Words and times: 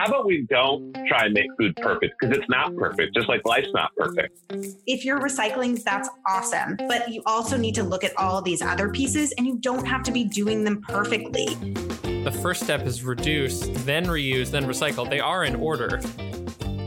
how 0.00 0.06
about 0.06 0.24
we 0.24 0.46
don't 0.48 0.94
try 1.06 1.26
and 1.26 1.34
make 1.34 1.44
food 1.58 1.76
perfect 1.76 2.14
because 2.18 2.34
it's 2.34 2.48
not 2.48 2.74
perfect, 2.74 3.14
just 3.14 3.28
like 3.28 3.44
life's 3.44 3.68
not 3.74 3.94
perfect. 3.96 4.34
If 4.86 5.04
you're 5.04 5.20
recycling, 5.20 5.82
that's 5.82 6.08
awesome. 6.26 6.78
But 6.88 7.10
you 7.10 7.22
also 7.26 7.58
need 7.58 7.74
to 7.74 7.82
look 7.82 8.02
at 8.02 8.16
all 8.16 8.40
these 8.40 8.62
other 8.62 8.88
pieces 8.88 9.34
and 9.36 9.46
you 9.46 9.58
don't 9.58 9.86
have 9.86 10.02
to 10.04 10.10
be 10.10 10.24
doing 10.24 10.64
them 10.64 10.80
perfectly. 10.80 11.54
The 12.24 12.34
first 12.40 12.62
step 12.62 12.86
is 12.86 13.04
reduce, 13.04 13.60
then 13.84 14.06
reuse, 14.06 14.50
then 14.50 14.64
recycle. 14.64 15.08
They 15.08 15.20
are 15.20 15.44
in 15.44 15.54
order. 15.56 16.00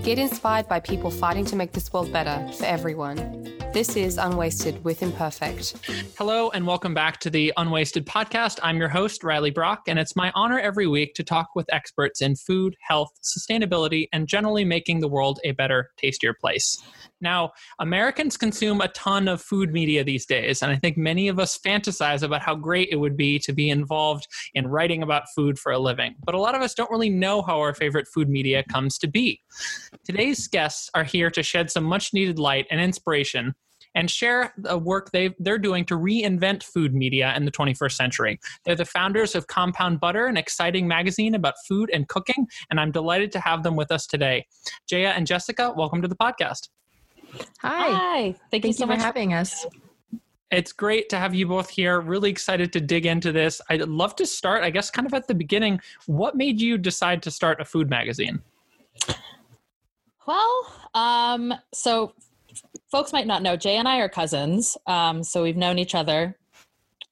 Get 0.03 0.19
inspired 0.19 0.67
by 0.67 0.81
people 0.81 1.09
fighting 1.09 1.45
to 1.45 1.55
make 1.55 1.71
this 1.71 1.93
world 1.93 2.11
better 2.11 2.45
for 2.57 2.65
everyone. 2.65 3.55
This 3.71 3.95
is 3.95 4.17
Unwasted 4.17 4.83
with 4.83 5.01
Imperfect. 5.01 5.77
Hello, 6.17 6.49
and 6.49 6.67
welcome 6.67 6.93
back 6.93 7.21
to 7.21 7.29
the 7.29 7.53
Unwasted 7.55 8.05
podcast. 8.05 8.59
I'm 8.61 8.75
your 8.75 8.89
host, 8.89 9.23
Riley 9.23 9.49
Brock, 9.49 9.83
and 9.87 9.97
it's 9.97 10.13
my 10.13 10.29
honor 10.35 10.59
every 10.59 10.87
week 10.87 11.13
to 11.15 11.23
talk 11.23 11.55
with 11.55 11.73
experts 11.73 12.21
in 12.21 12.35
food, 12.35 12.75
health, 12.81 13.11
sustainability, 13.23 14.09
and 14.11 14.27
generally 14.27 14.65
making 14.65 14.99
the 14.99 15.07
world 15.07 15.39
a 15.45 15.51
better, 15.51 15.89
tastier 15.97 16.33
place. 16.33 16.83
Now, 17.23 17.53
Americans 17.79 18.35
consume 18.35 18.81
a 18.81 18.89
ton 18.89 19.29
of 19.29 19.41
food 19.41 19.71
media 19.71 20.03
these 20.03 20.25
days, 20.25 20.61
and 20.61 20.71
I 20.71 20.75
think 20.75 20.97
many 20.97 21.29
of 21.29 21.39
us 21.39 21.57
fantasize 21.57 22.21
about 22.21 22.41
how 22.41 22.53
great 22.53 22.89
it 22.91 22.97
would 22.97 23.15
be 23.15 23.39
to 23.39 23.53
be 23.53 23.69
involved 23.69 24.27
in 24.53 24.67
writing 24.67 25.01
about 25.01 25.23
food 25.33 25.57
for 25.57 25.71
a 25.71 25.79
living. 25.79 26.15
But 26.25 26.35
a 26.35 26.39
lot 26.39 26.53
of 26.53 26.61
us 26.61 26.73
don't 26.73 26.91
really 26.91 27.09
know 27.09 27.41
how 27.41 27.59
our 27.59 27.73
favorite 27.73 28.07
food 28.13 28.29
media 28.29 28.63
comes 28.69 28.97
to 28.99 29.07
be. 29.07 29.39
Today's 30.03 30.47
guests 30.47 30.89
are 30.93 31.05
here 31.05 31.31
to 31.31 31.41
shed 31.41 31.71
some 31.71 31.85
much 31.85 32.13
needed 32.13 32.39
light 32.39 32.67
and 32.69 32.81
inspiration 32.81 33.55
and 33.95 34.09
share 34.09 34.53
the 34.57 34.77
work 34.77 35.11
they 35.11 35.33
they're 35.39 35.57
doing 35.57 35.85
to 35.85 35.95
reinvent 35.95 36.63
food 36.63 36.93
media 36.93 37.33
in 37.37 37.45
the 37.45 37.51
21st 37.51 37.93
century. 37.93 38.39
They're 38.65 38.75
the 38.75 38.85
founders 38.85 39.35
of 39.35 39.47
Compound 39.47 39.99
Butter, 39.99 40.25
an 40.25 40.35
exciting 40.35 40.87
magazine 40.87 41.35
about 41.35 41.53
food 41.67 41.89
and 41.93 42.07
cooking, 42.07 42.47
and 42.69 42.79
I'm 42.79 42.91
delighted 42.91 43.31
to 43.33 43.39
have 43.39 43.63
them 43.63 43.75
with 43.75 43.91
us 43.91 44.07
today. 44.07 44.45
Jaya 44.89 45.13
and 45.15 45.27
Jessica, 45.27 45.73
welcome 45.77 46.01
to 46.01 46.07
the 46.07 46.15
podcast. 46.15 46.67
Hi. 47.61 47.91
Hi. 47.91 48.21
Thank, 48.21 48.37
Thank 48.51 48.63
you 48.65 48.67
you 48.69 48.73
so 48.73 48.85
for 48.85 48.93
much 48.93 49.01
having 49.01 49.33
us. 49.33 49.65
It's 50.51 50.71
great 50.71 51.09
to 51.09 51.17
have 51.17 51.33
you 51.33 51.47
both 51.47 51.69
here. 51.69 51.99
Really 51.99 52.29
excited 52.29 52.71
to 52.73 52.81
dig 52.81 53.07
into 53.07 53.31
this. 53.31 53.59
I'd 53.69 53.81
love 53.81 54.15
to 54.17 54.25
start, 54.25 54.63
I 54.63 54.69
guess, 54.69 54.91
kind 54.91 55.07
of 55.07 55.13
at 55.13 55.27
the 55.27 55.33
beginning. 55.33 55.79
What 56.05 56.35
made 56.35 56.61
you 56.61 56.77
decide 56.77 57.23
to 57.23 57.31
start 57.31 57.59
a 57.59 57.65
food 57.65 57.89
magazine? 57.89 58.39
Well, 60.27 60.73
um, 60.93 61.53
so 61.73 62.13
folks 62.91 63.11
might 63.11 63.25
not 63.25 63.41
know, 63.41 63.55
Jay 63.55 63.77
and 63.77 63.87
I 63.87 63.97
are 63.97 64.09
cousins. 64.09 64.77
Um, 64.85 65.23
so 65.23 65.41
we've 65.41 65.57
known 65.57 65.79
each 65.79 65.95
other 65.95 66.37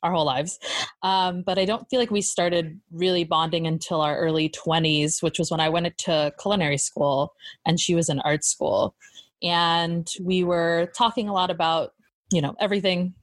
our 0.04 0.12
whole 0.12 0.26
lives. 0.26 0.60
Um, 1.04 1.44
but 1.44 1.60
I 1.60 1.66
don't 1.66 1.88
feel 1.90 2.00
like 2.00 2.12
we 2.12 2.22
started 2.22 2.80
really 2.92 3.24
bonding 3.24 3.68
until 3.68 4.02
our 4.02 4.18
early 4.18 4.50
20s, 4.50 5.22
which 5.22 5.40
was 5.40 5.52
when 5.52 5.60
I 5.60 5.70
went 5.70 5.96
to 6.00 6.34
culinary 6.40 6.78
school 6.78 7.34
and 7.66 7.80
she 7.80 7.96
was 7.96 8.10
in 8.10 8.20
art 8.22 8.44
school. 8.44 8.96
And 9.44 10.10
we 10.22 10.44
were 10.44 10.92
talking 10.96 11.30
a 11.30 11.34
lot 11.34 11.50
about, 11.52 11.94
you 12.32 12.42
know, 12.42 12.56
everything. 12.60 13.14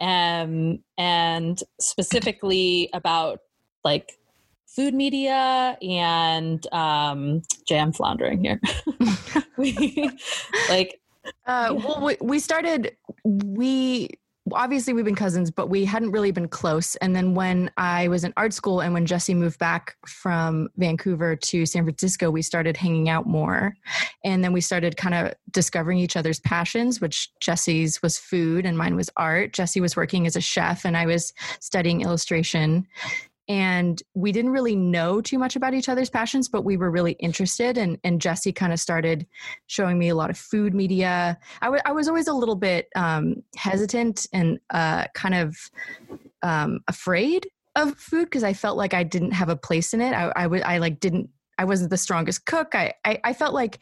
Um, 0.00 0.82
and 0.98 1.62
specifically 1.80 2.90
about 2.92 3.40
like 3.84 4.18
food 4.66 4.94
media 4.94 5.76
and 5.82 6.66
um 6.72 7.42
jay 7.68 7.78
i'm 7.78 7.92
floundering 7.92 8.42
here 8.42 8.60
we 9.58 10.10
like 10.70 10.98
Uh, 11.46 11.74
well, 11.76 12.00
we, 12.02 12.16
we 12.20 12.38
started, 12.38 12.96
we 13.24 14.08
obviously 14.52 14.92
we've 14.92 15.04
been 15.04 15.14
cousins, 15.14 15.50
but 15.50 15.68
we 15.68 15.84
hadn't 15.84 16.10
really 16.10 16.32
been 16.32 16.48
close. 16.48 16.96
And 16.96 17.14
then 17.14 17.34
when 17.34 17.70
I 17.76 18.08
was 18.08 18.24
in 18.24 18.32
art 18.36 18.52
school 18.52 18.80
and 18.80 18.92
when 18.92 19.06
Jesse 19.06 19.34
moved 19.34 19.58
back 19.58 19.96
from 20.06 20.68
Vancouver 20.76 21.36
to 21.36 21.64
San 21.66 21.84
Francisco, 21.84 22.30
we 22.30 22.42
started 22.42 22.76
hanging 22.76 23.08
out 23.08 23.26
more. 23.26 23.74
And 24.24 24.42
then 24.42 24.52
we 24.52 24.60
started 24.60 24.96
kind 24.96 25.14
of 25.14 25.34
discovering 25.50 25.98
each 25.98 26.16
other's 26.16 26.40
passions, 26.40 27.00
which 27.00 27.30
Jesse's 27.40 28.02
was 28.02 28.18
food 28.18 28.66
and 28.66 28.76
mine 28.76 28.96
was 28.96 29.10
art. 29.16 29.52
Jesse 29.52 29.80
was 29.80 29.96
working 29.96 30.26
as 30.26 30.36
a 30.36 30.40
chef 30.40 30.84
and 30.84 30.96
I 30.96 31.06
was 31.06 31.32
studying 31.60 32.00
illustration 32.00 32.86
and 33.48 34.02
we 34.14 34.32
didn't 34.32 34.52
really 34.52 34.76
know 34.76 35.20
too 35.20 35.38
much 35.38 35.56
about 35.56 35.74
each 35.74 35.88
other's 35.88 36.10
passions 36.10 36.48
but 36.48 36.64
we 36.64 36.76
were 36.76 36.90
really 36.90 37.12
interested 37.12 37.76
and, 37.76 37.98
and 38.04 38.20
jesse 38.20 38.52
kind 38.52 38.72
of 38.72 38.80
started 38.80 39.26
showing 39.66 39.98
me 39.98 40.08
a 40.08 40.14
lot 40.14 40.30
of 40.30 40.38
food 40.38 40.74
media. 40.74 41.38
I, 41.60 41.66
w- 41.66 41.82
I 41.84 41.92
was 41.92 42.08
always 42.08 42.28
a 42.28 42.32
little 42.32 42.56
bit 42.56 42.88
um, 42.94 43.36
hesitant 43.56 44.26
and 44.32 44.58
uh, 44.70 45.06
kind 45.14 45.34
of 45.34 45.56
um, 46.42 46.80
afraid 46.88 47.48
of 47.74 47.96
food 47.98 48.26
because 48.26 48.44
i 48.44 48.52
felt 48.52 48.76
like 48.76 48.92
i 48.92 49.02
didn't 49.02 49.30
have 49.30 49.48
a 49.48 49.56
place 49.56 49.94
in 49.94 50.00
it. 50.02 50.12
I, 50.12 50.46
like 50.78 51.00
didn't 51.00 51.30
i 51.58 51.64
wasn't 51.64 51.90
the 51.90 51.96
strongest 51.96 52.44
cook. 52.44 52.74
I, 52.74 52.92
I 53.04 53.18
i 53.24 53.32
felt 53.32 53.54
like 53.54 53.78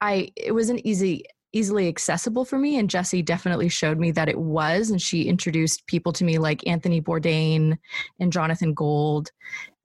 i 0.00 0.32
it 0.36 0.52
wasn't 0.52 0.80
easy 0.84 1.24
easily 1.52 1.88
accessible 1.88 2.44
for 2.44 2.58
me 2.58 2.78
and 2.78 2.88
Jesse 2.88 3.22
definitely 3.22 3.68
showed 3.68 3.98
me 3.98 4.10
that 4.12 4.28
it 4.28 4.38
was 4.38 4.90
and 4.90 5.02
she 5.02 5.22
introduced 5.22 5.86
people 5.86 6.12
to 6.12 6.24
me 6.24 6.38
like 6.38 6.66
Anthony 6.66 7.00
Bourdain 7.00 7.76
and 8.20 8.32
Jonathan 8.32 8.72
Gold 8.72 9.30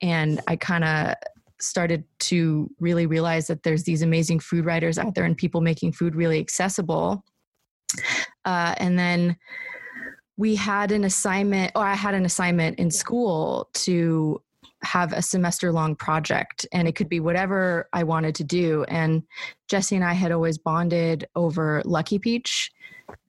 and 0.02 0.42
I 0.48 0.56
kind 0.56 0.84
of 0.84 1.16
started 1.60 2.04
to 2.20 2.70
really 2.80 3.06
realize 3.06 3.48
that 3.48 3.64
there's 3.64 3.84
these 3.84 4.02
amazing 4.02 4.40
food 4.40 4.66
writers 4.66 4.98
out 4.98 5.16
there 5.16 5.26
and 5.26 5.38
people 5.38 5.62
making 5.62 5.94
food 5.94 6.16
really 6.16 6.40
accessible. 6.40 7.24
Uh, 8.44 8.76
and 8.78 9.00
then 9.00 9.38
we 10.38 10.56
had 10.56 10.92
an 10.92 11.04
assignment 11.04 11.72
or 11.76 11.86
I 11.86 11.96
had 11.96 12.14
an 12.14 12.26
assignment 12.26 12.78
in 12.78 12.92
school 12.92 13.70
to 13.74 14.42
have 14.86 15.12
a 15.12 15.22
semester 15.22 15.72
long 15.72 15.96
project 15.96 16.66
and 16.72 16.88
it 16.88 16.96
could 16.96 17.10
be 17.10 17.20
whatever 17.20 17.90
I 17.92 18.04
wanted 18.04 18.36
to 18.36 18.44
do. 18.44 18.86
And 18.88 19.24
Jesse 19.68 19.96
and 19.96 20.06
I 20.06 20.14
had 20.14 20.32
always 20.32 20.58
bonded 20.58 21.26
over 21.36 21.82
Lucky 21.86 22.20
Peach, 22.20 22.72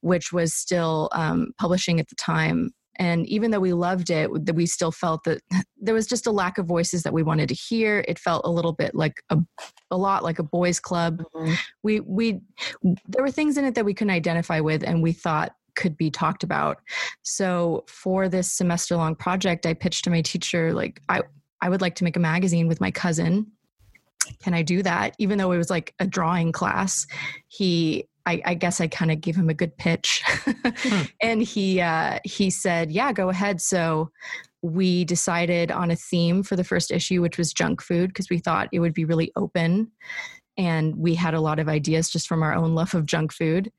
which 0.00 0.32
was 0.32 0.54
still 0.54 1.08
um, 1.12 1.52
publishing 1.58 1.98
at 1.98 2.08
the 2.08 2.14
time. 2.14 2.70
And 2.98 3.26
even 3.26 3.50
though 3.50 3.60
we 3.60 3.72
loved 3.72 4.10
it, 4.10 4.30
that 4.46 4.54
we 4.54 4.66
still 4.66 4.92
felt 4.92 5.24
that 5.24 5.40
there 5.80 5.94
was 5.94 6.06
just 6.06 6.26
a 6.26 6.30
lack 6.30 6.58
of 6.58 6.66
voices 6.66 7.02
that 7.02 7.12
we 7.12 7.22
wanted 7.22 7.48
to 7.48 7.54
hear. 7.54 8.04
It 8.08 8.18
felt 8.18 8.42
a 8.44 8.50
little 8.50 8.72
bit 8.72 8.94
like 8.94 9.22
a, 9.30 9.38
a 9.90 9.96
lot 9.96 10.24
like 10.24 10.38
a 10.38 10.42
boys' 10.42 10.80
club. 10.80 11.22
Mm-hmm. 11.34 11.54
We 11.82 12.00
we 12.00 12.40
there 12.82 13.22
were 13.22 13.30
things 13.30 13.58
in 13.58 13.64
it 13.64 13.74
that 13.74 13.84
we 13.84 13.94
couldn't 13.94 14.14
identify 14.14 14.60
with, 14.60 14.82
and 14.82 15.02
we 15.02 15.12
thought 15.12 15.52
could 15.76 15.96
be 15.96 16.10
talked 16.10 16.42
about. 16.42 16.78
So 17.22 17.84
for 17.86 18.28
this 18.28 18.50
semester 18.50 18.96
long 18.96 19.14
project, 19.14 19.66
I 19.66 19.74
pitched 19.74 20.04
to 20.04 20.10
my 20.10 20.22
teacher 20.22 20.72
like 20.72 21.00
I 21.08 21.20
I 21.66 21.68
would 21.68 21.80
like 21.80 21.96
to 21.96 22.04
make 22.04 22.14
a 22.14 22.20
magazine 22.20 22.68
with 22.68 22.80
my 22.80 22.92
cousin. 22.92 23.50
Can 24.40 24.54
I 24.54 24.62
do 24.62 24.84
that? 24.84 25.16
Even 25.18 25.36
though 25.36 25.50
it 25.50 25.58
was 25.58 25.68
like 25.68 25.94
a 25.98 26.06
drawing 26.06 26.52
class, 26.52 27.08
he 27.48 28.06
I, 28.24 28.40
I 28.44 28.54
guess 28.54 28.80
I 28.80 28.86
kind 28.86 29.10
of 29.10 29.20
gave 29.20 29.34
him 29.34 29.48
a 29.48 29.54
good 29.54 29.76
pitch, 29.76 30.22
hmm. 30.24 31.02
and 31.22 31.42
he 31.42 31.80
uh, 31.80 32.20
he 32.24 32.50
said, 32.50 32.92
"Yeah, 32.92 33.12
go 33.12 33.30
ahead." 33.30 33.60
So 33.60 34.10
we 34.62 35.04
decided 35.04 35.72
on 35.72 35.90
a 35.90 35.96
theme 35.96 36.44
for 36.44 36.54
the 36.54 36.64
first 36.64 36.92
issue, 36.92 37.20
which 37.20 37.36
was 37.36 37.52
junk 37.52 37.82
food, 37.82 38.10
because 38.10 38.30
we 38.30 38.38
thought 38.38 38.68
it 38.72 38.78
would 38.78 38.94
be 38.94 39.04
really 39.04 39.32
open, 39.34 39.90
and 40.58 40.96
we 40.96 41.14
had 41.14 41.34
a 41.34 41.40
lot 41.40 41.58
of 41.58 41.68
ideas 41.68 42.08
just 42.08 42.26
from 42.26 42.42
our 42.42 42.54
own 42.54 42.74
love 42.74 42.94
of 42.94 43.06
junk 43.06 43.32
food. 43.32 43.70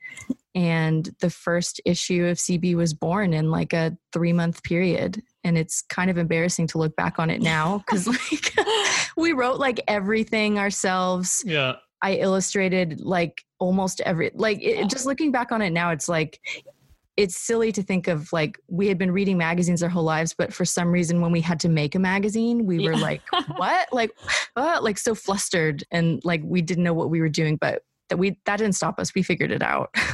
And 0.54 1.10
the 1.20 1.30
first 1.30 1.82
issue 1.86 2.26
of 2.26 2.38
CB 2.38 2.76
was 2.76 2.94
born 2.94 3.34
in 3.34 3.52
like 3.52 3.74
a 3.74 3.98
three 4.14 4.34
month 4.34 4.64
period. 4.64 5.22
And 5.44 5.58
it's 5.58 5.82
kind 5.84 6.10
of 6.10 6.18
embarrassing 6.18 6.68
to 6.68 6.78
look 6.78 6.96
back 6.96 7.20
on 7.20 7.30
it 7.30 7.42
now 7.42 7.78
because 7.88 8.08
like 8.08 8.54
we 9.18 9.34
wrote 9.34 9.60
like 9.60 9.82
everything 9.88 10.60
ourselves. 10.60 11.44
Yeah. 11.46 11.76
I 12.02 12.14
illustrated 12.16 13.02
like 13.02 13.44
almost 13.60 14.02
every, 14.02 14.30
like 14.36 14.62
it, 14.62 14.88
just 14.88 15.08
looking 15.08 15.32
back 15.32 15.52
on 15.52 15.64
it 15.64 15.72
now, 15.72 15.90
it's 15.90 16.08
like, 16.08 16.40
it's 17.18 17.36
silly 17.36 17.72
to 17.72 17.82
think 17.82 18.08
of 18.08 18.32
like 18.32 18.60
we 18.68 18.88
had 18.88 19.00
been 19.00 19.12
reading 19.12 19.40
magazines 19.40 19.82
our 19.82 19.90
whole 19.90 20.04
lives, 20.04 20.36
but 20.38 20.54
for 20.54 20.64
some 20.64 20.92
reason 20.92 21.20
when 21.20 21.32
we 21.32 21.42
had 21.42 21.60
to 21.62 21.70
make 21.70 21.96
a 21.96 22.00
magazine, 22.00 22.68
we 22.68 22.88
were 22.88 22.96
like, 22.96 23.24
what? 23.56 23.92
Like, 23.92 24.12
what? 24.54 24.84
Like 24.84 25.00
so 25.00 25.16
flustered 25.16 25.84
and 25.90 26.24
like 26.24 26.42
we 26.44 26.62
didn't 26.62 26.84
know 26.84 26.94
what 26.94 27.10
we 27.10 27.20
were 27.20 27.28
doing, 27.28 27.58
but 27.58 27.82
that 28.10 28.18
we 28.18 28.38
that 28.46 28.58
didn't 28.58 28.76
stop 28.76 29.00
us. 29.00 29.16
We 29.16 29.24
figured 29.24 29.52
it 29.52 29.64
out. 29.64 29.94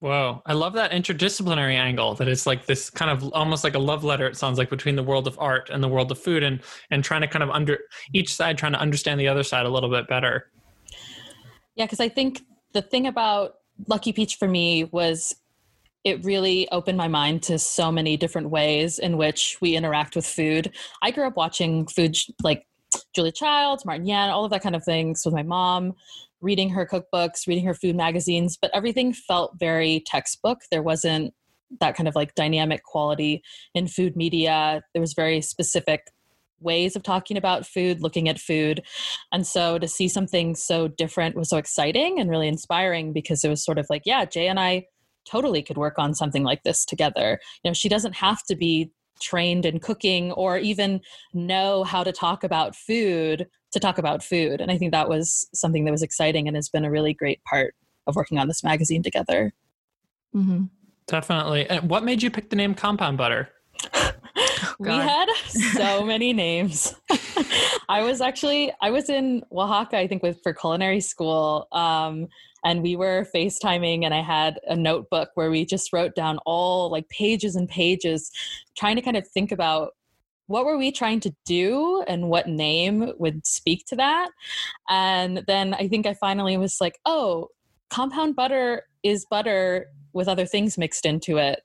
Whoa, 0.00 0.42
I 0.46 0.52
love 0.52 0.74
that 0.74 0.92
interdisciplinary 0.92 1.74
angle 1.74 2.14
that 2.14 2.28
it's 2.28 2.46
like 2.46 2.66
this 2.66 2.88
kind 2.88 3.10
of 3.10 3.32
almost 3.32 3.64
like 3.64 3.74
a 3.74 3.80
love 3.80 4.04
letter 4.04 4.28
it 4.28 4.36
sounds 4.36 4.56
like 4.56 4.70
between 4.70 4.94
the 4.94 5.02
world 5.02 5.26
of 5.26 5.36
art 5.40 5.70
and 5.70 5.82
the 5.82 5.88
world 5.88 6.12
of 6.12 6.20
food 6.20 6.44
and 6.44 6.60
and 6.92 7.02
trying 7.02 7.22
to 7.22 7.26
kind 7.26 7.42
of 7.42 7.50
under 7.50 7.80
each 8.12 8.32
side 8.32 8.56
trying 8.56 8.70
to 8.72 8.78
understand 8.78 9.18
the 9.18 9.26
other 9.26 9.42
side 9.42 9.66
a 9.66 9.68
little 9.68 9.90
bit 9.90 10.06
better. 10.06 10.52
Yeah, 11.74 11.88
cuz 11.88 11.98
I 11.98 12.08
think 12.08 12.42
the 12.72 12.82
thing 12.82 13.08
about 13.08 13.56
Lucky 13.86 14.12
Peach 14.12 14.36
for 14.36 14.48
me 14.48 14.84
was 14.84 15.34
it 16.04 16.24
really 16.24 16.68
opened 16.70 16.96
my 16.96 17.08
mind 17.08 17.42
to 17.44 17.58
so 17.58 17.92
many 17.92 18.16
different 18.16 18.50
ways 18.50 18.98
in 18.98 19.16
which 19.16 19.58
we 19.60 19.76
interact 19.76 20.16
with 20.16 20.26
food. 20.26 20.72
I 21.02 21.10
grew 21.10 21.26
up 21.26 21.36
watching 21.36 21.86
food 21.86 22.16
like 22.42 22.66
Julia 23.14 23.32
Childs, 23.32 23.84
Martin 23.84 24.06
Yan, 24.06 24.30
all 24.30 24.44
of 24.44 24.50
that 24.50 24.62
kind 24.62 24.76
of 24.76 24.84
things 24.84 25.22
with 25.24 25.34
my 25.34 25.42
mom, 25.42 25.94
reading 26.40 26.70
her 26.70 26.86
cookbooks, 26.86 27.46
reading 27.46 27.64
her 27.64 27.74
food 27.74 27.96
magazines, 27.96 28.56
but 28.60 28.70
everything 28.72 29.12
felt 29.12 29.58
very 29.58 30.02
textbook. 30.06 30.60
There 30.70 30.82
wasn't 30.82 31.34
that 31.80 31.96
kind 31.96 32.08
of 32.08 32.14
like 32.14 32.34
dynamic 32.34 32.82
quality 32.84 33.42
in 33.74 33.88
food 33.88 34.16
media. 34.16 34.82
There 34.94 35.02
was 35.02 35.12
very 35.12 35.40
specific 35.42 36.06
ways 36.60 36.96
of 36.96 37.02
talking 37.02 37.36
about 37.36 37.66
food, 37.66 38.02
looking 38.02 38.28
at 38.28 38.38
food. 38.38 38.82
And 39.32 39.46
so 39.46 39.78
to 39.78 39.88
see 39.88 40.08
something 40.08 40.54
so 40.54 40.88
different 40.88 41.36
was 41.36 41.50
so 41.50 41.56
exciting 41.56 42.18
and 42.18 42.30
really 42.30 42.48
inspiring 42.48 43.12
because 43.12 43.44
it 43.44 43.48
was 43.48 43.64
sort 43.64 43.78
of 43.78 43.86
like, 43.88 44.02
yeah, 44.04 44.24
Jay 44.24 44.48
and 44.48 44.58
I 44.58 44.86
totally 45.28 45.62
could 45.62 45.76
work 45.76 45.98
on 45.98 46.14
something 46.14 46.42
like 46.42 46.62
this 46.62 46.84
together. 46.84 47.38
You 47.62 47.70
know, 47.70 47.74
she 47.74 47.88
doesn't 47.88 48.16
have 48.16 48.42
to 48.44 48.56
be 48.56 48.90
trained 49.20 49.66
in 49.66 49.80
cooking 49.80 50.32
or 50.32 50.58
even 50.58 51.00
know 51.34 51.84
how 51.84 52.04
to 52.04 52.12
talk 52.12 52.44
about 52.44 52.76
food 52.76 53.46
to 53.72 53.80
talk 53.80 53.98
about 53.98 54.22
food. 54.22 54.60
And 54.60 54.70
I 54.70 54.78
think 54.78 54.92
that 54.92 55.08
was 55.08 55.48
something 55.52 55.84
that 55.84 55.90
was 55.90 56.02
exciting 56.02 56.46
and 56.48 56.56
has 56.56 56.68
been 56.68 56.84
a 56.84 56.90
really 56.90 57.12
great 57.12 57.42
part 57.44 57.74
of 58.06 58.16
working 58.16 58.38
on 58.38 58.48
this 58.48 58.64
magazine 58.64 59.02
together. 59.02 59.52
Mm-hmm. 60.34 60.64
Definitely. 61.06 61.68
And 61.68 61.90
what 61.90 62.04
made 62.04 62.22
you 62.22 62.30
pick 62.30 62.50
the 62.50 62.56
name 62.56 62.74
Compound 62.74 63.18
Butter? 63.18 63.50
we 64.78 64.90
had 64.90 65.26
so 65.48 66.04
many 66.04 66.32
names. 66.32 66.94
I 67.88 68.02
was 68.02 68.20
actually 68.20 68.72
I 68.80 68.90
was 68.90 69.08
in 69.08 69.42
Oaxaca, 69.52 69.98
I 69.98 70.06
think, 70.06 70.22
with 70.22 70.40
for 70.42 70.52
culinary 70.52 71.00
school, 71.00 71.66
um, 71.72 72.28
and 72.64 72.82
we 72.82 72.96
were 72.96 73.26
FaceTiming, 73.34 74.04
and 74.04 74.14
I 74.14 74.22
had 74.22 74.60
a 74.66 74.76
notebook 74.76 75.30
where 75.34 75.50
we 75.50 75.64
just 75.64 75.92
wrote 75.92 76.14
down 76.14 76.38
all 76.46 76.90
like 76.90 77.08
pages 77.08 77.56
and 77.56 77.68
pages, 77.68 78.30
trying 78.76 78.96
to 78.96 79.02
kind 79.02 79.16
of 79.16 79.26
think 79.26 79.52
about 79.52 79.92
what 80.46 80.64
were 80.64 80.78
we 80.78 80.90
trying 80.90 81.20
to 81.20 81.34
do 81.44 82.02
and 82.08 82.30
what 82.30 82.48
name 82.48 83.12
would 83.18 83.46
speak 83.46 83.84
to 83.86 83.96
that. 83.96 84.30
And 84.88 85.44
then 85.46 85.74
I 85.74 85.88
think 85.88 86.06
I 86.06 86.14
finally 86.14 86.56
was 86.56 86.78
like, 86.80 86.98
oh, 87.04 87.48
compound 87.90 88.34
butter 88.34 88.84
is 89.02 89.26
butter 89.30 89.86
with 90.14 90.26
other 90.26 90.46
things 90.46 90.78
mixed 90.78 91.04
into 91.04 91.36
it 91.36 91.60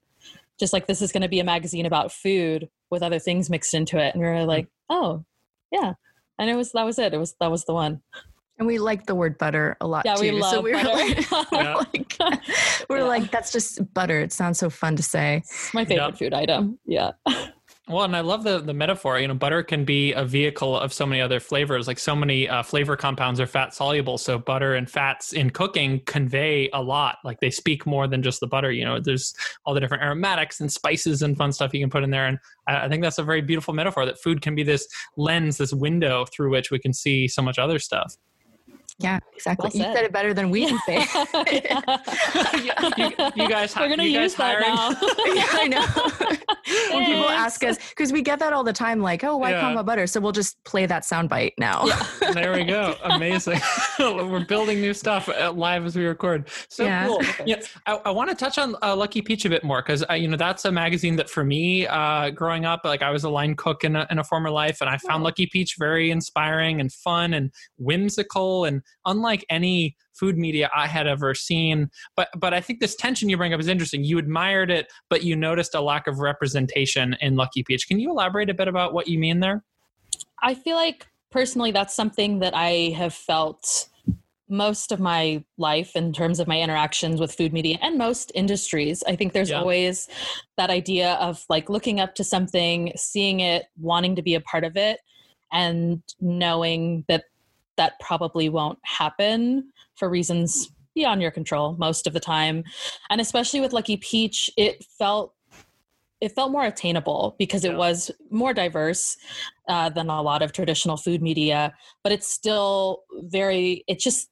just 0.59 0.73
like 0.73 0.87
this 0.87 1.01
is 1.01 1.11
going 1.11 1.21
to 1.21 1.29
be 1.29 1.39
a 1.39 1.43
magazine 1.43 1.85
about 1.85 2.11
food 2.11 2.69
with 2.93 3.03
other 3.03 3.19
things 3.19 3.49
mixed 3.49 3.73
into 3.73 3.97
it 3.97 4.13
and 4.13 4.21
we 4.21 4.27
were 4.29 4.41
hmm. 4.41 4.47
like 4.47 4.67
oh 4.89 5.23
yeah 5.71 5.93
and 6.39 6.49
it 6.49 6.55
was 6.55 6.71
that 6.71 6.85
was 6.85 6.97
it 6.97 7.13
it 7.13 7.17
was 7.17 7.35
that 7.39 7.51
was 7.51 7.65
the 7.65 7.73
one 7.73 8.01
and 8.59 8.67
we 8.67 8.77
like 8.77 9.05
the 9.05 9.15
word 9.15 9.37
butter 9.37 9.75
a 9.81 9.87
lot 9.87 10.05
yeah, 10.05 10.15
too. 10.15 10.21
We 10.21 10.31
love 10.31 10.51
so 10.51 10.61
we 10.61 10.73
butter. 10.73 10.89
like, 10.89 11.31
we're, 11.51 11.73
like, 11.73 12.19
we're 12.87 12.97
yeah. 12.99 13.03
like, 13.03 13.31
that's 13.31 13.51
just 13.51 13.93
butter. 13.95 14.19
It 14.19 14.31
sounds 14.31 14.59
so 14.59 14.69
fun 14.69 14.95
to 14.95 15.03
say. 15.03 15.37
It's 15.37 15.73
my 15.73 15.85
favorite 15.85 16.17
food 16.17 16.33
item. 16.35 16.77
Yeah. 16.85 17.11
Well, 17.89 18.05
and 18.05 18.15
I 18.15 18.21
love 18.21 18.45
the 18.45 18.59
the 18.59 18.73
metaphor. 18.73 19.19
You 19.19 19.27
know, 19.27 19.33
butter 19.33 19.61
can 19.61 19.83
be 19.83 20.13
a 20.13 20.23
vehicle 20.23 20.79
of 20.79 20.93
so 20.93 21.05
many 21.05 21.19
other 21.19 21.41
flavors. 21.41 21.85
Like 21.85 21.99
so 21.99 22.15
many 22.15 22.47
uh, 22.47 22.63
flavor 22.63 22.95
compounds 22.95 23.41
are 23.41 23.45
fat 23.45 23.73
soluble. 23.73 24.17
So 24.17 24.39
butter 24.39 24.75
and 24.75 24.89
fats 24.89 25.33
in 25.33 25.49
cooking 25.49 25.99
convey 26.05 26.69
a 26.71 26.81
lot. 26.81 27.17
Like 27.25 27.41
they 27.41 27.49
speak 27.49 27.85
more 27.85 28.07
than 28.07 28.23
just 28.23 28.39
the 28.39 28.47
butter. 28.47 28.71
You 28.71 28.85
know, 28.85 29.01
there's 29.01 29.35
all 29.65 29.73
the 29.73 29.81
different 29.81 30.01
aromatics 30.01 30.61
and 30.61 30.71
spices 30.71 31.23
and 31.23 31.35
fun 31.35 31.51
stuff 31.51 31.73
you 31.73 31.81
can 31.81 31.89
put 31.89 32.03
in 32.03 32.09
there. 32.09 32.25
And 32.25 32.39
I, 32.69 32.85
I 32.85 32.89
think 32.89 33.03
that's 33.03 33.17
a 33.17 33.23
very 33.23 33.41
beautiful 33.41 33.73
metaphor. 33.73 34.05
That 34.05 34.21
food 34.21 34.41
can 34.41 34.55
be 34.55 34.63
this 34.63 34.87
lens, 35.17 35.57
this 35.57 35.73
window 35.73 36.23
through 36.25 36.51
which 36.51 36.71
we 36.71 36.79
can 36.79 36.93
see 36.93 37.27
so 37.27 37.41
much 37.41 37.59
other 37.59 37.79
stuff. 37.79 38.15
Yeah, 39.03 39.19
exactly. 39.35 39.69
Well 39.73 39.87
you 39.87 39.93
said 39.93 40.05
it 40.05 40.13
better 40.13 40.33
than 40.33 40.49
we 40.49 40.65
can 40.65 40.79
say. 40.85 40.99
you, 42.97 43.11
you, 43.35 43.49
guys, 43.49 43.75
we're 43.75 43.89
gonna 43.89 44.03
use 44.03 44.33
that 44.35 44.61
now. 44.61 44.91
yeah, 45.35 45.47
I 45.51 45.67
know. 45.67 46.95
when 46.95 47.05
people 47.05 47.29
ask 47.29 47.65
us, 47.65 47.77
because 47.89 48.13
we 48.13 48.21
get 48.21 48.39
that 48.39 48.53
all 48.53 48.63
the 48.63 48.71
time, 48.71 49.01
like, 49.01 49.25
"Oh, 49.25 49.35
why 49.35 49.51
yeah. 49.51 49.59
compound 49.59 49.85
butter?" 49.85 50.07
So 50.07 50.21
we'll 50.21 50.31
just 50.31 50.63
play 50.63 50.85
that 50.85 51.03
soundbite 51.03 51.51
now. 51.57 51.85
Yeah. 51.85 52.31
there 52.31 52.53
we 52.53 52.63
go. 52.63 52.95
Amazing. 53.03 53.59
we're 53.99 54.45
building 54.45 54.79
new 54.79 54.93
stuff 54.93 55.27
uh, 55.27 55.51
live 55.51 55.85
as 55.85 55.97
we 55.97 56.05
record. 56.05 56.47
So 56.69 56.85
yeah. 56.85 57.07
cool. 57.07 57.21
Yeah, 57.45 57.61
I, 57.85 57.99
I 58.05 58.11
want 58.11 58.29
to 58.29 58.35
touch 58.37 58.57
on 58.57 58.75
uh, 58.81 58.95
Lucky 58.95 59.21
Peach 59.21 59.43
a 59.43 59.49
bit 59.49 59.65
more 59.65 59.81
because 59.81 60.05
uh, 60.09 60.13
you 60.13 60.29
know 60.29 60.37
that's 60.37 60.63
a 60.63 60.71
magazine 60.71 61.17
that 61.17 61.29
for 61.29 61.43
me, 61.43 61.87
uh, 61.87 62.29
growing 62.29 62.63
up, 62.63 62.85
like 62.85 63.01
I 63.01 63.09
was 63.09 63.25
a 63.25 63.29
line 63.29 63.55
cook 63.55 63.83
in 63.83 63.97
a, 63.97 64.07
in 64.09 64.19
a 64.19 64.23
former 64.23 64.49
life, 64.49 64.79
and 64.79 64.89
I 64.89 64.97
found 64.97 65.23
oh. 65.23 65.25
Lucky 65.25 65.47
Peach 65.47 65.75
very 65.77 66.09
inspiring 66.09 66.79
and 66.79 66.89
fun 66.89 67.33
and 67.33 67.51
whimsical 67.77 68.63
and 68.63 68.81
unlike 69.05 69.45
any 69.49 69.95
food 70.13 70.37
media 70.37 70.69
I 70.75 70.87
had 70.87 71.07
ever 71.07 71.33
seen. 71.33 71.89
But 72.15 72.29
but 72.37 72.53
I 72.53 72.61
think 72.61 72.79
this 72.79 72.95
tension 72.95 73.29
you 73.29 73.37
bring 73.37 73.53
up 73.53 73.59
is 73.59 73.67
interesting. 73.67 74.03
You 74.03 74.17
admired 74.17 74.71
it, 74.71 74.91
but 75.09 75.23
you 75.23 75.35
noticed 75.35 75.75
a 75.75 75.81
lack 75.81 76.07
of 76.07 76.19
representation 76.19 77.15
in 77.21 77.35
Lucky 77.35 77.63
Peach. 77.63 77.87
Can 77.87 77.99
you 77.99 78.11
elaborate 78.11 78.49
a 78.49 78.53
bit 78.53 78.67
about 78.67 78.93
what 78.93 79.07
you 79.07 79.19
mean 79.19 79.39
there? 79.39 79.63
I 80.41 80.55
feel 80.55 80.75
like 80.75 81.07
personally 81.31 81.71
that's 81.71 81.95
something 81.95 82.39
that 82.39 82.53
I 82.55 82.93
have 82.95 83.13
felt 83.13 83.89
most 84.49 84.91
of 84.91 84.99
my 84.99 85.43
life 85.57 85.95
in 85.95 86.13
terms 86.13 86.39
of 86.39 86.47
my 86.47 86.59
interactions 86.59 87.19
with 87.19 87.33
food 87.33 87.51
media 87.51 87.77
and 87.81 87.97
most 87.97 88.31
industries. 88.35 89.03
I 89.07 89.15
think 89.15 89.33
there's 89.33 89.49
yeah. 89.49 89.59
always 89.59 90.07
that 90.57 90.69
idea 90.69 91.13
of 91.13 91.43
like 91.49 91.69
looking 91.69 91.99
up 91.99 92.13
to 92.15 92.23
something, 92.23 92.91
seeing 92.95 93.39
it, 93.39 93.65
wanting 93.79 94.15
to 94.15 94.21
be 94.21 94.35
a 94.35 94.41
part 94.41 94.63
of 94.63 94.77
it, 94.77 94.99
and 95.51 96.03
knowing 96.19 97.05
that 97.07 97.23
that 97.77 97.99
probably 97.99 98.49
won't 98.49 98.79
happen 98.83 99.71
for 99.95 100.09
reasons 100.09 100.71
beyond 100.95 101.21
your 101.21 101.31
control 101.31 101.75
most 101.77 102.05
of 102.07 102.13
the 102.13 102.19
time. 102.19 102.63
And 103.09 103.19
especially 103.19 103.61
with 103.61 103.73
lucky 103.73 103.97
peach 103.97 104.49
it 104.57 104.83
felt 104.97 105.33
it 106.21 106.33
felt 106.33 106.53
more 106.53 106.63
attainable 106.63 107.35
because 107.37 107.65
it 107.65 107.75
was 107.75 108.09
more 108.31 108.53
diverse 108.53 109.17
uh, 109.67 109.89
than 109.89 110.09
a 110.09 110.21
lot 110.21 110.41
of 110.41 110.53
traditional 110.53 110.95
food 110.95 111.21
media 111.21 111.73
but 112.01 112.13
it's 112.13 112.29
still 112.29 113.03
very 113.23 113.83
it 113.87 113.99
just 113.99 114.29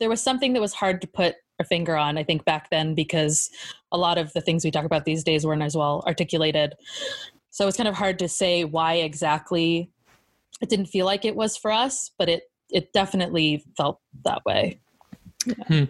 there 0.00 0.08
was 0.08 0.22
something 0.22 0.54
that 0.54 0.60
was 0.60 0.72
hard 0.72 1.02
to 1.02 1.06
put 1.06 1.34
a 1.60 1.64
finger 1.64 1.96
on 1.96 2.16
i 2.16 2.24
think 2.24 2.46
back 2.46 2.70
then 2.70 2.94
because 2.94 3.50
a 3.92 3.98
lot 3.98 4.18
of 4.18 4.32
the 4.32 4.40
things 4.40 4.64
we 4.64 4.70
talk 4.70 4.86
about 4.86 5.04
these 5.04 5.22
days 5.22 5.46
weren't 5.46 5.62
as 5.62 5.76
well 5.76 6.02
articulated. 6.06 6.74
So 7.50 7.68
it's 7.68 7.76
kind 7.76 7.88
of 7.88 7.94
hard 7.94 8.18
to 8.20 8.28
say 8.28 8.64
why 8.64 8.94
exactly 8.94 9.90
it 10.60 10.70
didn't 10.70 10.86
feel 10.86 11.06
like 11.06 11.24
it 11.24 11.36
was 11.36 11.56
for 11.56 11.70
us 11.70 12.10
but 12.18 12.28
it 12.28 12.44
it 12.72 12.92
definitely 12.92 13.64
felt 13.76 14.00
that 14.24 14.44
way. 14.44 14.80
Yeah. 15.46 15.54
Hmm. 15.68 15.84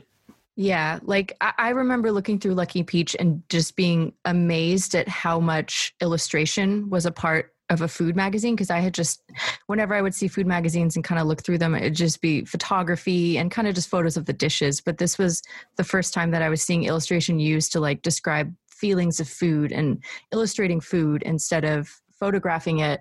Yeah, 0.54 0.98
like 1.02 1.34
I, 1.40 1.52
I, 1.56 1.68
remember 1.70 2.12
looking 2.12 2.38
through 2.38 2.54
Lucky 2.54 2.82
Peach 2.82 3.16
and 3.18 3.42
just 3.48 3.74
being 3.74 4.12
amazed 4.26 4.94
at 4.94 5.08
how 5.08 5.40
much 5.40 5.94
illustration 6.02 6.90
was 6.90 7.06
a 7.06 7.10
part 7.10 7.54
of 7.70 7.80
a 7.80 7.88
food 7.88 8.14
magazine 8.14 8.54
because 8.54 8.68
I 8.68 8.80
had 8.80 8.92
just, 8.92 9.22
whenever 9.66 9.94
I 9.94 10.02
would 10.02 10.14
see 10.14 10.28
food 10.28 10.46
magazines 10.46 10.94
and 10.94 11.02
kind 11.02 11.18
of 11.18 11.26
look 11.26 11.42
through 11.42 11.56
them, 11.56 11.74
it'd 11.74 11.94
just 11.94 12.20
be 12.20 12.44
photography 12.44 13.38
and 13.38 13.50
kind 13.50 13.66
of 13.66 13.74
just 13.74 13.88
photos 13.88 14.18
of 14.18 14.26
the 14.26 14.34
dishes. 14.34 14.82
But 14.82 14.98
this 14.98 15.16
was 15.16 15.42
the 15.76 15.84
first 15.84 16.12
time 16.12 16.32
that 16.32 16.42
I 16.42 16.50
was 16.50 16.60
seeing 16.60 16.84
illustration 16.84 17.38
used 17.38 17.72
to 17.72 17.80
like 17.80 18.02
describe 18.02 18.54
feelings 18.68 19.20
of 19.20 19.28
food 19.28 19.72
and 19.72 20.04
illustrating 20.32 20.80
food 20.80 21.22
instead 21.22 21.64
of 21.64 21.88
photographing 22.20 22.80
it. 22.80 23.00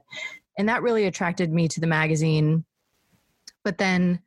And 0.57 0.69
that 0.69 0.83
really 0.83 1.05
attracted 1.05 1.51
me 1.51 1.67
to 1.67 1.81
the 1.81 1.87
magazine 1.87 2.63
but 3.63 3.77
then 3.77 4.19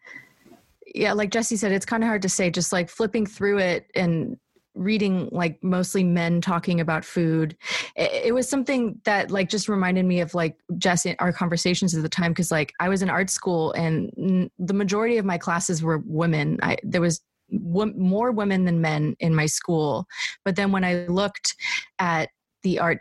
yeah 0.95 1.13
like 1.13 1.31
jesse 1.31 1.57
said 1.57 1.73
it's 1.73 1.87
kind 1.87 2.03
of 2.03 2.09
hard 2.09 2.23
to 2.23 2.29
say 2.29 2.51
just 2.51 2.73
like 2.73 2.89
flipping 2.89 3.27
through 3.27 3.59
it 3.59 3.87
and 3.95 4.37
reading 4.75 5.29
like 5.31 5.63
mostly 5.63 6.03
men 6.03 6.41
talking 6.41 6.81
about 6.81 7.05
food 7.05 7.57
it, 7.95 8.27
it, 8.27 8.35
was 8.35 8.49
something 8.49 9.01
that 9.05 9.31
like 9.31 9.49
just 9.49 9.69
reminded 9.69 10.05
me 10.05 10.21
of 10.21 10.35
like 10.35 10.57
jesse 10.79 11.17
our 11.21 11.33
conversations 11.33 11.95
at 11.95 12.03
the 12.03 12.09
time 12.09 12.33
because 12.33 12.51
like 12.51 12.73
i 12.81 12.89
was 12.89 13.01
in 13.01 13.09
art 13.09 13.31
school 13.31 13.71
and 13.73 14.11
n- 14.19 14.51
the 14.59 14.75
majority 14.75 15.17
of 15.17 15.25
my 15.25 15.39
classes 15.39 15.83
were 15.83 16.03
women. 16.05 16.59
I, 16.63 16.77
there 16.83 17.01
was 17.01 17.21
w- 17.53 17.95
more 17.97 18.33
women 18.33 18.65
than 18.65 18.81
men 18.81 19.17
in 19.21 19.35
my 19.35 19.47
school. 19.47 20.07
But 20.45 20.57
then 20.57 20.73
when 20.73 20.85
i 20.85 21.07
looked 21.07 21.55
at 21.99 22.31
the 22.63 22.79
art 22.79 23.01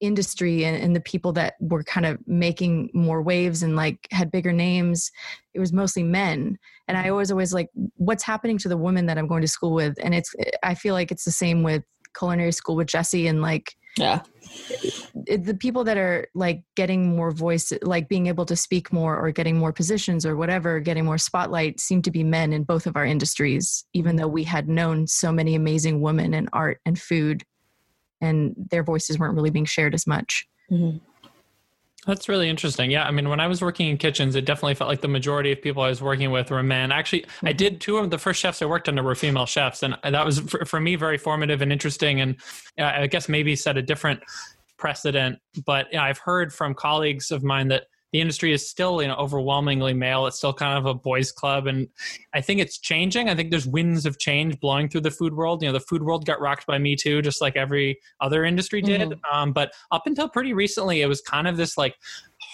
industry 0.00 0.64
and, 0.64 0.82
and, 0.82 0.96
the 0.96 1.00
people 1.00 1.32
that 1.32 1.54
were 1.60 1.82
kind 1.82 2.06
of 2.06 2.18
making 2.26 2.90
more 2.94 3.22
waves 3.22 3.62
and 3.62 3.76
like 3.76 4.08
had 4.10 4.30
bigger 4.30 4.52
names 4.52 5.10
it 5.52 5.60
was 5.60 5.72
mostly 5.72 6.02
men. 6.02 6.58
And 6.88 6.96
i 6.96 7.02
mm-hmm. 7.02 7.12
always 7.12 7.30
always 7.30 7.52
like 7.52 7.68
what's 7.96 8.22
happening 8.22 8.58
to 8.58 8.68
the 8.68 8.76
women 8.76 9.06
that 9.06 9.18
i'm 9.18 9.26
going 9.28 9.42
to 9.42 9.48
school 9.48 9.74
with? 9.74 9.94
And 10.02 10.14
it's 10.14 10.34
i 10.62 10.74
feel 10.74 10.94
like 10.94 11.12
it's 11.12 11.24
the 11.24 11.32
same 11.32 11.62
with 11.62 11.84
culinary 12.16 12.52
school 12.52 12.74
with 12.74 12.88
jesse 12.88 13.28
and 13.28 13.40
like 13.40 13.76
yeah. 13.96 14.22
it, 15.26 15.44
the 15.44 15.54
people 15.54 15.84
that 15.84 15.96
are 15.96 16.28
like 16.34 16.62
getting 16.76 17.14
more 17.14 17.30
voice 17.30 17.72
like 17.82 18.08
being 18.08 18.26
able 18.26 18.46
to 18.46 18.56
speak 18.56 18.92
more 18.92 19.16
or 19.16 19.30
getting 19.30 19.58
more 19.58 19.72
positions 19.72 20.24
or 20.24 20.36
whatever 20.36 20.80
getting 20.80 21.04
more 21.04 21.18
spotlight 21.18 21.80
seem 21.80 22.02
to 22.02 22.10
be 22.10 22.24
men 22.24 22.52
in 22.52 22.64
both 22.64 22.86
of 22.86 22.96
our 22.96 23.04
industries 23.04 23.84
even 23.92 24.12
mm-hmm. 24.12 24.22
though 24.22 24.28
we 24.28 24.44
had 24.44 24.68
known 24.68 25.06
so 25.06 25.32
many 25.32 25.54
amazing 25.54 26.00
women 26.00 26.34
in 26.34 26.48
art 26.52 26.80
and 26.86 26.98
food 26.98 27.44
and 28.20 28.54
their 28.70 28.82
voices 28.82 29.18
weren't 29.18 29.34
really 29.34 29.50
being 29.50 29.64
shared 29.64 29.94
as 29.94 30.06
much. 30.06 30.46
Mm-hmm. 30.70 30.98
That's 32.06 32.30
really 32.30 32.48
interesting. 32.48 32.90
Yeah, 32.90 33.04
I 33.04 33.10
mean, 33.10 33.28
when 33.28 33.40
I 33.40 33.46
was 33.46 33.60
working 33.60 33.88
in 33.88 33.98
kitchens, 33.98 34.34
it 34.34 34.46
definitely 34.46 34.74
felt 34.74 34.88
like 34.88 35.02
the 35.02 35.08
majority 35.08 35.52
of 35.52 35.60
people 35.60 35.82
I 35.82 35.90
was 35.90 36.00
working 36.00 36.30
with 36.30 36.50
were 36.50 36.62
men. 36.62 36.92
Actually, 36.92 37.22
mm-hmm. 37.22 37.48
I 37.48 37.52
did 37.52 37.80
two 37.80 37.98
of 37.98 38.10
the 38.10 38.16
first 38.16 38.40
chefs 38.40 38.62
I 38.62 38.66
worked 38.66 38.88
under 38.88 39.02
were 39.02 39.14
female 39.14 39.44
chefs, 39.44 39.82
and 39.82 39.96
that 40.02 40.24
was 40.24 40.40
for, 40.40 40.64
for 40.64 40.80
me 40.80 40.96
very 40.96 41.18
formative 41.18 41.60
and 41.60 41.70
interesting. 41.70 42.20
And 42.22 42.36
uh, 42.78 42.84
I 42.84 43.06
guess 43.06 43.28
maybe 43.28 43.54
set 43.54 43.76
a 43.76 43.82
different 43.82 44.20
precedent. 44.78 45.38
But 45.66 45.88
you 45.92 45.98
know, 45.98 46.04
I've 46.04 46.18
heard 46.18 46.54
from 46.54 46.74
colleagues 46.74 47.30
of 47.30 47.42
mine 47.42 47.68
that 47.68 47.84
the 48.12 48.20
industry 48.20 48.52
is 48.52 48.68
still 48.68 49.00
you 49.02 49.08
know 49.08 49.14
overwhelmingly 49.14 49.94
male. 49.94 50.26
It's 50.26 50.38
still 50.38 50.52
kind 50.52 50.78
of 50.78 50.86
a 50.86 50.94
boys 50.94 51.32
club 51.32 51.66
and 51.66 51.88
i 52.34 52.40
think 52.40 52.60
it's 52.60 52.78
changing. 52.78 53.28
I 53.28 53.34
think 53.34 53.50
there's 53.50 53.66
winds 53.66 54.06
of 54.06 54.18
change 54.18 54.58
blowing 54.60 54.88
through 54.88 55.02
the 55.02 55.10
food 55.10 55.34
world. 55.34 55.62
You 55.62 55.68
know 55.68 55.72
the 55.72 55.80
food 55.80 56.02
world 56.02 56.26
got 56.26 56.40
rocked 56.40 56.66
by 56.66 56.78
me 56.78 56.96
too 56.96 57.22
just 57.22 57.40
like 57.40 57.56
every 57.56 57.98
other 58.20 58.44
industry 58.44 58.82
did. 58.82 59.10
Mm-hmm. 59.10 59.34
um, 59.34 59.52
but 59.52 59.72
up 59.90 60.06
until 60.06 60.28
pretty 60.28 60.52
recently 60.52 61.02
it 61.02 61.06
was 61.06 61.20
kind 61.20 61.46
of 61.46 61.56
this 61.56 61.76
like 61.78 61.94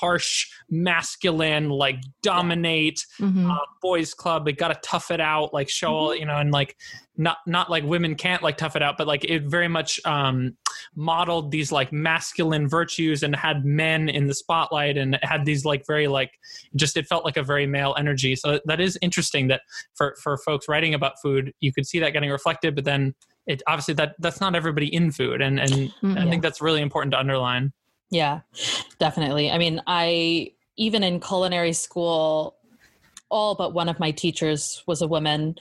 harsh 0.01 0.47
masculine 0.69 1.69
like 1.71 1.97
dominate 2.23 3.05
Mhm. 3.21 3.51
uh, 3.51 3.59
boys 3.83 4.15
club 4.15 4.45
they 4.45 4.53
gotta 4.53 4.79
tough 4.83 5.11
it 5.11 5.21
out 5.21 5.53
like 5.55 5.69
show 5.69 5.89
all 5.95 6.15
you 6.15 6.25
know 6.27 6.37
and 6.37 6.53
like 6.53 6.77
not 7.17 7.39
not 7.47 7.71
like 7.71 7.85
women 7.85 8.15
can't 8.15 8.43
like 8.43 8.57
tough 8.57 8.77
it 8.77 8.83
out 8.83 8.97
but 8.99 9.07
like 9.07 9.25
it 9.25 9.45
very 9.45 9.69
much 9.69 9.99
um 10.05 10.57
modeled 10.95 11.51
these 11.51 11.73
like 11.73 11.93
masculine 11.93 12.69
virtues 12.69 13.23
and 13.23 13.35
had 13.35 13.65
men 13.65 14.09
in 14.09 14.27
the 14.27 14.35
spotlight 14.35 14.97
and 14.99 15.19
had 15.23 15.45
these 15.45 15.65
like 15.65 15.85
very 15.87 16.09
like 16.09 16.31
just 16.75 16.97
it 16.97 17.07
felt 17.07 17.25
like 17.25 17.37
a 17.37 17.43
very 17.43 17.67
male 17.67 17.95
energy 17.99 18.37
so 18.37 18.61
that 18.67 18.81
is 18.81 18.99
interesting 19.03 19.49
that 19.49 19.63
for 19.95 20.15
for 20.23 20.37
folks 20.39 20.69
writing 20.69 20.95
about 20.95 21.15
food 21.23 21.53
you 21.61 21.73
could 21.73 21.87
see 21.87 21.99
that 21.99 22.11
getting 22.13 22.31
reflected 22.31 22.75
but 22.75 22.85
then 22.85 23.15
it 23.47 23.63
obviously 23.67 23.95
that 23.95 24.15
that's 24.19 24.41
not 24.41 24.55
everybody 24.55 24.93
in 24.95 25.11
food 25.11 25.41
and 25.41 25.59
and 25.61 25.73
Mm, 26.03 26.19
i 26.19 26.25
yeah. 26.25 26.31
think 26.31 26.43
that's 26.43 26.61
really 26.61 26.83
important 26.83 27.13
to 27.13 27.19
underline 27.19 27.73
Yeah, 28.11 28.41
definitely. 28.99 29.51
I 29.51 29.59
mean, 29.59 29.83
I 29.87 30.53
even 30.77 31.03
in 31.03 31.21
culinary 31.21 31.73
school, 31.73 32.57
all 33.31 33.55
but 33.55 33.73
one 33.73 33.89
of 33.89 33.99
my 33.99 34.11
teachers 34.11 34.83
was 34.87 35.03
a 35.03 35.09
woman. 35.09 35.57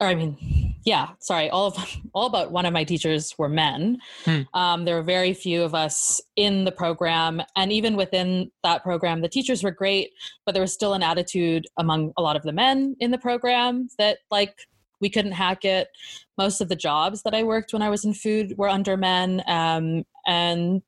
Or 0.00 0.06
I 0.06 0.14
mean, 0.14 0.76
yeah, 0.84 1.10
sorry, 1.18 1.50
all 1.50 1.66
of 1.66 1.96
all 2.14 2.30
but 2.30 2.50
one 2.50 2.66
of 2.66 2.72
my 2.72 2.84
teachers 2.84 3.34
were 3.36 3.48
men. 3.48 3.98
Hmm. 4.24 4.42
Um, 4.54 4.84
there 4.84 4.94
were 4.94 5.02
very 5.02 5.34
few 5.34 5.62
of 5.62 5.74
us 5.74 6.20
in 6.36 6.64
the 6.64 6.72
program, 6.72 7.42
and 7.56 7.72
even 7.72 7.96
within 7.96 8.50
that 8.62 8.82
program, 8.82 9.20
the 9.20 9.28
teachers 9.28 9.62
were 9.62 9.70
great, 9.70 10.10
but 10.46 10.52
there 10.52 10.62
was 10.62 10.72
still 10.72 10.94
an 10.94 11.02
attitude 11.02 11.66
among 11.76 12.12
a 12.16 12.22
lot 12.22 12.36
of 12.36 12.42
the 12.42 12.52
men 12.52 12.96
in 13.00 13.10
the 13.10 13.18
program 13.18 13.88
that 13.98 14.18
like 14.30 14.54
we 15.00 15.10
couldn't 15.10 15.32
hack 15.32 15.64
it. 15.64 15.88
Most 16.36 16.60
of 16.60 16.68
the 16.68 16.76
jobs 16.76 17.22
that 17.22 17.34
I 17.34 17.42
worked 17.42 17.72
when 17.72 17.82
I 17.82 17.90
was 17.90 18.04
in 18.04 18.14
food 18.14 18.56
were 18.56 18.68
under 18.68 18.96
men, 18.96 19.42
um, 19.46 20.04
and 20.26 20.82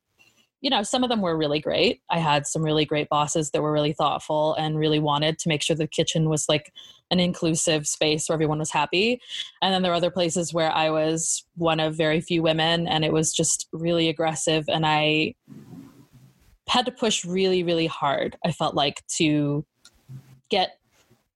you 0.61 0.69
know, 0.69 0.83
some 0.83 1.03
of 1.03 1.09
them 1.09 1.21
were 1.21 1.35
really 1.35 1.59
great. 1.59 2.01
I 2.09 2.19
had 2.19 2.45
some 2.45 2.61
really 2.61 2.85
great 2.85 3.09
bosses 3.09 3.49
that 3.49 3.61
were 3.61 3.71
really 3.71 3.93
thoughtful 3.93 4.53
and 4.53 4.77
really 4.77 4.99
wanted 4.99 5.39
to 5.39 5.49
make 5.49 5.63
sure 5.63 5.75
the 5.75 5.87
kitchen 5.87 6.29
was 6.29 6.47
like 6.47 6.71
an 7.09 7.19
inclusive 7.19 7.87
space 7.87 8.29
where 8.29 8.35
everyone 8.35 8.59
was 8.59 8.71
happy. 8.71 9.19
And 9.61 9.73
then 9.73 9.81
there 9.81 9.91
were 9.91 9.97
other 9.97 10.11
places 10.11 10.53
where 10.53 10.71
I 10.71 10.91
was 10.91 11.43
one 11.55 11.79
of 11.79 11.95
very 11.97 12.21
few 12.21 12.43
women 12.43 12.87
and 12.87 13.03
it 13.03 13.11
was 13.11 13.33
just 13.33 13.67
really 13.73 14.07
aggressive. 14.07 14.65
And 14.67 14.85
I 14.85 15.33
had 16.67 16.85
to 16.85 16.91
push 16.91 17.25
really, 17.25 17.63
really 17.63 17.87
hard, 17.87 18.37
I 18.45 18.51
felt 18.51 18.75
like, 18.75 19.03
to 19.17 19.65
get 20.49 20.77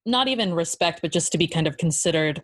not 0.06 0.28
even 0.28 0.54
respect, 0.54 1.00
but 1.02 1.12
just 1.12 1.32
to 1.32 1.38
be 1.38 1.46
kind 1.46 1.66
of 1.66 1.76
considered 1.76 2.42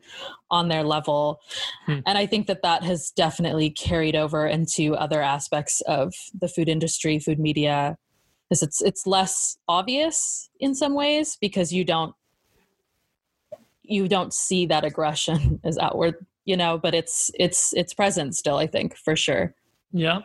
on 0.50 0.68
their 0.68 0.82
level. 0.82 1.40
Hmm. 1.86 2.00
And 2.06 2.18
I 2.18 2.26
think 2.26 2.46
that 2.48 2.62
that 2.62 2.82
has 2.82 3.10
definitely 3.10 3.70
carried 3.70 4.16
over 4.16 4.46
into 4.46 4.94
other 4.96 5.22
aspects 5.22 5.80
of 5.82 6.12
the 6.38 6.48
food 6.48 6.68
industry, 6.68 7.18
food 7.18 7.38
media, 7.38 7.96
because 8.48 8.62
it's 8.62 8.82
it's 8.82 9.06
less 9.06 9.56
obvious 9.68 10.50
in 10.60 10.74
some 10.74 10.94
ways 10.94 11.38
because 11.40 11.72
you 11.72 11.84
don't 11.84 12.14
you 13.82 14.08
don't 14.08 14.34
see 14.34 14.66
that 14.66 14.84
aggression 14.84 15.60
as 15.64 15.78
outward, 15.78 16.26
you 16.44 16.56
know, 16.56 16.78
but 16.78 16.94
it's 16.94 17.30
it's 17.38 17.72
it's 17.74 17.94
present 17.94 18.34
still, 18.34 18.56
I 18.56 18.66
think, 18.66 18.96
for 18.96 19.16
sure. 19.16 19.54
Yeah. 19.92 20.20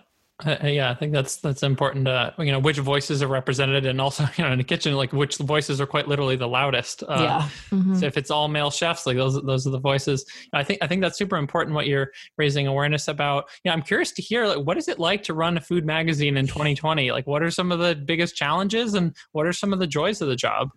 Uh, 0.46 0.56
yeah, 0.68 0.92
I 0.92 0.94
think 0.94 1.14
that's 1.14 1.38
that's 1.38 1.64
important. 1.64 2.08
Uh, 2.08 2.30
you 2.38 2.52
know, 2.52 2.60
which 2.60 2.78
voices 2.78 3.24
are 3.24 3.28
represented, 3.28 3.88
and 3.88 4.00
also, 4.00 4.24
you 4.38 4.44
know, 4.44 4.52
in 4.52 4.60
the 4.60 4.64
kitchen, 4.64 4.94
like 4.94 5.12
which 5.12 5.38
voices 5.38 5.82
are 5.82 5.88
quite 5.88 6.08
literally 6.08 6.36
the 6.36 6.48
loudest. 6.48 7.02
Uh, 7.02 7.18
yeah. 7.20 7.50
Mhm. 7.76 8.00
So 8.00 8.06
if 8.06 8.18
it's 8.18 8.30
all 8.30 8.48
male 8.48 8.70
chefs, 8.70 9.08
like 9.08 9.18
those 9.18 9.42
those 9.42 9.66
are 9.66 9.72
the 9.72 9.80
voices. 9.80 10.26
I 10.54 10.64
think 10.64 10.78
I 10.84 10.88
think 10.88 11.02
that's 11.02 11.18
super 11.18 11.38
important. 11.38 11.74
What 11.74 11.88
you're 11.88 12.12
raising 12.38 12.68
awareness 12.68 13.08
about. 13.08 13.46
Yeah, 13.64 13.74
I'm 13.74 13.82
curious 13.82 14.12
to 14.12 14.22
hear 14.22 14.46
like 14.46 14.60
what 14.60 14.78
is 14.78 14.88
it 14.88 15.00
like 15.00 15.24
to 15.24 15.34
run 15.34 15.58
a 15.58 15.62
food 15.62 15.86
magazine 15.86 16.38
in 16.38 16.46
2020? 16.46 17.12
Like, 17.12 17.26
what 17.26 17.42
are 17.42 17.50
some 17.50 17.72
of 17.72 17.80
the 17.80 17.96
biggest 17.96 18.36
challenges, 18.36 18.94
and 18.94 19.16
what 19.32 19.48
are 19.48 19.54
some 19.54 19.74
of 19.74 19.80
the 19.80 19.88
joys 19.88 20.22
of 20.22 20.28
the 20.28 20.36
job? 20.36 20.70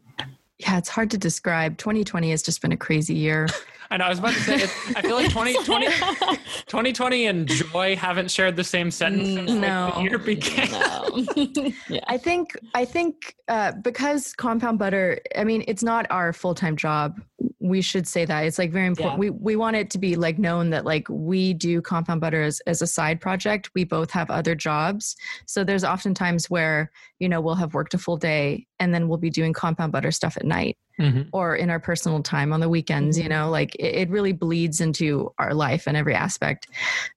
Yeah, 0.60 0.78
it's 0.78 0.88
hard 0.88 1.10
to 1.12 1.18
describe. 1.18 1.78
2020 1.78 2.30
has 2.30 2.42
just 2.42 2.60
been 2.60 2.72
a 2.72 2.76
crazy 2.76 3.14
year. 3.14 3.48
I 3.92 3.96
know 3.96 4.04
I 4.04 4.08
was 4.10 4.20
about 4.20 4.34
to 4.34 4.40
say, 4.40 4.54
it, 4.56 4.70
I 4.94 5.02
feel 5.02 5.16
like 5.16 5.30
2020, 5.30 5.86
2020 5.86 7.26
and 7.30 7.48
joy 7.48 7.96
haven't 7.96 8.30
shared 8.30 8.54
the 8.54 8.62
same 8.62 8.88
sentence 8.92 9.28
since 9.30 9.50
like, 9.50 9.60
No. 9.60 9.92
the 9.96 10.02
year 10.02 10.18
began. 10.18 10.70
No. 10.70 11.72
yeah. 11.88 12.00
I 12.06 12.16
think 12.16 12.56
I 12.74 12.84
think 12.84 13.34
uh, 13.48 13.72
because 13.72 14.32
compound 14.32 14.78
butter, 14.78 15.18
I 15.36 15.42
mean, 15.42 15.64
it's 15.66 15.82
not 15.82 16.06
our 16.10 16.32
full 16.32 16.54
time 16.54 16.76
job. 16.76 17.20
We 17.60 17.82
should 17.82 18.06
say 18.08 18.24
that 18.24 18.44
it's 18.44 18.58
like 18.58 18.72
very 18.72 18.86
important. 18.86 19.22
Yeah. 19.22 19.30
We 19.30 19.30
we 19.30 19.56
want 19.56 19.76
it 19.76 19.90
to 19.90 19.98
be 19.98 20.16
like 20.16 20.38
known 20.38 20.70
that 20.70 20.84
like 20.86 21.06
we 21.10 21.52
do 21.52 21.82
compound 21.82 22.20
butter 22.20 22.42
as, 22.42 22.60
as 22.66 22.80
a 22.80 22.86
side 22.86 23.20
project. 23.20 23.70
We 23.74 23.84
both 23.84 24.10
have 24.12 24.30
other 24.30 24.54
jobs, 24.54 25.14
so 25.46 25.62
there's 25.62 25.84
often 25.84 26.14
times 26.14 26.48
where 26.48 26.90
you 27.18 27.28
know 27.28 27.40
we'll 27.40 27.54
have 27.56 27.74
worked 27.74 27.92
a 27.94 27.98
full 27.98 28.16
day 28.16 28.66
and 28.78 28.94
then 28.94 29.08
we'll 29.08 29.18
be 29.18 29.28
doing 29.30 29.52
compound 29.52 29.92
butter 29.92 30.10
stuff 30.10 30.36
at 30.38 30.46
night 30.46 30.78
Mhm. 30.98 31.28
or 31.34 31.54
in 31.54 31.68
our 31.68 31.80
personal 31.80 32.22
time 32.22 32.52
on 32.52 32.60
the 32.60 32.68
weekends 32.68 33.18
you 33.18 33.24
Mhm. 33.24 33.28
know 33.30 33.50
like 33.50 33.74
it, 33.76 33.94
it 33.94 34.10
really 34.10 34.32
bleeds 34.32 34.80
into 34.80 35.30
our 35.38 35.52
life 35.52 35.86
and 35.86 35.96
every 35.98 36.14
aspect 36.14 36.66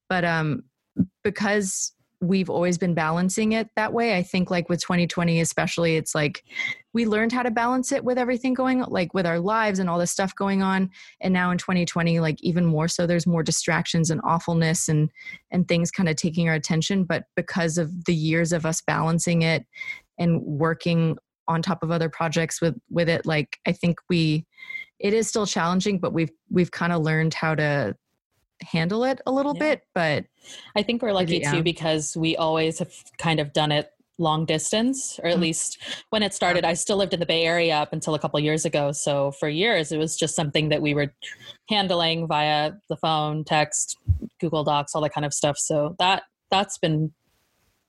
but 0.09 0.25
um 0.25 0.63
because 1.23 1.93
we've 2.23 2.49
always 2.49 2.77
been 2.77 2.93
balancing 2.93 3.51
it 3.51 3.69
that 3.75 3.93
way. 3.93 4.15
I 4.15 4.23
think 4.23 4.49
like 4.49 4.69
with 4.69 4.81
2020 4.81 5.41
especially 5.41 5.95
it's 5.95 6.15
like 6.15 6.43
we 6.93 7.05
learned 7.05 7.31
how 7.31 7.43
to 7.43 7.51
balance 7.51 7.91
it 7.91 8.03
with 8.03 8.17
everything 8.17 8.53
going 8.53 8.81
like 8.81 9.13
with 9.13 9.25
our 9.25 9.39
lives 9.39 9.79
and 9.79 9.89
all 9.89 9.99
this 9.99 10.11
stuff 10.11 10.35
going 10.35 10.61
on. 10.61 10.89
And 11.21 11.33
now 11.33 11.51
in 11.51 11.57
2020 11.57 12.19
like 12.19 12.41
even 12.41 12.65
more 12.65 12.87
so 12.87 13.05
there's 13.05 13.27
more 13.27 13.43
distractions 13.43 14.09
and 14.09 14.21
awfulness 14.23 14.87
and 14.87 15.09
and 15.51 15.67
things 15.67 15.91
kind 15.91 16.09
of 16.09 16.15
taking 16.15 16.47
our 16.47 16.55
attention. 16.55 17.03
But 17.03 17.25
because 17.35 17.77
of 17.77 18.05
the 18.05 18.15
years 18.15 18.53
of 18.53 18.65
us 18.65 18.81
balancing 18.81 19.41
it 19.41 19.65
and 20.17 20.41
working 20.41 21.17
on 21.47 21.61
top 21.61 21.83
of 21.83 21.91
other 21.91 22.09
projects 22.09 22.61
with 22.61 22.75
with 22.89 23.09
it 23.09 23.25
like 23.25 23.57
i 23.67 23.71
think 23.73 23.97
we 24.09 24.45
it 24.99 25.13
is 25.13 25.27
still 25.27 25.45
challenging 25.45 25.99
but 25.99 26.13
we've 26.13 26.31
we've 26.49 26.71
kind 26.71 26.93
of 26.93 27.01
learned 27.01 27.33
how 27.33 27.53
to 27.53 27.93
handle 28.63 29.03
it 29.03 29.22
a 29.25 29.32
little 29.32 29.53
Yeah. 29.55 29.60
bit 29.60 29.82
but 29.93 30.25
I 30.75 30.84
think 30.84 31.01
we're 31.01 31.13
lucky 31.13 31.38
Yeah. 31.38 31.51
too 31.51 31.63
because 31.63 32.15
we 32.17 32.36
always 32.36 32.79
have 32.79 32.93
kind 33.17 33.39
of 33.39 33.53
done 33.53 33.72
it 33.72 33.89
long 34.20 34.46
distance, 34.46 35.20
or 35.24 35.27
at 35.29 35.38
Mhm. 35.38 35.41
least 35.41 35.79
when 36.12 36.22
it 36.22 36.36
started. 36.36 36.63
I 36.63 36.75
still 36.75 36.98
lived 36.98 37.15
in 37.15 37.20
the 37.20 37.25
Bay 37.25 37.46
Area 37.46 37.75
up 37.77 37.93
until 37.93 38.13
a 38.13 38.20
couple 38.20 38.39
years 38.39 38.63
ago. 38.63 38.91
So 38.91 39.32
for 39.32 39.50
years, 39.50 39.91
it 39.91 39.98
was 39.98 40.15
just 40.15 40.36
something 40.36 40.70
that 40.70 40.84
we 40.84 40.93
were 40.93 41.12
handling 41.67 42.27
via 42.27 42.74
the 42.89 42.96
phone, 42.96 43.43
text, 43.43 43.98
Google 44.39 44.63
Docs, 44.63 44.93
all 44.93 45.01
that 45.01 45.13
kind 45.13 45.25
of 45.25 45.34
stuff. 45.34 45.58
So 45.58 45.96
that 45.98 46.24
that's 46.51 46.77
been 46.77 47.12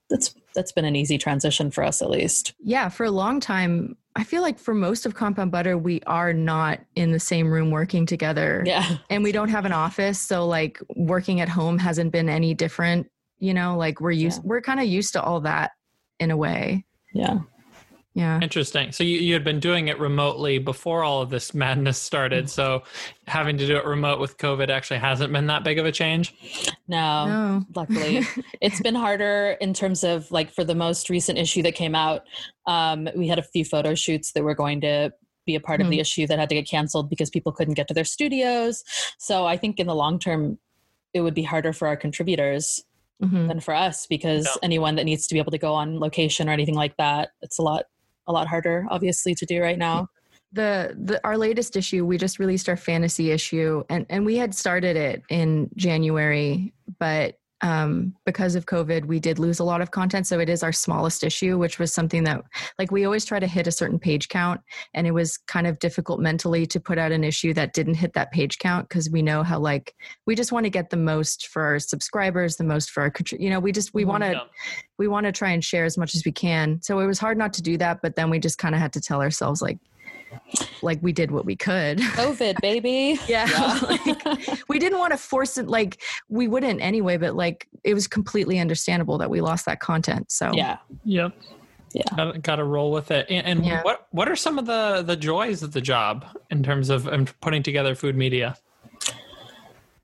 that's 0.09 0.33
that's 0.55 0.71
been 0.71 0.85
an 0.85 0.95
easy 0.95 1.17
transition 1.19 1.69
for 1.71 1.83
us 1.83 2.01
at 2.01 2.09
least. 2.09 2.53
yeah 2.59 2.89
for 2.89 3.05
a 3.05 3.11
long 3.11 3.39
time 3.39 3.95
i 4.15 4.23
feel 4.23 4.41
like 4.41 4.57
for 4.57 4.73
most 4.73 5.05
of 5.05 5.13
compound 5.15 5.51
butter 5.51 5.77
we 5.77 6.01
are 6.07 6.33
not 6.33 6.79
in 6.95 7.11
the 7.11 7.19
same 7.19 7.49
room 7.51 7.71
working 7.71 8.05
together 8.05 8.63
Yeah. 8.65 8.97
and 9.09 9.23
we 9.23 9.31
don't 9.31 9.49
have 9.49 9.65
an 9.65 9.73
office 9.73 10.19
so 10.21 10.45
like 10.47 10.79
working 10.95 11.41
at 11.41 11.49
home 11.49 11.77
hasn't 11.77 12.11
been 12.11 12.29
any 12.29 12.53
different 12.53 13.09
you 13.39 13.53
know 13.53 13.77
like 13.77 13.99
we're 14.01 14.11
used 14.11 14.41
Yeah. 14.43 14.47
we're 14.49 14.61
kind 14.61 14.79
of 14.79 14.85
used 14.85 15.13
to 15.13 15.21
all 15.21 15.41
that 15.41 15.71
in 16.19 16.31
a 16.31 16.37
way 16.37 16.85
Yeah. 17.13 17.39
Yeah 18.15 18.39
Interesting. 18.41 18.91
So 18.91 19.03
you, 19.03 19.19
you 19.19 19.33
had 19.33 19.43
been 19.43 19.59
doing 19.59 19.87
it 19.89 19.99
remotely 19.99 20.57
before 20.57 21.03
all 21.03 21.21
of 21.21 21.29
this 21.29 21.53
madness 21.53 21.97
started. 21.97 22.49
So 22.49 22.83
having 23.27 23.57
to 23.57 23.67
do 23.67 23.75
it 23.77 23.85
remote 23.85 24.19
with 24.19 24.37
COVID 24.37 24.69
actually 24.69 24.99
hasn't 24.99 25.31
been 25.33 25.47
that 25.47 25.63
big 25.63 25.77
of 25.79 25.85
a 25.85 25.91
change. 25.91 26.33
No. 26.87 27.25
no 27.27 27.65
luckily 27.75 28.21
it's 28.61 28.81
been 28.81 28.95
harder 28.95 29.57
in 29.59 29.73
terms 29.73 30.03
of 30.03 30.31
like 30.31 30.49
for 30.49 30.63
the 30.63 30.75
most 30.75 31.09
recent 31.09 31.37
issue 31.37 31.61
that 31.63 31.75
came 31.75 31.93
out 31.95 32.23
um, 32.67 33.07
we 33.15 33.27
had 33.27 33.37
a 33.37 33.43
few 33.43 33.63
photo 33.65 33.93
shoots 33.95 34.31
that 34.31 34.43
were 34.43 34.55
going 34.55 34.81
to 34.81 35.11
be 35.45 35.53
a 35.55 35.59
part 35.59 35.79
of 35.81 35.89
the 35.91 35.99
issue 35.99 36.25
that 36.25 36.39
had 36.39 36.49
to 36.49 36.55
get 36.55 36.67
canceled 36.67 37.07
because 37.07 37.29
people 37.29 37.51
couldn't 37.51 37.75
get 37.75 37.87
to 37.87 37.93
their 37.93 38.03
studios 38.05 38.83
so 39.19 39.45
i 39.45 39.55
think 39.55 39.79
in 39.79 39.85
the 39.85 39.93
long 39.93 40.17
term 40.17 40.57
it 41.13 41.21
would 41.21 41.35
be 41.35 41.43
harder 41.43 41.71
for 41.73 41.87
our 41.87 41.95
contributors 41.97 42.83
Mhm. 43.23 43.47
than 43.47 43.59
for 43.61 43.73
us 43.73 44.07
because 44.07 44.45
Yeah. 44.45 44.51
anyone 44.63 44.95
that 44.95 45.05
needs 45.05 45.25
to 45.27 45.33
be 45.35 45.39
able 45.39 45.51
to 45.51 45.57
go 45.57 45.73
on 45.73 45.99
location 45.99 46.49
or 46.49 46.51
anything 46.51 46.75
like 46.75 46.97
that 46.97 47.29
it's 47.41 47.57
a 47.59 47.61
lot 47.61 47.85
a 48.27 48.33
lot 48.33 48.47
harder 48.47 48.85
obviously 48.89 49.35
to 49.35 49.45
do 49.45 49.61
right 49.61 49.77
now. 49.77 50.07
The 50.53 50.95
the 50.97 51.19
our 51.25 51.37
latest 51.37 51.75
issue 51.75 52.05
we 52.05 52.17
just 52.17 52.39
released 52.39 52.69
our 52.69 52.77
fantasy 52.77 53.31
issue 53.31 53.83
and 53.89 54.05
and 54.09 54.25
we 54.25 54.37
had 54.37 54.55
started 54.55 54.95
it 54.95 55.21
in 55.29 55.69
january 55.75 56.71
but 56.97 57.37
um 57.65 58.13
because 58.25 58.55
of 58.55 58.65
covid 58.65 59.05
we 59.05 59.19
did 59.19 59.39
lose 59.39 59.59
a 59.59 59.63
lot 59.63 59.81
of 59.81 59.91
content 59.91 60.27
so 60.27 60.39
it 60.39 60.49
is 60.49 60.61
our 60.63 60.71
smallest 60.71 61.23
issue 61.23 61.57
which 61.57 61.79
was 61.79 61.91
something 61.91 62.23
that 62.23 62.41
like 62.79 62.91
we 62.91 63.05
always 63.05 63.25
try 63.25 63.39
to 63.39 63.47
hit 63.47 63.65
a 63.67 63.71
certain 63.71 63.97
page 63.97 64.29
count 64.29 64.61
and 64.93 65.07
it 65.07 65.11
was 65.11 65.37
kind 65.37 65.65
of 65.65 65.79
difficult 65.79 66.19
mentally 66.19 66.65
to 66.65 66.79
put 66.79 66.97
out 66.97 67.11
an 67.11 67.23
issue 67.23 67.53
that 67.53 67.73
didn't 67.73 67.95
hit 67.95 68.13
that 68.13 68.31
page 68.31 68.59
count 68.59 68.87
because 68.87 69.09
we 69.09 69.21
know 69.21 69.41
how 69.43 69.57
like 69.59 69.95
we 70.25 70.35
just 70.35 70.51
want 70.51 70.63
to 70.65 70.69
get 70.69 70.89
the 70.89 70.97
most 70.97 71.47
for 71.47 71.63
our 71.63 71.79
subscribers 71.79 72.55
the 72.57 72.63
most 72.63 72.91
for 72.91 73.01
our 73.03 73.11
you 73.39 73.49
know 73.49 73.59
we 73.59 73.71
just 73.71 73.93
we 73.93 74.03
Mhm. 74.03 74.07
want 74.07 74.23
to 74.23 74.31
Yeah. 74.31 74.41
we 74.97 75.07
want 75.07 75.25
to 75.25 75.31
try 75.31 75.49
and 75.51 75.63
share 75.63 75.85
as 75.85 75.97
much 75.97 76.15
as 76.15 76.23
we 76.25 76.31
can. 76.31 76.81
So 76.81 76.99
it 76.99 77.05
was 77.07 77.19
hard 77.19 77.37
not 77.37 77.53
to 77.53 77.61
do 77.61 77.77
that, 77.77 78.01
but 78.01 78.15
then 78.15 78.29
we 78.29 78.39
just 78.39 78.57
kind 78.57 78.73
of 78.75 78.79
had 78.81 78.93
to 78.93 79.01
tell 79.01 79.21
ourselves 79.21 79.61
like 79.61 79.77
like 80.81 80.99
we 81.01 81.11
did 81.11 81.31
what 81.31 81.45
we 81.45 81.55
could. 81.55 81.99
covid 81.99 82.55
baby 82.61 83.19
Yeah. 83.27 83.47
Yeah. 83.49 83.79
like, 84.25 84.69
we 84.69 84.79
didn't 84.79 84.99
want 84.99 85.11
to 85.11 85.17
force 85.17 85.57
it 85.57 85.67
like 85.67 86.01
we 86.29 86.47
wouldn't 86.47 86.81
anyway, 86.81 87.17
but 87.17 87.35
like 87.35 87.67
it 87.83 87.93
was 87.93 88.07
completely 88.07 88.59
understandable 88.59 89.17
that 89.17 89.29
we 89.29 89.41
lost 89.41 89.65
that 89.65 89.79
content. 89.79 90.31
So 90.31 90.51
yeah 90.53 90.77
Yep. 91.03 91.33
yeah. 91.93 92.03
Got, 92.15 92.41
got 92.41 92.55
to 92.57 92.63
roll 92.63 92.91
with 92.91 93.11
it. 93.11 93.25
And, 93.29 93.45
and 93.47 93.65
Yeah. 93.65 93.81
what 93.83 94.07
what 94.11 94.27
are 94.29 94.35
some 94.35 94.59
of 94.59 94.65
the 94.65 95.03
the 95.05 95.15
joys 95.15 95.63
of 95.63 95.71
the 95.71 95.81
job 95.81 96.25
in 96.51 96.63
terms 96.63 96.89
of 96.89 97.07
um, 97.07 97.25
putting 97.41 97.63
together 97.63 97.95
food 97.95 98.15
media? 98.15 98.57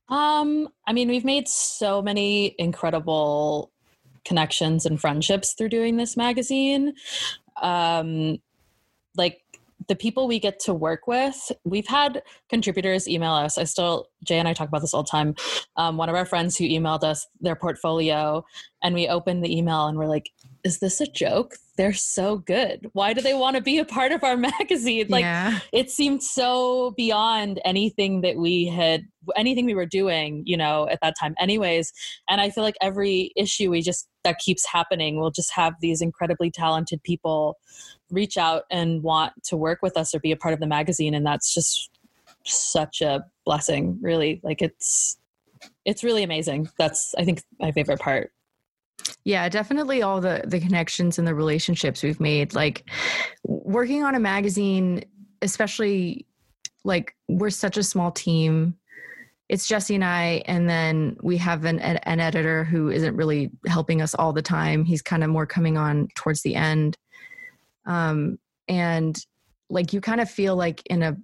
Um, 0.09 0.67
I 0.85 0.91
mean, 0.93 1.07
we've 1.07 1.23
made 1.23 1.47
so 1.47 2.01
many 2.01 2.53
incredible 2.59 3.71
connections 4.25 4.85
and 4.85 4.99
friendships 4.99 5.53
through 5.53 5.69
doing 5.69 5.97
this 5.97 6.17
magazine. 6.17 6.93
Um, 7.61 8.37
like 9.15 9.40
the 9.91 9.95
people 9.97 10.25
we 10.25 10.39
get 10.39 10.57
to 10.57 10.73
work 10.73 11.05
with, 11.05 11.51
we've 11.65 11.85
had 11.85 12.23
contributors 12.49 13.09
email 13.09 13.33
us. 13.33 13.57
I 13.57 13.65
still, 13.65 14.07
Jay 14.23 14.39
and 14.39 14.47
I 14.47 14.53
talk 14.53 14.69
about 14.69 14.79
this 14.79 14.93
all 14.93 15.03
the 15.03 15.09
time. 15.09 15.35
Um, 15.75 15.97
one 15.97 16.07
of 16.07 16.15
our 16.15 16.23
friends 16.23 16.55
who 16.55 16.63
emailed 16.63 17.03
us 17.03 17.27
their 17.41 17.57
portfolio, 17.57 18.45
and 18.81 18.95
we 18.95 19.09
opened 19.09 19.43
the 19.43 19.53
email 19.53 19.87
and 19.87 19.97
we're 19.97 20.07
like, 20.07 20.31
is 20.63 20.79
this 20.79 21.01
a 21.01 21.07
joke? 21.07 21.55
They're 21.75 21.91
so 21.91 22.37
good. 22.37 22.89
Why 22.93 23.11
do 23.11 23.19
they 23.19 23.33
want 23.33 23.57
to 23.57 23.61
be 23.61 23.79
a 23.79 23.85
part 23.85 24.13
of 24.13 24.23
our 24.23 24.37
magazine? 24.59 25.07
Like, 25.09 25.23
yeah. 25.23 25.59
it 25.73 25.91
seemed 25.91 26.23
so 26.23 26.91
beyond 26.91 27.59
anything 27.65 28.21
that 28.21 28.37
we 28.37 28.67
had 28.67 29.03
anything 29.35 29.67
we 29.67 29.75
were 29.75 29.85
doing 29.85 30.41
you 30.47 30.57
know 30.57 30.87
at 30.89 30.97
that 31.03 31.13
time 31.19 31.35
anyways 31.39 31.93
and 32.27 32.41
i 32.41 32.49
feel 32.49 32.63
like 32.63 32.73
every 32.81 33.31
issue 33.35 33.69
we 33.69 33.79
just 33.79 34.07
that 34.23 34.39
keeps 34.39 34.65
happening 34.65 35.19
we'll 35.19 35.29
just 35.29 35.53
have 35.53 35.75
these 35.79 36.01
incredibly 36.01 36.49
talented 36.49 37.01
people 37.03 37.55
reach 38.11 38.37
out 38.37 38.63
and 38.69 39.01
want 39.01 39.33
to 39.43 39.57
work 39.57 39.79
with 39.81 39.97
us 39.97 40.13
or 40.13 40.19
be 40.19 40.31
a 40.31 40.37
part 40.37 40.53
of 40.53 40.59
the 40.59 40.67
magazine 40.67 41.13
and 41.13 41.25
that's 41.25 41.53
just 41.53 41.89
such 42.45 43.01
a 43.01 43.23
blessing 43.45 43.97
really 44.01 44.39
like 44.43 44.61
it's 44.61 45.17
it's 45.85 46.03
really 46.03 46.23
amazing 46.23 46.67
that's 46.77 47.13
i 47.17 47.23
think 47.23 47.41
my 47.59 47.71
favorite 47.71 47.99
part 47.99 48.31
Yeah, 49.23 49.49
definitely 49.49 50.01
all 50.01 50.21
the 50.21 50.43
the 50.45 50.59
connections 50.59 51.17
and 51.17 51.27
the 51.27 51.35
relationships 51.35 52.03
we've 52.03 52.19
made. 52.19 52.53
Like 52.53 52.89
working 53.43 54.03
on 54.03 54.15
a 54.15 54.19
magazine, 54.19 55.03
especially 55.41 56.25
like 56.83 57.15
we're 57.27 57.49
such 57.49 57.77
a 57.77 57.83
small 57.83 58.11
team. 58.11 58.75
It's 59.49 59.67
Jesse 59.67 59.95
and 59.95 60.05
I, 60.05 60.43
and 60.45 60.69
then 60.69 61.17
we 61.21 61.37
have 61.37 61.65
an 61.65 61.79
an, 61.79 61.97
an 61.97 62.19
editor 62.19 62.63
who 62.63 62.89
isn't 62.89 63.15
really 63.15 63.51
helping 63.67 64.01
us 64.01 64.15
all 64.15 64.33
the 64.33 64.41
time. 64.41 64.85
He's 64.85 65.01
kind 65.01 65.23
of 65.23 65.29
more 65.29 65.45
coming 65.45 65.77
on 65.77 66.07
towards 66.15 66.41
the 66.41 66.55
end. 66.55 66.97
Um, 67.85 68.39
and 68.67 69.17
like 69.69 69.93
you 69.93 70.01
kind 70.01 70.21
of 70.21 70.29
feel 70.29 70.55
like 70.55 70.81
in 70.87 71.01
a 71.03 71.17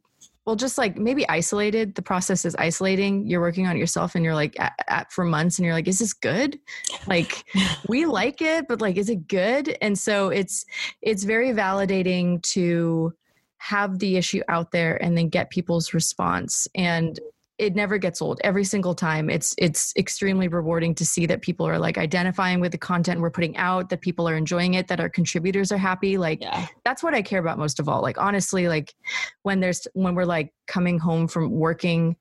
well 0.46 0.56
just 0.56 0.78
like 0.78 0.98
maybe 0.98 1.28
isolated 1.28 1.96
the 1.96 2.02
process 2.02 2.46
is 2.46 2.56
isolating. 2.56 3.28
You're 3.28 3.42
working 3.42 3.68
on 3.68 3.76
it 3.76 3.80
yourself 3.80 4.16
and 4.16 4.24
you're 4.24 4.34
like 4.34 4.58
at, 4.60 4.74
at 4.88 5.12
for 5.12 5.26
months 5.26 5.58
and 5.58 5.66
you're 5.66 5.74
like 5.74 5.88
is 5.88 6.00
this 6.00 6.14
good? 6.14 6.60
Like 7.06 7.44
we 7.88 8.06
like 8.06 8.42
it 8.42 8.68
but 8.68 8.82
like 8.82 8.98
is 8.98 9.10
it 9.10 9.28
good? 9.28 9.78
And 9.82 9.98
so 9.98 10.30
it's 10.30 10.66
it's 11.02 11.24
very 11.24 11.50
validating 11.50 12.42
to 12.54 13.14
have 13.58 14.00
the 14.00 14.18
issue 14.18 14.42
out 14.48 14.72
there 14.72 15.02
and 15.04 15.18
then 15.18 15.30
get 15.30 15.50
people's 15.50 15.94
response. 15.94 16.68
And 16.76 17.20
it 17.58 17.76
never 17.76 17.98
gets 17.98 18.22
old 18.22 18.40
every 18.44 18.64
single 18.64 18.94
time 18.94 19.30
it's 19.30 19.56
it's 19.58 19.94
extremely 19.98 20.48
rewarding 20.48 20.94
to 20.94 21.06
see 21.06 21.26
that 21.26 21.42
people 21.42 21.68
are 21.68 21.80
like 21.80 21.98
identifying 21.98 22.60
with 22.60 22.72
the 22.72 22.78
content 22.78 23.20
we're 23.20 23.32
putting 23.32 23.58
out 23.58 23.90
that 23.90 24.02
people 24.02 24.30
are 24.30 24.36
enjoying 24.36 24.76
it 24.76 24.88
that 24.88 25.00
our 25.00 25.10
contributors 25.10 25.72
are 25.72 25.78
happy 25.78 26.18
like 26.18 26.42
yeah 26.42 26.68
that's 26.88 27.04
what 27.04 27.14
I 27.14 27.22
care 27.22 27.40
about 27.40 27.58
most 27.58 27.80
of 27.80 27.90
all. 27.90 28.02
Like 28.02 28.18
honestly, 28.18 28.68
like 28.70 28.96
when 29.44 29.60
there's 29.60 29.88
when 29.94 30.16
we're 30.16 30.26
like 30.26 30.54
coming 30.68 31.00
home 31.00 31.28
from 31.28 31.52
working 31.52 32.16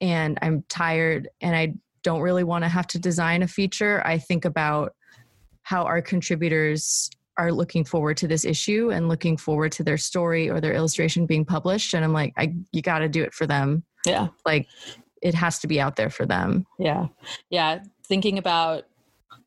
and 0.00 0.38
I'm 0.42 0.64
tired 0.68 1.28
and 1.40 1.54
I 1.54 1.74
don't 2.02 2.20
really 2.20 2.44
want 2.44 2.64
to 2.64 2.68
have 2.68 2.86
to 2.88 2.98
design 2.98 3.42
a 3.42 3.48
feature, 3.48 4.02
I 4.04 4.18
think 4.18 4.44
about 4.44 4.94
how 5.62 5.84
our 5.84 6.02
contributors 6.02 7.10
are 7.36 7.52
looking 7.52 7.84
forward 7.84 8.16
to 8.16 8.26
this 8.26 8.44
issue 8.44 8.90
and 8.90 9.08
looking 9.08 9.36
forward 9.36 9.70
to 9.72 9.84
their 9.84 9.98
story 9.98 10.50
or 10.50 10.60
their 10.60 10.72
illustration 10.72 11.24
being 11.24 11.44
published 11.44 11.94
and 11.94 12.04
I'm 12.04 12.12
like 12.12 12.32
I 12.36 12.54
you 12.72 12.82
got 12.82 12.98
to 12.98 13.08
do 13.08 13.22
it 13.22 13.32
for 13.32 13.46
them. 13.46 13.84
Yeah 14.08 14.28
Like 14.44 14.66
it 15.22 15.34
has 15.34 15.58
to 15.60 15.66
be 15.66 15.80
out 15.80 15.96
there 15.96 16.10
for 16.10 16.26
them. 16.26 16.66
Yeah. 16.78 17.08
Yeah. 17.50 17.80
Thinking 18.04 18.38
about 18.38 18.84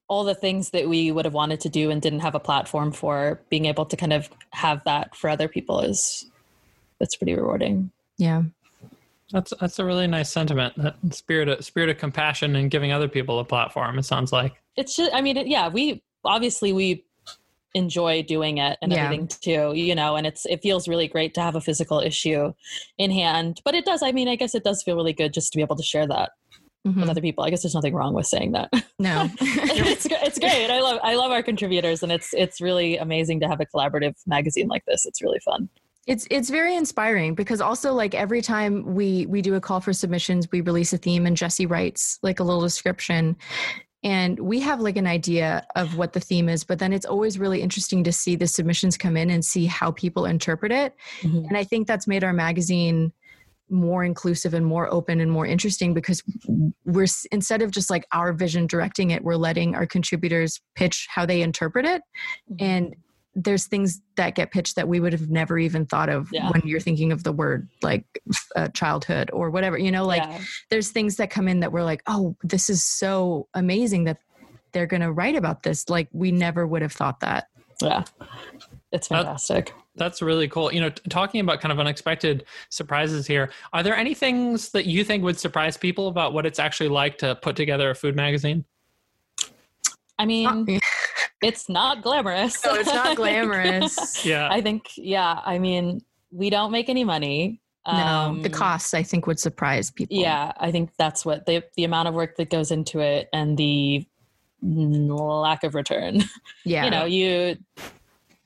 all 0.08 0.24
the 0.24 0.36
things 0.36 0.72
that 0.72 0.90
we 0.90 1.12
would 1.12 1.26
have 1.26 1.34
wanted 1.34 1.62
to 1.62 1.70
do 1.70 1.90
and 1.90 2.02
didn't 2.02 2.20
have 2.20 2.36
a 2.36 2.40
platform 2.40 2.92
for, 2.92 3.40
being 3.50 3.66
able 3.66 3.86
to 3.86 3.96
kind 3.96 4.12
of 4.12 4.30
have 4.52 4.84
that 4.84 5.16
for 5.16 5.30
other 5.30 5.48
people 5.48 5.80
is 5.80 6.26
that's 7.00 7.16
pretty 7.16 7.34
rewarding. 7.34 7.92
Yeah. 8.18 8.44
That's 9.32 9.54
that's 9.62 9.80
a 9.80 9.86
really 9.86 10.08
nice 10.08 10.30
sentiment. 10.30 10.74
That 10.76 10.96
spirit 11.12 11.48
of 11.48 11.64
spirit 11.64 11.90
of 11.90 11.98
compassion 11.98 12.58
and 12.58 12.70
giving 12.70 12.92
other 12.92 13.08
people 13.08 13.40
a 13.40 13.46
platform. 13.46 13.98
It 13.98 14.04
sounds 14.04 14.34
like. 14.34 14.62
It's 14.76 14.96
just 14.96 15.14
I 15.14 15.22
mean, 15.22 15.38
it, 15.38 15.48
yeah, 15.48 15.70
we 15.70 16.04
obviously 16.26 16.74
we 16.74 17.06
enjoy 17.74 18.24
doing 18.24 18.58
it 18.58 18.78
and 18.82 18.92
Yeah. 18.92 19.06
everything 19.06 19.28
too, 19.28 19.74
you 19.76 19.96
know, 19.96 20.16
and 20.16 20.28
it's 20.28 20.46
it 20.46 20.62
feels 20.62 20.88
really 20.88 21.08
great 21.08 21.34
to 21.36 21.42
have 21.42 21.56
a 21.56 21.62
physical 21.62 22.00
issue 22.00 22.54
in 22.98 23.12
hand. 23.12 23.62
But 23.64 23.76
it 23.76 23.86
does, 23.86 24.04
I 24.04 24.12
mean, 24.12 24.28
I 24.28 24.36
guess 24.36 24.56
it 24.56 24.64
does 24.64 24.84
feel 24.84 24.96
really 24.96 25.14
good 25.14 25.34
just 25.34 25.52
to 25.54 25.58
be 25.58 25.62
able 25.62 25.76
to 25.78 25.84
share 25.84 26.08
that 26.08 26.32
Mhm. 26.88 27.00
with 27.02 27.10
other 27.10 27.22
people. 27.22 27.44
I 27.44 27.50
guess 27.52 27.62
there's 27.62 27.76
nothing 27.76 27.94
wrong 27.94 28.14
with 28.16 28.26
saying 28.26 28.54
that. 28.54 28.70
No. 29.00 29.30
it's 29.42 30.06
it's 30.10 30.40
great. 30.40 30.70
I 30.72 30.82
love 30.82 31.00
I 31.04 31.16
love 31.16 31.32
our 31.32 31.44
contributors, 31.44 32.02
and 32.04 32.12
it's 32.12 32.34
it's 32.34 32.60
really 32.60 32.98
amazing 32.98 33.40
to 33.42 33.48
have 33.48 33.62
a 33.62 33.66
collaborative 33.66 34.16
magazine 34.28 34.68
like 34.68 34.84
this. 34.86 35.06
It's 35.06 35.22
really 35.22 35.40
fun. 35.40 35.70
it's 36.08 36.28
it's 36.32 36.50
very 36.50 36.76
inspiring 36.76 37.36
because 37.36 37.62
also 37.62 37.94
like 37.94 38.16
every 38.16 38.42
time 38.42 38.96
we 38.96 39.28
we 39.28 39.40
do 39.44 39.54
a 39.54 39.62
call 39.62 39.80
for 39.80 39.94
submissions 39.94 40.48
we 40.52 40.60
release 40.62 40.92
a 40.94 40.98
theme 40.98 41.28
and 41.28 41.38
jesse 41.38 41.68
writes 41.68 42.18
like 42.24 42.40
a 42.40 42.44
little 42.44 42.60
description 42.62 43.36
and 44.04 44.40
we 44.40 44.60
have 44.60 44.80
like 44.80 44.98
an 44.98 45.08
idea 45.08 45.66
of 45.76 45.98
what 45.98 46.14
the 46.14 46.20
theme 46.20 46.50
is 46.50 46.64
but 46.64 46.80
then 46.80 46.94
it's 46.94 47.06
always 47.06 47.40
really 47.40 47.62
interesting 47.62 48.04
to 48.04 48.12
see 48.12 48.36
the 48.36 48.48
submissions 48.48 48.98
come 48.98 49.16
in 49.16 49.30
and 49.30 49.44
see 49.46 49.66
how 49.66 49.92
people 49.92 50.26
interpret 50.26 50.72
it. 50.72 50.96
Mm-hmm. 51.22 51.46
And 51.48 51.58
i 51.58 51.64
think 51.64 51.88
that's 51.88 52.08
made 52.08 52.24
our 52.24 52.34
magazine 52.34 53.12
more 53.70 54.04
inclusive 54.04 54.54
and 54.54 54.66
more 54.66 54.92
open 54.94 55.22
and 55.22 55.32
more 55.32 55.46
interesting 55.46 55.94
because 55.94 56.22
we're 56.86 57.08
instead 57.32 57.62
of 57.62 57.72
just 57.72 57.90
like 57.90 58.06
our 58.12 58.34
vision 58.34 58.68
directing 58.68 59.12
it 59.12 59.24
we're 59.24 59.38
letting 59.38 59.76
our 59.76 59.86
contributors 59.86 60.60
pitch 60.76 61.08
how 61.10 61.26
they 61.26 61.42
interpret 61.42 61.86
it. 61.86 62.02
Mm-hmm. 62.52 62.66
And 62.66 62.96
there's 63.36 63.66
things 63.66 64.02
that 64.18 64.36
get 64.36 64.52
pitched 64.52 64.76
that 64.76 64.88
we 64.88 65.00
would 65.00 65.14
have 65.14 65.30
never 65.30 65.58
even 65.58 65.86
thought 65.86 66.10
of 66.10 66.30
Yeah. 66.32 66.50
when 66.52 66.62
you're 66.66 66.80
thinking 66.82 67.12
of 67.12 67.24
the 67.24 67.32
word 67.32 67.70
like 67.82 68.04
uh, 68.56 68.68
childhood 68.70 69.30
or 69.32 69.50
whatever 69.50 69.78
you 69.78 69.92
know 69.92 70.06
like 70.06 70.22
Yeah. 70.24 70.40
there's 70.70 70.90
things 70.90 71.16
that 71.16 71.30
come 71.30 71.48
in 71.48 71.62
that 71.62 71.72
we're 71.72 71.84
like 71.84 72.04
oh 72.08 72.36
this 72.44 72.70
is 72.70 72.84
so 72.84 73.48
amazing 73.54 74.04
that 74.06 74.18
they're 74.74 74.86
going 74.88 75.02
to 75.02 75.12
write 75.12 75.36
about 75.36 75.64
this 75.64 75.90
like 75.90 76.08
we 76.12 76.32
never 76.32 76.68
would 76.68 76.82
have 76.82 76.94
thought 76.94 77.20
that 77.22 77.48
yeah, 77.82 78.04
it's 78.92 79.08
That- 79.08 79.24
fantastic. 79.24 79.74
That's 79.96 80.22
really 80.22 80.48
cool. 80.48 80.72
You 80.72 80.80
know, 80.82 80.90
t- 80.90 81.02
talking 81.10 81.42
about 81.42 81.60
kind 81.60 81.72
of 81.72 81.80
unexpected 81.80 82.46
surprises 82.70 83.28
here. 83.28 83.52
Are 83.74 83.84
there 83.84 83.96
any 83.96 84.14
things 84.14 84.70
that 84.70 84.86
you 84.86 85.04
think 85.04 85.22
would 85.24 85.38
surprise 85.38 85.76
people 85.76 86.08
about 86.08 86.32
what 86.32 86.46
it's 86.46 86.60
actually 86.60 86.88
like 86.90 87.18
to 87.18 87.36
put 87.36 87.56
together 87.58 87.90
a 87.90 87.96
food 87.96 88.16
magazine? 88.16 88.64
I 90.18 90.26
mean, 90.26 90.66
no 90.66 90.80
it's 91.42 91.68
not 91.70 92.02
glamorous. 92.04 92.64
No, 92.66 92.76
it's 92.76 92.94
not 92.94 93.16
glamorous 93.18 94.26
Yeah. 94.26 94.48
I 94.52 94.62
think 94.62 94.90
yeah. 94.98 95.40
I 95.46 95.58
mean, 95.60 96.02
we 96.32 96.50
don't 96.50 96.72
make 96.72 96.88
any 96.90 97.04
money. 97.04 97.62
no 97.88 98.38
the 98.42 98.48
Um, 98.48 98.52
costs 98.54 98.94
i 98.94 99.02
think 99.04 99.26
would 99.28 99.40
surprise 99.40 99.90
people 99.92 100.18
Yeah, 100.18 100.52
I 100.60 100.72
think 100.72 100.92
that's 100.98 101.26
what 101.26 101.46
the 101.48 101.64
the 101.76 101.84
amount 101.84 102.08
of 102.10 102.14
work 102.14 102.36
that 102.38 102.50
goes 102.52 102.70
into 102.72 103.00
it 103.00 103.28
and 103.34 103.58
the 103.58 104.06
lack 104.62 105.64
of 105.64 105.74
return. 105.76 106.22
yeah 106.66 106.84
You 106.86 106.92
know, 106.92 107.06
you. 107.06 107.58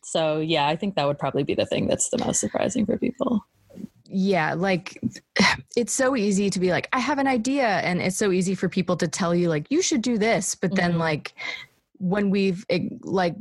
So 0.04 0.40
yeah, 0.40 0.68
I 0.68 0.76
think 0.76 0.96
that 0.96 1.06
would 1.08 1.20
probably 1.20 1.44
be 1.44 1.56
the 1.56 1.66
thing 1.66 1.88
that's 1.88 2.10
the 2.10 2.18
most 2.26 2.40
surprising 2.40 2.86
for 2.86 2.98
people. 2.98 3.44
yeah 4.08 4.54
like 4.54 4.98
it's 5.76 5.92
so 5.94 6.16
easy 6.16 6.50
to 6.50 6.60
be 6.60 6.70
like 6.72 6.88
i 6.94 7.00
have 7.00 7.18
an 7.18 7.28
idea 7.28 7.68
and 7.88 8.00
it's 8.02 8.16
so 8.16 8.32
easy 8.32 8.54
for 8.56 8.70
people 8.70 8.96
to 8.96 9.08
tell 9.08 9.34
you 9.36 9.50
like 9.50 9.66
you 9.72 9.82
should 9.82 10.02
do 10.02 10.16
this 10.18 10.54
but 10.56 10.72
then 10.76 10.94
Mhm. 10.94 11.00
like 11.10 11.34
when 11.98 12.30
we've 12.30 12.66
eh, 12.70 12.90
like 13.02 13.36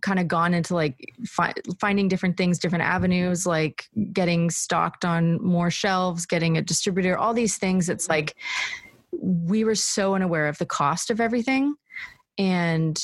kind 0.00 0.18
of 0.18 0.28
gone 0.28 0.54
into 0.54 0.74
like 0.74 1.14
fi- 1.26 1.54
finding 1.80 2.08
different 2.08 2.36
things 2.36 2.58
different 2.58 2.84
avenues 2.84 3.46
like 3.46 3.88
getting 4.12 4.50
stocked 4.50 5.04
on 5.04 5.42
more 5.42 5.70
shelves 5.70 6.26
getting 6.26 6.56
a 6.56 6.62
distributor 6.62 7.16
all 7.18 7.34
these 7.34 7.58
things 7.58 7.88
it's 7.88 8.08
like 8.08 8.36
we 9.20 9.64
were 9.64 9.74
so 9.74 10.14
unaware 10.14 10.46
of 10.48 10.58
the 10.58 10.66
cost 10.66 11.10
of 11.10 11.20
everything 11.20 11.74
and 12.38 13.02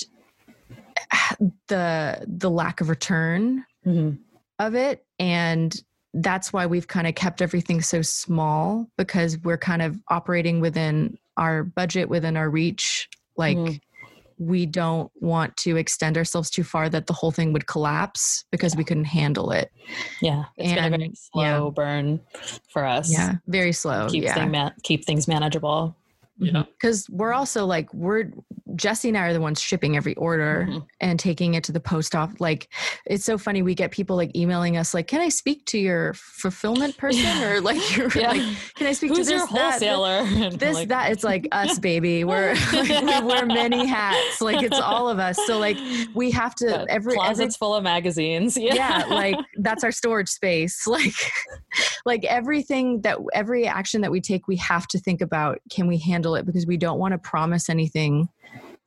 the 1.68 2.24
the 2.26 2.50
lack 2.50 2.80
of 2.80 2.88
return 2.88 3.64
of 4.58 4.74
it. 4.74 5.04
And 5.18 5.74
that's 6.14 6.52
why 6.52 6.66
we've 6.66 6.86
kind 6.86 7.06
of 7.06 7.14
kept 7.14 7.40
everything 7.42 7.80
so 7.80 8.02
small 8.02 8.86
because 8.96 9.38
we're 9.38 9.58
kind 9.58 9.82
of 9.82 9.98
operating 10.08 10.60
within 10.60 11.18
our 11.36 11.64
budget 11.64 12.08
within 12.08 12.36
our 12.36 12.50
reach 12.50 13.08
like 13.36 13.56
Mhm. 13.56 13.80
We 14.46 14.66
don't 14.66 15.10
want 15.20 15.56
to 15.56 15.76
extend 15.76 16.16
ourselves 16.18 16.50
too 16.50 16.64
far 16.64 16.88
that 16.88 17.06
the 17.06 17.12
whole 17.12 17.30
thing 17.30 17.52
would 17.52 17.66
collapse 17.66 18.44
because 18.50 18.74
we 18.76 18.84
couldn't 18.84 19.04
handle 19.04 19.50
it 19.52 19.70
Yeah, 20.20 20.44
it's 20.56 20.72
been 20.74 20.84
a 20.92 20.96
very 20.96 21.12
slow 21.14 21.66
yeah. 21.66 21.70
burn 21.70 22.20
for 22.72 22.84
us. 22.84 23.10
yeah 23.12 23.34
very 23.46 23.72
slow 23.72 24.08
keep 24.08 24.24
yeah 24.24 24.34
thing 24.34 24.50
man- 24.50 24.74
keep 24.82 25.04
things 25.04 25.28
manageable. 25.28 25.96
Yeah. 26.42 26.64
because 26.72 27.08
we're 27.10 27.32
also 27.32 27.64
like 27.66 27.92
we're 27.94 28.30
Jesse 28.74 29.08
and 29.08 29.18
I 29.18 29.28
are 29.28 29.32
the 29.34 29.40
ones 29.40 29.60
shipping 29.60 29.96
every 29.96 30.14
order 30.14 30.66
Mhm. 30.68 30.86
and 31.00 31.18
taking 31.20 31.52
it 31.54 31.64
to 31.64 31.72
the 31.72 31.80
post 31.80 32.14
office. 32.14 32.40
Like 32.40 32.68
it's 33.04 33.24
so 33.24 33.36
funny. 33.36 33.60
We 33.62 33.74
get 33.74 33.90
people 33.90 34.16
like 34.16 34.34
emailing 34.34 34.76
us 34.78 34.94
like, 34.94 35.06
"Can 35.08 35.20
I 35.20 35.28
speak 35.28 35.66
to 35.66 35.78
your 35.78 36.14
fulfillment 36.14 36.96
person?" 36.98 37.42
Or 37.42 37.60
like, 37.60 37.76
you're 37.96 38.08
Yeah. 38.14 38.30
like, 38.30 38.42
"Can 38.74 38.86
I 38.86 38.92
speak 38.92 39.10
Who's 39.10 39.26
to 39.28 39.34
this 39.34 39.38
your 39.40 39.46
that, 39.48 39.72
wholesaler? 39.72 40.18
And 40.46 40.58
this 40.58 40.74
like- 40.74 40.88
that 40.88 41.12
it's 41.12 41.22
like 41.24 41.46
us 41.52 41.78
baby 41.78 42.24
we're 42.24 42.54
like, 42.72 42.88
we 42.88 43.26
wear 43.26 43.44
many 43.46 43.86
hats 43.86 44.40
like 44.40 44.62
it's 44.62 44.78
all 44.80 45.08
of 45.08 45.18
us 45.18 45.38
so 45.46 45.58
like 45.58 45.76
we 46.14 46.30
have 46.30 46.54
to 46.56 46.66
every 46.88 47.12
every 47.12 47.14
closets 47.14 47.56
full 47.56 47.74
of 47.74 47.82
magazines. 47.84 48.56
Yeah. 48.56 48.74
yeah 48.74 49.04
like 49.06 49.36
that's 49.58 49.84
our 49.84 49.92
storage 49.92 50.28
space 50.28 50.86
like 50.86 51.14
like 52.04 52.24
everything 52.24 53.00
that 53.02 53.18
every 53.34 53.66
action 53.66 54.00
that 54.00 54.10
we 54.10 54.20
take 54.20 54.48
we 54.48 54.56
have 54.56 54.86
to 54.88 54.98
think 54.98 55.20
about 55.20 55.58
can 55.70 55.86
we 55.86 55.98
handle 55.98 56.31
it 56.34 56.46
because 56.46 56.66
we 56.66 56.76
don't 56.76 56.98
want 56.98 57.12
to 57.12 57.18
promise 57.18 57.68
anything 57.68 58.28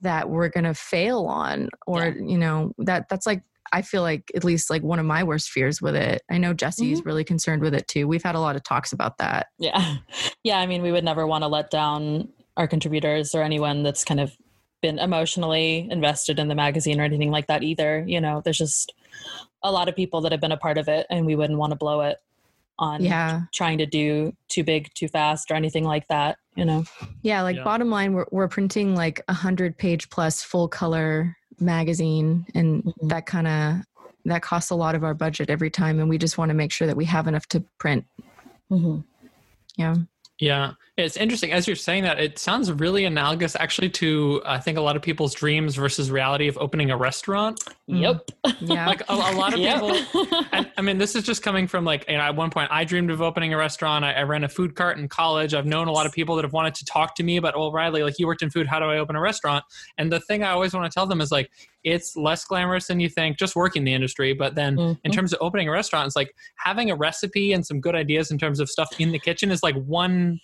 that 0.01 0.29
we're 0.29 0.49
going 0.49 0.65
to 0.65 0.73
fail 0.73 1.25
on 1.25 1.69
or 1.87 2.15
you 2.19 2.37
know 2.37 2.71
that 2.77 3.07
that's 3.09 3.25
like 3.25 3.41
I 3.71 3.81
feel 3.81 4.01
like 4.01 4.31
at 4.35 4.43
least 4.43 4.69
like 4.69 4.83
one 4.83 4.99
of 4.99 5.05
my 5.05 5.23
worst 5.23 5.49
fears 5.49 5.81
with 5.81 5.95
it. 5.95 6.21
I 6.29 6.37
know 6.37 6.53
Jesse 6.53 6.91
is 6.91 6.99
mm-hmm. 6.99 7.07
really 7.07 7.23
concerned 7.23 7.61
with 7.61 7.73
it 7.73 7.87
too. 7.87 8.07
We've 8.07 8.23
had 8.23 8.35
a 8.35 8.39
lot 8.39 8.55
of 8.55 8.63
talks 8.63 8.93
about 8.93 9.17
that. 9.17 9.47
Yeah. 9.57 9.95
Yeah. 10.43 10.59
I 10.59 10.67
mean, 10.67 10.83
we 10.83 10.91
would 10.91 11.03
never 11.03 11.25
want 11.25 11.43
to 11.43 11.47
let 11.47 11.71
down 11.71 12.29
our 12.55 12.67
contributors 12.67 13.33
or 13.33 13.41
anyone 13.41 13.81
that's 13.81 14.03
kind 14.03 14.19
of 14.19 14.37
been 14.79 14.99
emotionally 14.99 15.87
invested 15.89 16.37
in 16.37 16.49
the 16.49 16.53
magazine 16.53 17.01
or 17.01 17.03
anything 17.03 17.31
like 17.31 17.47
that 17.47 17.63
either. 17.63 18.03
You 18.05 18.21
know, 18.21 18.41
there's 18.45 18.59
just 18.59 18.93
a 19.63 19.71
lot 19.71 19.89
of 19.89 19.95
people 19.95 20.21
that 20.21 20.31
have 20.31 20.41
been 20.41 20.51
a 20.51 20.57
part 20.57 20.77
of 20.77 20.87
it 20.87 21.07
and 21.09 21.25
we 21.25 21.35
wouldn't 21.35 21.57
want 21.57 21.71
to 21.71 21.75
blow 21.75 22.01
it 22.01 22.19
on 22.79 23.01
Yeah. 23.03 23.41
trying 23.53 23.77
to 23.79 23.85
do 23.85 24.33
too 24.49 24.63
big, 24.63 24.89
too 24.95 25.07
fast 25.07 25.49
or 25.51 25.55
anything 25.55 25.83
like 25.85 26.07
that, 26.09 26.37
you 26.55 26.65
know? 26.65 26.83
Yeah, 27.21 27.41
like 27.41 27.55
Yeah. 27.57 27.63
bottom 27.63 27.89
line, 27.89 28.13
we're 28.13 28.25
we're 28.31 28.47
printing 28.47 28.95
like 28.95 29.21
a 29.27 29.33
hundred 29.33 29.77
page 29.77 30.09
plus 30.09 30.43
full 30.43 30.67
color 30.67 31.35
magazine, 31.59 32.45
and 32.53 32.83
Mhm. 32.83 33.09
that 33.09 33.25
kind 33.25 33.47
of 33.47 33.85
that 34.25 34.41
costs 34.41 34.71
a 34.71 34.75
lot 34.75 34.95
of 34.95 35.03
our 35.03 35.13
budget 35.13 35.49
every 35.51 35.69
time, 35.69 35.99
and 35.99 36.09
we 36.09 36.17
just 36.17 36.37
want 36.37 36.49
to 36.49 36.55
make 36.55 36.71
sure 36.71 36.87
that 36.87 36.97
we 36.97 37.05
have 37.05 37.27
enough 37.27 37.47
to 37.47 37.63
print. 37.77 38.03
Mm-hmm. 38.71 39.01
Yeah, 39.77 39.95
Yeah, 40.39 40.71
it's 40.97 41.17
interesting. 41.17 41.51
As 41.51 41.67
you're 41.67 41.75
saying 41.75 42.03
that, 42.03 42.19
it 42.19 42.39
sounds 42.39 42.71
really 42.71 43.03
analogous 43.03 43.55
actually 43.57 43.89
to 43.91 44.41
I 44.45 44.59
think 44.59 44.77
a 44.77 44.81
lot 44.81 44.95
of 44.95 45.01
people's 45.01 45.33
dreams 45.33 45.75
versus 45.75 46.09
reality 46.09 46.47
of 46.47 46.57
opening 46.57 46.89
a 46.89 46.95
restaurant. 46.97 47.61
Mm. 47.89 48.01
Yep. 48.01 48.55
yeah, 48.61 48.87
Like 48.87 49.01
a, 49.09 49.13
a 49.13 49.33
lot 49.35 49.53
of 49.53 49.59
Yep. 49.59 49.73
people. 49.81 50.41
And, 50.51 50.71
I 50.77 50.81
mean, 50.81 50.97
this 50.97 51.15
is 51.15 51.23
just 51.23 51.41
coming 51.43 51.67
from 51.67 51.83
like, 51.83 52.05
you 52.07 52.15
know, 52.15 52.21
at 52.21 52.35
one 52.35 52.49
point 52.49 52.69
I 52.71 52.85
dreamed 52.85 53.11
of 53.11 53.21
opening 53.21 53.53
a 53.53 53.57
restaurant. 53.57 54.05
I, 54.05 54.13
I 54.13 54.23
ran 54.23 54.45
a 54.45 54.47
food 54.49 54.75
cart 54.75 54.97
in 54.97 55.09
college. 55.09 55.53
I've 55.53 55.65
known 55.65 55.87
a 55.89 55.91
lot 55.91 56.05
of 56.05 56.13
people 56.13 56.35
that 56.37 56.45
have 56.45 56.53
wanted 56.53 56.75
to 56.75 56.85
talk 56.85 57.15
to 57.15 57.23
me 57.23 57.35
about, 57.35 57.55
oh, 57.57 57.71
Riley, 57.73 58.01
like 58.03 58.17
you 58.17 58.25
worked 58.25 58.41
in 58.41 58.49
food. 58.49 58.65
How 58.67 58.79
do 58.79 58.85
I 58.85 58.97
open 58.99 59.17
a 59.17 59.19
restaurant? 59.19 59.65
And 59.97 60.11
the 60.13 60.21
thing 60.21 60.43
I 60.43 60.51
always 60.51 60.73
want 60.73 60.89
to 60.89 60.93
tell 60.95 61.07
them 61.07 61.19
is 61.19 61.29
like, 61.31 61.51
it's 61.83 62.15
less 62.15 62.45
glamorous 62.45 62.87
than 62.87 62.99
you 62.99 63.09
think 63.09 63.37
just 63.37 63.55
working 63.55 63.83
the 63.83 63.93
industry. 63.93 64.33
But 64.33 64.55
then 64.55 64.79
in 64.79 64.95
Mhm. 65.11 65.13
terms 65.13 65.33
of 65.33 65.39
opening 65.41 65.67
a 65.67 65.71
restaurant, 65.71 66.07
it's 66.07 66.15
like 66.15 66.33
having 66.55 66.89
a 66.89 66.95
recipe 66.95 67.51
and 67.53 67.65
some 67.65 67.79
good 67.81 67.95
ideas 67.95 68.31
in 68.31 68.37
terms 68.37 68.59
of 68.59 68.69
stuff 68.69 68.89
in 68.97 69.11
the 69.11 69.19
kitchen 69.19 69.51
is 69.51 69.61
like 69.61 69.75
one 69.75 70.39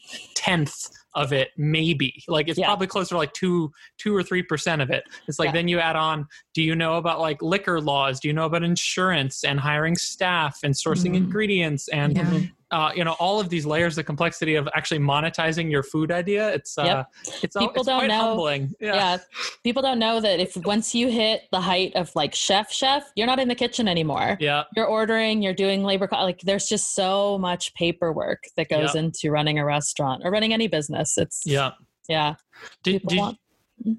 tenth 0.46 0.88
of 1.14 1.34
it 1.34 1.50
maybe 1.58 2.24
like 2.28 2.48
it's 2.50 2.58
Yeah. 2.58 2.66
probably 2.68 2.88
closer 2.88 3.10
to 3.10 3.18
like 3.18 3.34
two 3.34 3.72
two 3.98 4.16
or 4.16 4.24
three 4.24 4.42
percent 4.42 4.82
of 4.82 4.90
it 4.90 5.04
it's 5.28 5.38
like 5.40 5.48
Yeah. 5.48 5.52
then 5.58 5.68
you 5.68 5.80
add 5.80 5.96
on 5.96 6.26
do 6.54 6.62
you 6.64 6.76
know 6.76 6.94
about 6.96 7.20
like 7.20 7.42
liquor 7.42 7.80
laws 7.82 8.20
do 8.20 8.28
you 8.30 8.34
know 8.34 8.46
about 8.46 8.64
insurance 8.64 9.44
and 9.44 9.60
hiring 9.60 9.96
staff 9.96 10.60
and 10.64 10.74
sourcing 10.74 11.12
Mhm. 11.12 11.18
ingredients 11.18 11.88
and 11.90 12.16
Yeah. 12.18 12.40
Uh, 12.72 12.92
you 12.96 13.04
know 13.04 13.14
all 13.20 13.40
of 13.40 13.50
these 13.50 13.66
layers 13.66 13.98
of 13.98 14.06
complexity 14.06 14.56
of 14.56 14.68
actually 14.76 15.00
monetizing 15.00 15.70
your 15.70 15.84
food 15.84 16.12
idea 16.12 16.50
it's 16.54 16.78
uh 16.78 16.84
Yep. 16.84 17.08
it's, 17.44 17.56
People 17.58 17.72
it's 17.76 17.86
don't 17.86 18.00
quite 18.00 18.08
know- 18.08 18.20
humbling 18.22 18.74
yeah. 18.80 18.96
yeah. 18.96 19.18
People 19.64 19.82
don't 19.82 20.00
know 20.00 20.20
that 20.22 20.40
if 20.40 20.56
once 20.58 20.96
you 20.96 21.10
hit 21.10 21.44
the 21.52 21.60
height 21.62 21.96
of 21.96 22.12
like 22.16 22.34
chef, 22.34 22.72
chef, 22.72 23.04
you're 23.16 23.28
not 23.28 23.40
in 23.40 23.48
the 23.48 23.56
kitchen 23.56 23.88
anymore. 23.88 24.38
yeah 24.40 24.64
You're 24.76 24.88
ordering, 24.88 25.42
you're 25.42 25.54
doing 25.54 25.84
labor, 25.84 26.08
co- 26.08 26.24
like 26.24 26.42
there's 26.42 26.68
just 26.68 26.96
so 26.96 27.38
much 27.38 27.74
paperwork 27.76 28.44
that 28.58 28.70
goes 28.70 28.96
Yeah. 28.96 29.02
into 29.02 29.32
running 29.32 29.60
a 29.60 29.66
restaurant 29.66 30.22
or 30.26 30.32
running 30.32 30.54
any 30.54 30.68
business. 30.68 31.18
It's, 31.18 31.42
yeah 31.46 31.72
yeah. 32.10 32.36
did, 32.84 32.94
People 33.02 33.10
did, 33.10 33.20
want- 33.20 33.38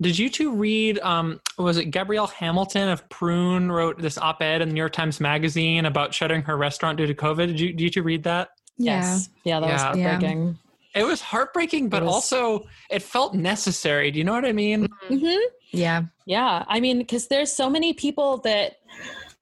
did 0.01 0.17
you 0.19 0.31
two 0.31 0.53
read 0.53 0.99
um 1.01 1.41
was 1.59 1.77
it 1.77 1.87
gabrielle 1.87 2.29
hamilton 2.29 2.89
of 2.89 3.09
prune 3.09 3.71
wrote 3.71 3.99
this 4.01 4.17
op-ed 4.17 4.63
in 4.63 4.69
the 4.69 4.75
new 4.75 4.79
york 4.81 4.93
times 4.93 5.19
magazine 5.21 5.87
about 5.87 6.15
shuttering 6.15 6.41
her 6.43 6.57
restaurant 6.57 6.97
due 6.99 7.07
to 7.07 7.15
covid 7.15 7.49
did 7.49 7.59
you, 7.59 7.73
did 7.73 7.81
you 7.81 7.91
two 7.91 8.03
read 8.05 8.23
that 8.23 8.51
Yes. 8.79 9.29
Yeah, 9.45 9.61
that 9.61 9.67
Yeah. 9.67 9.73
was 9.73 9.99
Yeah. 9.99 10.09
heartbreaking. 10.13 10.59
It 10.95 11.05
was 11.05 11.21
heartbreaking, 11.23 11.89
but 11.89 12.03
It 12.03 12.07
was- 12.07 12.15
also 12.15 12.67
it 12.91 13.03
felt 13.03 13.35
necessary. 13.35 14.11
Do 14.11 14.19
you 14.19 14.25
know 14.25 14.33
what 14.33 14.45
I 14.45 14.53
mean? 14.53 14.89
hmm 15.09 15.37
yeah, 15.73 16.03
Yeah, 16.27 16.65
I 16.69 16.81
mean, 16.81 16.99
because 16.99 17.29
there's 17.29 17.51
so 17.53 17.71
many 17.71 17.95
people 17.95 18.39
that 18.39 18.75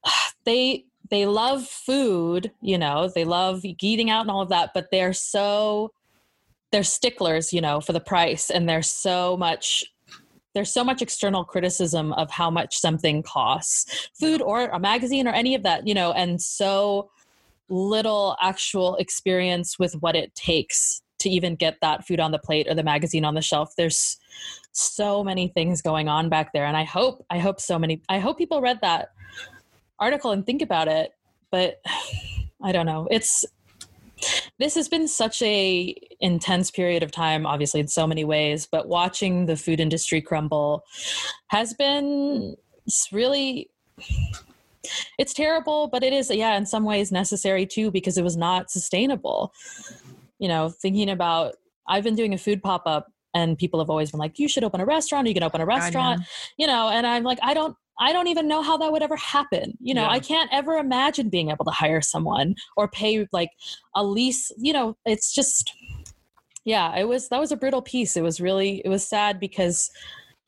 they 0.45 0.85
they 1.11 1.27
love 1.27 1.67
food, 1.67 2.53
you 2.63 2.79
know, 2.79 3.11
they 3.13 3.25
love 3.25 3.63
eating 3.65 4.11
out 4.11 4.21
and 4.21 4.31
all 4.31 4.43
of 4.43 4.49
that, 4.51 4.71
but 4.75 4.91
they're 4.93 5.13
so 5.13 5.91
they're 6.71 6.85
sticklers, 6.85 7.53
you 7.53 7.61
know, 7.61 7.81
for 7.81 7.93
the 7.93 8.01
price, 8.01 8.49
and 8.49 8.69
there's 8.69 8.89
so 8.89 9.37
much 9.37 9.85
there's 10.55 10.73
so 10.73 10.83
much 10.85 11.01
external 11.03 11.45
criticism 11.45 12.13
of 12.15 12.31
how 12.31 12.51
much 12.51 12.77
something 12.79 13.23
costs, 13.25 14.09
food 14.19 14.41
or 14.43 14.67
a 14.67 14.79
magazine 14.81 15.27
or 15.29 15.33
any 15.33 15.55
of 15.57 15.63
that, 15.65 15.87
you 15.87 15.95
know, 15.95 16.13
and 16.13 16.41
so 16.43 17.11
little 17.71 18.37
actual 18.43 18.97
experience 18.97 19.79
with 19.79 19.95
what 20.01 20.17
it 20.17 20.35
takes 20.35 21.03
to 21.21 21.29
even 21.29 21.55
get 21.55 21.77
that 21.83 22.07
food 22.07 22.19
on 22.19 22.33
the 22.33 22.39
plate 22.39 22.67
or 22.69 22.75
the 22.75 22.83
magazine 22.83 23.25
on 23.25 23.35
the 23.35 23.43
shelf. 23.43 23.73
There's 23.77 24.19
so 24.73 25.25
many 25.25 25.49
things 25.49 25.83
going 25.83 26.09
on 26.09 26.29
back 26.29 26.53
there 26.53 26.65
and 26.65 26.77
i 26.77 26.85
hope 26.85 27.25
i 27.31 27.39
hope 27.39 27.61
so 27.61 27.79
many 27.79 28.01
i 28.09 28.19
hope 28.19 28.39
people 28.39 28.61
read 28.61 28.79
that 28.83 29.09
article 29.99 30.31
and 30.31 30.47
think 30.47 30.63
about 30.63 30.89
it 30.89 31.13
but 31.51 31.81
i 32.63 32.73
don't 32.73 32.87
know 32.87 33.09
it's 33.11 33.45
this 34.59 34.75
has 34.75 34.89
been 34.89 35.09
such 35.09 35.41
a 35.43 35.95
intense 36.21 36.71
period 36.71 37.03
of 37.03 37.11
time 37.11 37.47
obviously 37.47 37.81
in 37.81 37.89
so 37.89 38.07
many 38.07 38.25
ways 38.25 38.69
but 38.71 38.87
watching 38.87 39.47
the 39.47 39.57
food 39.57 39.81
industry 39.81 40.21
crumble 40.21 40.85
has 41.49 41.75
been 41.75 42.55
really 43.13 43.71
it's 45.19 45.35
terrible 45.35 45.89
but 45.89 46.03
it 46.03 46.13
is 46.13 46.31
yeah 46.31 46.57
in 46.57 46.65
some 46.67 46.85
ways 46.85 47.13
necessary 47.13 47.67
too 47.67 47.91
because 47.91 48.17
it 48.19 48.25
was 48.25 48.37
not 48.37 48.71
sustainable. 48.71 49.53
You 50.39 50.49
know 50.49 50.71
thinking 50.71 51.11
about 51.11 51.55
i've 51.87 52.03
been 52.05 52.15
doing 52.15 52.33
a 52.33 52.39
food 52.39 52.63
pop-up 52.63 53.09
and 53.35 53.59
people 53.59 53.79
have 53.79 53.91
always 53.91 54.11
been 54.11 54.19
like 54.21 54.39
you 54.39 54.49
should 54.49 54.65
open 54.65 54.81
a 54.81 54.87
restaurant 54.87 55.29
you 55.29 55.35
can 55.35 55.43
open 55.43 55.61
a 55.61 55.67
restaurant 55.67 56.23
you 56.57 56.67
know 56.67 56.89
and 56.89 57.07
i'm 57.07 57.23
like 57.25 57.39
i 57.43 57.53
don't 57.53 57.77
i 57.99 58.11
don't 58.13 58.27
even 58.29 58.49
know 58.49 58.63
how 58.63 58.77
that 58.79 58.91
would 58.91 59.03
ever 59.03 59.17
happen. 59.17 59.77
You 59.81 59.93
know 59.95 60.03
Yeah. 60.05 60.09
i 60.11 60.19
can't 60.19 60.49
ever 60.53 60.77
imagine 60.79 61.29
being 61.29 61.51
able 61.51 61.65
to 61.67 61.71
hire 61.71 62.01
someone 62.01 62.55
or 62.77 62.89
pay 62.89 63.27
like 63.33 63.51
a 63.95 64.03
lease 64.03 64.51
you 64.57 64.73
know 64.73 64.97
it's 65.05 65.35
just 65.35 65.73
yeah 66.65 66.97
it 66.97 67.07
was 67.07 67.29
that 67.29 67.39
was 67.41 67.53
a 67.53 67.57
brutal 67.57 67.83
piece. 67.83 68.17
It 68.17 68.23
was 68.23 68.41
really 68.41 68.81
it 68.85 68.89
was 68.89 69.07
sad 69.07 69.39
because 69.39 69.91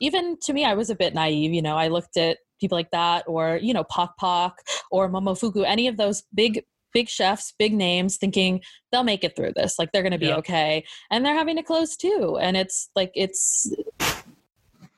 even 0.00 0.38
to 0.42 0.52
me 0.52 0.64
i 0.64 0.74
was 0.74 0.88
a 0.90 0.94
bit 0.94 1.14
naive 1.14 1.52
you 1.52 1.62
know 1.62 1.76
i 1.76 1.88
looked 1.88 2.16
at 2.16 2.38
people 2.62 2.78
like 2.78 2.90
that 2.92 3.24
or 3.26 3.58
you 3.60 3.74
know 3.74 3.84
Pok 3.84 4.16
Pok 4.16 4.56
or 4.90 5.10
Momofuku 5.10 5.64
any 5.66 5.86
of 5.88 5.98
those 5.98 6.22
big 6.34 6.64
big 6.94 7.08
chefs 7.08 7.52
big 7.58 7.74
names 7.74 8.16
thinking 8.16 8.60
they'll 8.90 9.04
make 9.04 9.24
it 9.24 9.36
through 9.36 9.52
this 9.54 9.78
like 9.78 9.90
they're 9.92 10.02
going 10.02 10.12
to 10.12 10.18
be 10.18 10.26
Yeah. 10.26 10.36
okay 10.36 10.84
and 11.10 11.24
they're 11.24 11.34
having 11.36 11.56
to 11.56 11.62
close 11.62 11.96
too 11.96 12.38
and 12.40 12.56
it's 12.56 12.88
like 12.96 13.10
it's 13.14 13.70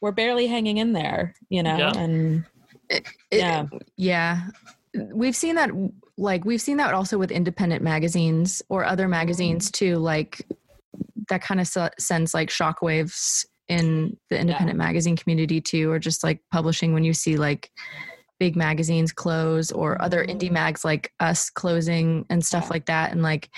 we're 0.01 0.13
barely 0.13 0.47
hanging 0.47 0.79
in 0.79 0.93
there 0.93 1.35
you 1.49 1.63
know 1.63 1.77
Yeah. 1.77 1.93
and 1.97 2.45
It- 2.91 3.07
Yeah. 3.31 3.67
yeah. 3.97 4.49
We've 5.13 5.35
seen 5.35 5.57
that, 5.57 5.71
like, 6.19 6.45
we've 6.45 6.61
seen 6.61 6.77
that 6.77 6.95
also 6.95 7.19
with 7.19 7.33
independent 7.33 7.83
magazines 7.83 8.63
or 8.69 8.85
other 8.85 9.09
magazines 9.09 9.67
mm-hmm. 9.71 9.93
too. 9.95 9.97
Like, 9.97 10.47
that 11.29 11.43
kind 11.43 11.61
of 11.61 11.67
sends 11.99 12.35
like 12.35 12.51
shockwaves 12.51 13.45
in 13.69 14.17
the 14.31 14.39
independent 14.39 14.79
magazine 14.79 15.17
community 15.17 15.61
too, 15.61 15.91
or 15.91 15.99
just 15.99 16.23
like 16.23 16.41
publishing 16.51 16.93
when 16.93 17.05
you 17.05 17.15
see 17.15 17.37
like 17.37 17.71
big 18.41 18.57
magazines 18.57 19.13
close 19.13 19.71
or 19.71 20.01
other 20.03 20.25
indie 20.25 20.51
mags 20.51 20.85
like 20.85 21.13
us 21.21 21.51
closing 21.51 22.27
and 22.31 22.45
stuff 22.45 22.69
like 22.69 22.87
that. 22.87 23.13
And 23.13 23.23
like 23.23 23.49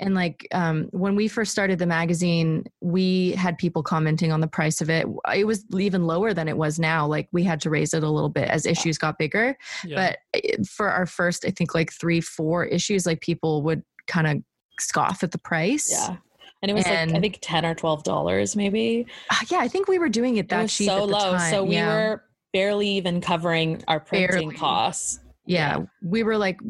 and 0.00 0.14
like 0.14 0.48
um, 0.52 0.88
when 0.90 1.14
we 1.14 1.28
first 1.28 1.52
started 1.52 1.78
the 1.78 1.86
magazine 1.86 2.64
we 2.80 3.32
had 3.32 3.58
people 3.58 3.82
commenting 3.82 4.32
on 4.32 4.40
the 4.40 4.48
price 4.48 4.80
of 4.80 4.88
it. 4.88 5.06
It 5.34 5.46
was 5.46 5.64
even 5.78 6.06
lower 6.06 6.32
than 6.32 6.48
it 6.48 6.56
was 6.56 6.78
now. 6.78 7.06
Like 7.06 7.28
we 7.32 7.44
had 7.44 7.60
to 7.60 7.70
raise 7.70 7.92
it 7.94 8.02
a 8.02 8.10
little 8.10 8.30
bit 8.30 8.48
as 8.48 8.66
issues 8.66 8.98
got 8.98 9.18
bigger. 9.18 9.56
Yeah. 9.84 10.14
but 10.34 10.66
for 10.66 10.88
our 10.88 11.06
first 11.06 11.44
i 11.44 11.50
think 11.50 11.74
like 11.74 11.92
three 11.92 12.20
four 12.20 12.64
issues 12.64 13.06
like 13.06 13.20
people 13.20 13.62
would 13.62 13.82
kind 14.06 14.26
of 14.26 14.38
scoff 14.80 15.22
at 15.22 15.30
the 15.30 15.38
price. 15.38 15.90
Yeah 15.90 16.16
and 16.62 16.70
it 16.70 16.74
was 16.74 16.86
like 16.86 17.10
i 17.10 17.20
think 17.20 17.38
10 17.40 17.66
or 17.66 17.74
12 17.74 18.02
dollars 18.04 18.56
maybe 18.56 19.06
Uh, 19.30 19.36
yeah 19.50 19.58
i 19.58 19.68
think 19.68 19.88
we 19.88 19.98
were 19.98 20.08
doing 20.08 20.36
it 20.36 20.48
that 20.48 20.60
it 20.60 20.62
was 20.62 20.74
cheap 20.76 20.86
so 20.86 20.94
at 20.96 21.00
the 21.00 21.06
low 21.06 21.32
time. 21.36 21.50
so 21.50 21.64
we 21.64 21.74
yeah. 21.74 21.94
were 21.94 22.22
barely 22.52 22.88
even 22.88 23.20
covering 23.20 23.82
our 23.88 24.00
printing 24.00 24.28
Barely. 24.48 24.56
costs 24.56 25.18
yeah, 25.44 25.78
we 26.02 26.22
were 26.22 26.36
like 26.38 26.60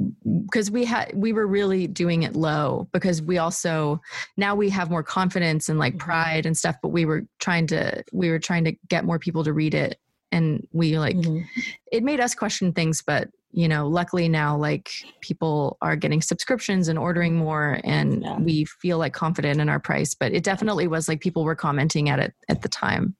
because 0.46 0.70
we 0.70 0.86
had 0.86 1.12
we 1.14 1.34
were 1.34 1.46
really 1.46 1.86
doing 1.86 2.22
it 2.22 2.34
low 2.34 2.88
because 2.92 3.20
we 3.20 3.36
also 3.36 4.00
now 4.38 4.54
we 4.54 4.70
have 4.70 4.88
more 4.88 5.02
confidence 5.02 5.68
and 5.68 5.78
like 5.78 5.96
Mhm. 5.96 5.98
pride 5.98 6.46
and 6.46 6.56
stuff 6.56 6.76
but 6.82 6.88
we 6.88 7.04
were 7.04 7.26
trying 7.38 7.66
to 7.66 8.02
we 8.14 8.30
were 8.30 8.38
trying 8.38 8.64
to 8.64 8.72
get 8.88 9.04
more 9.04 9.18
people 9.18 9.44
to 9.44 9.52
read 9.52 9.74
it 9.74 9.98
and 10.32 10.66
we 10.72 10.98
like 10.98 11.16
Mhm. 11.16 11.44
it 11.92 12.02
made 12.02 12.18
us 12.18 12.34
question 12.34 12.72
things 12.72 13.02
but 13.06 13.28
you 13.52 13.68
know 13.68 13.86
luckily 13.86 14.28
now 14.28 14.56
like 14.56 14.90
people 15.20 15.76
are 15.82 15.94
getting 15.96 16.20
subscriptions 16.22 16.88
and 16.88 16.98
ordering 16.98 17.36
more 17.36 17.80
and 17.84 18.22
Yeah. 18.22 18.38
we 18.38 18.64
feel 18.64 18.98
like 18.98 19.12
confident 19.12 19.60
in 19.60 19.68
our 19.68 19.78
price 19.80 20.14
but 20.14 20.32
it 20.32 20.42
definitely 20.42 20.86
was 20.88 21.08
like 21.08 21.20
people 21.20 21.44
were 21.44 21.54
commenting 21.54 22.08
at 22.08 22.18
it 22.18 22.32
at 22.48 22.62
the 22.62 22.68
time 22.68 23.14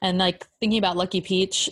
And 0.00 0.18
like 0.18 0.46
thinking 0.60 0.78
about 0.78 0.96
Lucky 0.96 1.20
Peach, 1.20 1.68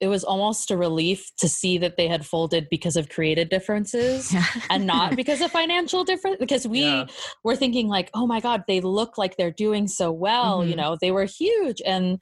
it 0.00 0.08
was 0.08 0.24
almost 0.24 0.70
a 0.70 0.76
relief 0.76 1.30
to 1.38 1.48
see 1.48 1.78
that 1.78 1.96
they 1.96 2.08
had 2.08 2.26
folded 2.26 2.68
because 2.70 2.96
of 2.96 3.08
creative 3.08 3.48
differences 3.48 4.32
yeah 4.32 4.44
and 4.70 4.86
not 4.86 5.16
because 5.20 5.40
of 5.40 5.50
financial 5.50 6.04
difference. 6.04 6.36
Because 6.38 6.66
we 6.66 6.80
Yeah. 6.82 7.06
were 7.44 7.56
thinking 7.56 7.88
like, 7.88 8.10
oh 8.14 8.26
my 8.26 8.40
God, 8.40 8.64
they 8.68 8.80
look 8.80 9.16
like 9.18 9.36
they're 9.36 9.50
doing 9.50 9.86
so 9.88 10.10
well. 10.12 10.64
You 10.64 10.74
Mhm. 10.74 10.78
know, 10.78 10.96
they 11.00 11.10
were 11.12 11.24
huge. 11.24 11.80
And, 11.86 12.20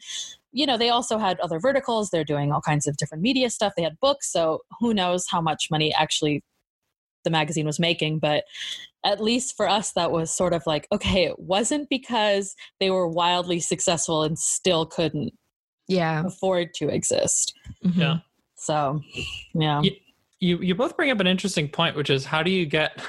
you 0.52 0.66
know, 0.66 0.76
they 0.76 0.90
also 0.90 1.18
had 1.18 1.40
other 1.40 1.58
verticals. 1.58 2.10
They're 2.10 2.24
doing 2.24 2.52
all 2.52 2.60
kinds 2.60 2.86
of 2.86 2.96
different 2.96 3.22
media 3.22 3.50
stuff. 3.50 3.72
They 3.76 3.82
had 3.82 3.98
books. 4.00 4.30
So 4.30 4.60
who 4.80 4.92
knows 4.94 5.26
how 5.30 5.40
much 5.40 5.68
money 5.70 5.94
actually 5.94 6.42
the 7.24 7.30
magazine 7.30 7.66
was 7.66 7.78
making. 7.80 8.18
But 8.18 8.44
at 9.04 9.20
least 9.20 9.56
for 9.56 9.68
us, 9.68 9.92
that 9.92 10.12
was 10.12 10.30
sort 10.30 10.52
of 10.52 10.62
like, 10.66 10.86
okay, 10.92 11.24
it 11.24 11.38
wasn't 11.38 11.88
because 11.88 12.54
they 12.80 12.90
were 12.90 13.08
wildly 13.08 13.60
successful 13.60 14.22
and 14.22 14.38
still 14.38 14.86
couldn't 14.86 15.32
yeah 15.88 16.24
afford 16.24 16.72
to 16.74 16.88
exist. 16.88 17.54
mhm. 17.84 17.96
Yeah. 17.96 18.16
So, 18.56 19.00
yeah. 19.54 19.80
Yeah. 19.82 19.90
you 20.38 20.58
you 20.58 20.74
both 20.74 20.96
bring 20.96 21.10
up 21.10 21.18
an 21.20 21.26
interesting 21.26 21.68
point 21.68 21.96
which 21.96 22.08
is 22.10 22.24
how 22.24 22.42
do 22.42 22.50
you 22.50 22.66
get 22.66 23.00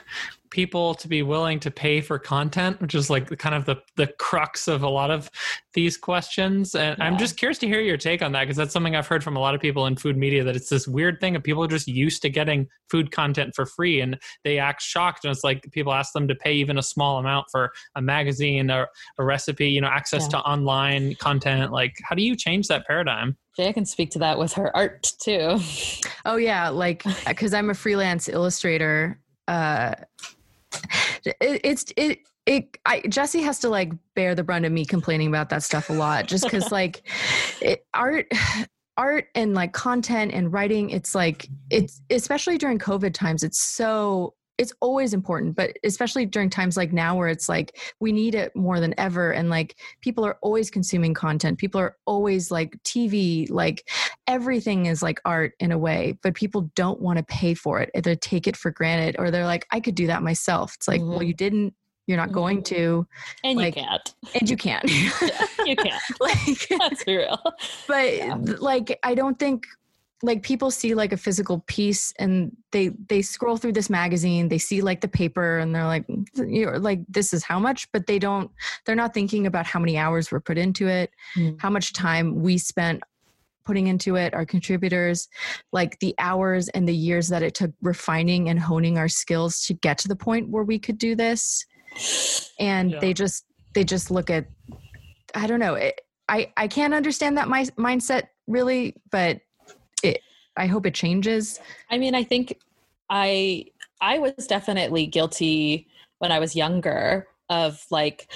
people 0.53 0.93
to 0.93 1.07
be 1.07 1.23
willing 1.23 1.59
to 1.59 1.71
pay 1.71 1.99
for 1.99 2.19
content 2.19 2.79
which 2.79 2.93
is 2.93 3.09
like 3.09 3.27
the 3.27 3.35
kind 3.35 3.55
of 3.55 3.65
the 3.65 3.75
the 3.95 4.05
crux 4.19 4.67
of 4.67 4.83
a 4.83 4.87
lot 4.87 5.09
of 5.09 5.31
these 5.73 5.97
questions 5.97 6.75
and 6.75 7.01
i'm 7.01 7.17
just 7.17 7.37
curious 7.37 7.57
to 7.57 7.65
hear 7.65 7.81
your 7.81 7.97
take 7.97 8.21
on 8.21 8.31
that 8.31 8.41
because 8.43 8.55
that's 8.55 8.71
something 8.71 8.95
i've 8.95 9.07
heard 9.07 9.23
from 9.23 9.35
a 9.35 9.39
lot 9.39 9.55
of 9.55 9.59
people 9.59 9.87
in 9.87 9.95
food 9.95 10.15
media 10.15 10.43
that 10.43 10.55
it's 10.55 10.69
this 10.69 10.87
weird 10.87 11.19
thing 11.19 11.35
of 11.35 11.41
people 11.41 11.63
are 11.63 11.67
just 11.67 11.87
used 11.87 12.21
to 12.21 12.29
getting 12.29 12.67
food 12.87 13.11
content 13.11 13.51
for 13.55 13.65
free 13.65 13.99
and 13.99 14.15
they 14.43 14.59
act 14.59 14.83
shocked 14.83 15.25
and 15.25 15.31
it's 15.31 15.43
like 15.43 15.67
people 15.71 15.91
ask 15.91 16.13
them 16.13 16.27
to 16.27 16.35
pay 16.35 16.53
even 16.53 16.77
a 16.77 16.83
small 16.83 17.17
amount 17.17 17.47
for 17.51 17.71
a 17.95 18.01
magazine 18.01 18.69
or 18.69 18.87
a 19.17 19.23
recipe 19.23 19.67
you 19.67 19.81
know 19.81 19.87
access 19.87 20.25
Yeah. 20.25 20.29
to 20.29 20.37
online 20.41 21.15
content 21.15 21.71
like 21.71 21.95
how 22.03 22.15
do 22.15 22.21
you 22.21 22.35
change 22.35 22.67
that 22.67 22.85
paradigm 22.85 23.35
Jay 23.55 23.71
can 23.73 23.85
speak 23.85 24.09
to 24.11 24.19
that 24.19 24.39
with 24.39 24.53
her 24.53 24.75
art 24.75 25.13
too. 25.21 25.59
Oh 26.25 26.37
yeah, 26.37 26.69
like 26.69 27.03
because 27.27 27.53
I'm 27.53 27.69
a 27.69 27.75
freelance 27.75 28.27
illustrator. 28.27 29.19
Uh, 29.47 29.93
it, 31.25 31.35
it's 31.63 31.85
it 31.97 32.19
it. 32.45 32.77
I 32.85 33.01
Jesse 33.01 33.41
has 33.41 33.59
to 33.59 33.69
like 33.69 33.93
bear 34.15 34.35
the 34.35 34.43
brunt 34.43 34.65
of 34.65 34.71
me 34.71 34.85
complaining 34.85 35.27
about 35.27 35.49
that 35.49 35.63
stuff 35.63 35.89
a 35.89 35.93
lot, 35.93 36.27
just 36.27 36.43
because 36.43 36.71
like 36.71 37.07
it, 37.61 37.85
art. 37.93 38.27
art 38.95 39.25
and 39.33 39.55
like 39.55 39.73
content 39.73 40.31
and 40.33 40.53
writing 40.53 40.91
it's 40.91 41.15
like 41.15 41.47
it's 41.71 41.99
especially 42.11 42.59
during 42.59 42.77
covid 42.77 43.11
times 43.11 43.41
it's 43.41 43.59
so 43.59 44.35
it's 44.57 44.73
always 44.81 45.13
important 45.13 45.55
but 45.55 45.75
especially 45.83 46.25
during 46.25 46.49
times 46.49 46.77
like 46.77 46.93
now 46.93 47.15
where 47.17 47.27
it's 47.27 47.49
like 47.49 47.77
we 47.99 48.11
need 48.11 48.35
it 48.35 48.55
more 48.55 48.79
than 48.79 48.93
ever 48.99 49.31
and 49.31 49.49
like 49.49 49.75
people 50.01 50.23
are 50.23 50.37
always 50.41 50.69
consuming 50.69 51.13
content 51.13 51.57
people 51.57 51.81
are 51.81 51.95
always 52.05 52.51
like 52.51 52.77
tv 52.83 53.49
like 53.49 53.89
everything 54.27 54.85
is 54.85 55.01
like 55.01 55.19
art 55.25 55.53
in 55.59 55.71
a 55.71 55.77
way 55.77 56.17
but 56.21 56.35
people 56.35 56.69
don't 56.75 57.01
want 57.01 57.17
to 57.17 57.23
pay 57.23 57.53
for 57.53 57.79
it 57.79 57.89
they 58.03 58.15
take 58.15 58.47
it 58.47 58.55
for 58.55 58.69
granted 58.71 59.15
or 59.17 59.31
they're 59.31 59.45
like 59.45 59.65
i 59.71 59.79
could 59.79 59.95
do 59.95 60.07
that 60.07 60.21
myself 60.21 60.75
it's 60.75 60.87
like 60.87 61.01
well 61.01 61.19
Mhm. 61.19 61.27
you 61.27 61.33
didn't 61.33 61.73
you're 62.05 62.17
not 62.17 62.31
going 62.33 62.59
Mhm. 62.59 62.65
to 62.65 63.07
And 63.45 63.57
Like- 63.57 63.75
you 63.77 63.81
can't. 63.83 64.15
and 64.39 64.49
you 64.49 64.57
can't 64.57 64.83
Yeah, 65.21 65.47
you 65.65 65.75
can't. 65.75 66.03
like 66.19 66.67
Let's 66.79 67.07
real. 67.07 67.39
but 67.87 68.15
Yeah. 68.17 68.35
like 68.59 68.99
i 69.03 69.15
don't 69.15 69.39
think 69.39 69.65
like 70.23 70.41
people 70.41 70.71
see 70.71 70.95
like 70.95 71.11
a 71.11 71.17
physical 71.17 71.59
piece 71.67 72.13
and 72.17 72.55
they 72.71 72.87
they 73.09 73.21
scroll 73.21 73.57
through 73.57 73.73
this 73.73 73.89
magazine 73.89 74.47
they 74.47 74.57
see 74.57 74.81
like 74.81 75.01
the 75.01 75.07
paper 75.07 75.59
and 75.59 75.75
they're 75.75 75.85
like 75.85 76.05
you're 76.35 76.79
like 76.79 77.01
this 77.09 77.33
is 77.33 77.43
how 77.43 77.59
much 77.59 77.91
but 77.91 78.07
they 78.07 78.17
don't 78.17 78.49
they're 78.85 78.95
not 78.95 79.13
thinking 79.13 79.45
about 79.45 79.65
how 79.65 79.79
many 79.79 79.97
hours 79.97 80.31
were 80.31 80.39
put 80.39 80.57
into 80.57 80.87
it 80.87 81.11
Mm. 81.37 81.59
how 81.59 81.69
much 81.69 81.93
time 81.93 82.41
we 82.41 82.57
spent 82.57 83.01
putting 83.65 83.87
into 83.87 84.15
it 84.15 84.33
our 84.33 84.45
contributors 84.45 85.27
like 85.71 85.99
the 85.99 86.15
hours 86.19 86.69
and 86.69 86.87
the 86.87 86.95
years 86.95 87.27
that 87.29 87.43
it 87.43 87.53
took 87.53 87.71
refining 87.81 88.49
and 88.49 88.59
honing 88.59 88.97
our 88.97 89.07
skills 89.09 89.65
to 89.65 89.73
get 89.73 89.97
to 89.99 90.07
the 90.07 90.15
point 90.15 90.49
where 90.49 90.63
we 90.63 90.79
could 90.79 90.97
do 90.97 91.15
this 91.15 91.65
and 92.59 92.91
Yeah. 92.91 92.99
they 92.99 93.13
just 93.13 93.45
they 93.73 93.83
just 93.83 94.09
look 94.09 94.29
at 94.29 94.45
i 95.35 95.47
don't 95.47 95.59
know 95.59 95.75
it, 95.75 95.99
i 96.29 96.51
i 96.57 96.67
can't 96.67 96.93
understand 96.93 97.37
that 97.37 97.47
my 97.49 97.63
mindset 97.77 98.23
really 98.47 98.95
but 99.11 99.39
i 100.57 100.65
hope 100.67 100.85
it 100.85 100.93
changes 100.93 101.59
I 101.89 101.97
mean, 101.97 102.15
I 102.15 102.23
think 102.23 102.57
I 103.09 103.65
I 104.01 104.19
was 104.19 104.33
definitely 104.47 105.05
guilty 105.05 105.87
when 106.19 106.31
I 106.31 106.39
was 106.39 106.55
younger 106.55 107.27
of 107.49 107.85
like 107.91 108.31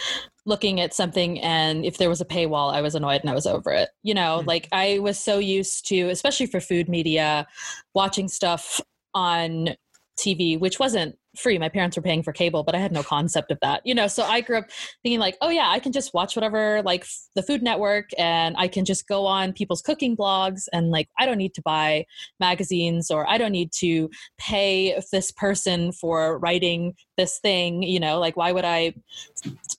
looking 0.45 0.79
at 0.79 0.93
something 0.93 1.39
and 1.41 1.83
if 1.85 1.97
there 1.97 2.09
was 2.09 2.21
a 2.21 2.25
paywall, 2.25 2.73
I 2.73 2.81
was 2.81 2.95
annoyed 2.95 3.21
and 3.21 3.29
I 3.29 3.33
was 3.33 3.47
over 3.47 3.71
it. 3.71 3.89
You 4.03 4.13
know, 4.13 4.43
Mhm. 4.43 4.47
like 4.47 4.67
I 4.71 4.99
was 4.99 5.19
so 5.19 5.39
used 5.39 5.87
to, 5.87 6.09
especially 6.09 6.45
for 6.47 6.59
food 6.61 6.87
media, 6.89 7.47
watching 7.93 8.27
stuff 8.27 8.79
on 9.13 9.75
TV, 10.17 10.59
which 10.59 10.79
wasn't 10.79 11.15
free. 11.37 11.57
My 11.57 11.69
parents 11.69 11.95
were 11.95 12.03
paying 12.03 12.23
for 12.23 12.33
cable, 12.33 12.63
but 12.63 12.75
I 12.75 12.79
had 12.79 12.91
no 12.91 13.03
concept 13.03 13.51
of 13.51 13.59
that. 13.61 13.81
You 13.85 13.93
know, 13.93 14.07
so 14.07 14.23
I 14.23 14.41
grew 14.41 14.57
up 14.57 14.65
thinking 15.03 15.19
like, 15.19 15.37
oh 15.41 15.49
yeah, 15.49 15.69
I 15.69 15.79
can 15.79 15.91
just 15.91 16.13
watch 16.13 16.35
whatever 16.35 16.81
like 16.83 17.05
the 17.35 17.43
Food 17.43 17.61
Network 17.61 18.09
and 18.17 18.55
I 18.57 18.67
can 18.67 18.85
just 18.85 19.07
go 19.07 19.25
on 19.25 19.53
people's 19.53 19.81
cooking 19.81 20.17
blogs 20.17 20.63
and 20.73 20.89
like 20.89 21.09
I 21.19 21.25
don't 21.25 21.37
need 21.37 21.53
to 21.55 21.61
buy 21.61 22.05
magazines 22.39 23.11
or 23.11 23.29
I 23.29 23.37
don't 23.37 23.51
need 23.51 23.71
to 23.79 24.09
pay 24.37 24.99
this 25.11 25.31
person 25.31 25.91
for 25.91 26.39
writing 26.39 26.95
this 27.17 27.39
thing, 27.39 27.83
you 27.83 27.99
know, 27.99 28.19
like 28.19 28.35
why 28.35 28.51
would 28.51 28.65
I 28.65 28.95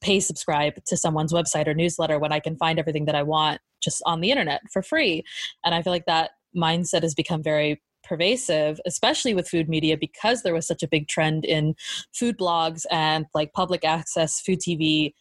pay 0.00 0.20
subscribe 0.20 0.84
to 0.86 0.96
someone's 0.96 1.32
website 1.32 1.66
or 1.66 1.74
newsletter 1.74 2.18
when 2.18 2.32
I 2.32 2.40
can 2.40 2.56
find 2.56 2.78
everything 2.78 3.06
that 3.06 3.14
I 3.14 3.22
want 3.22 3.60
just 3.82 4.02
on 4.06 4.20
the 4.20 4.30
internet 4.30 4.62
for 4.72 4.82
free? 4.82 5.24
And 5.64 5.74
I 5.74 5.82
feel 5.82 5.92
like 5.92 6.06
that 6.06 6.30
mindset 6.56 7.02
has 7.02 7.14
become 7.14 7.42
very 7.42 7.80
pervasive 8.08 8.80
especially 8.86 9.34
with 9.34 9.48
food 9.48 9.68
media 9.68 9.96
because 9.96 10.42
there 10.42 10.54
was 10.54 10.66
such 10.66 10.82
a 10.82 10.88
big 10.88 11.08
trend 11.08 11.44
in 11.44 11.74
food 12.14 12.38
blogs 12.38 12.84
and 12.90 13.26
like 13.34 13.52
public 13.52 13.84
access 13.84 14.40
food 14.40 14.58
tv 14.60 15.12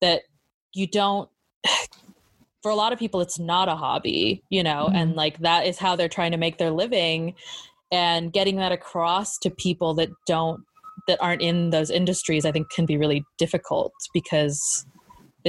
that 0.00 0.22
you 0.74 0.86
don't 0.86 1.28
for 2.62 2.70
a 2.70 2.74
lot 2.74 2.92
of 2.92 2.98
people 2.98 3.20
it's 3.20 3.38
not 3.38 3.68
a 3.68 3.74
hobby 3.74 4.42
you 4.50 4.62
know 4.62 4.86
mm-hmm. 4.86 4.96
and 4.96 5.16
like 5.16 5.38
that 5.38 5.66
is 5.66 5.78
how 5.78 5.96
they're 5.96 6.08
trying 6.08 6.32
to 6.32 6.38
make 6.38 6.58
their 6.58 6.70
living 6.70 7.34
and 7.90 8.32
getting 8.32 8.56
that 8.56 8.72
across 8.72 9.38
to 9.38 9.50
people 9.50 9.94
that 9.94 10.08
don't 10.26 10.62
that 11.06 11.20
aren't 11.20 11.42
in 11.42 11.70
those 11.70 11.90
industries 11.90 12.44
i 12.44 12.52
think 12.52 12.68
can 12.70 12.86
be 12.86 12.96
really 12.96 13.24
difficult 13.38 13.92
because 14.12 14.86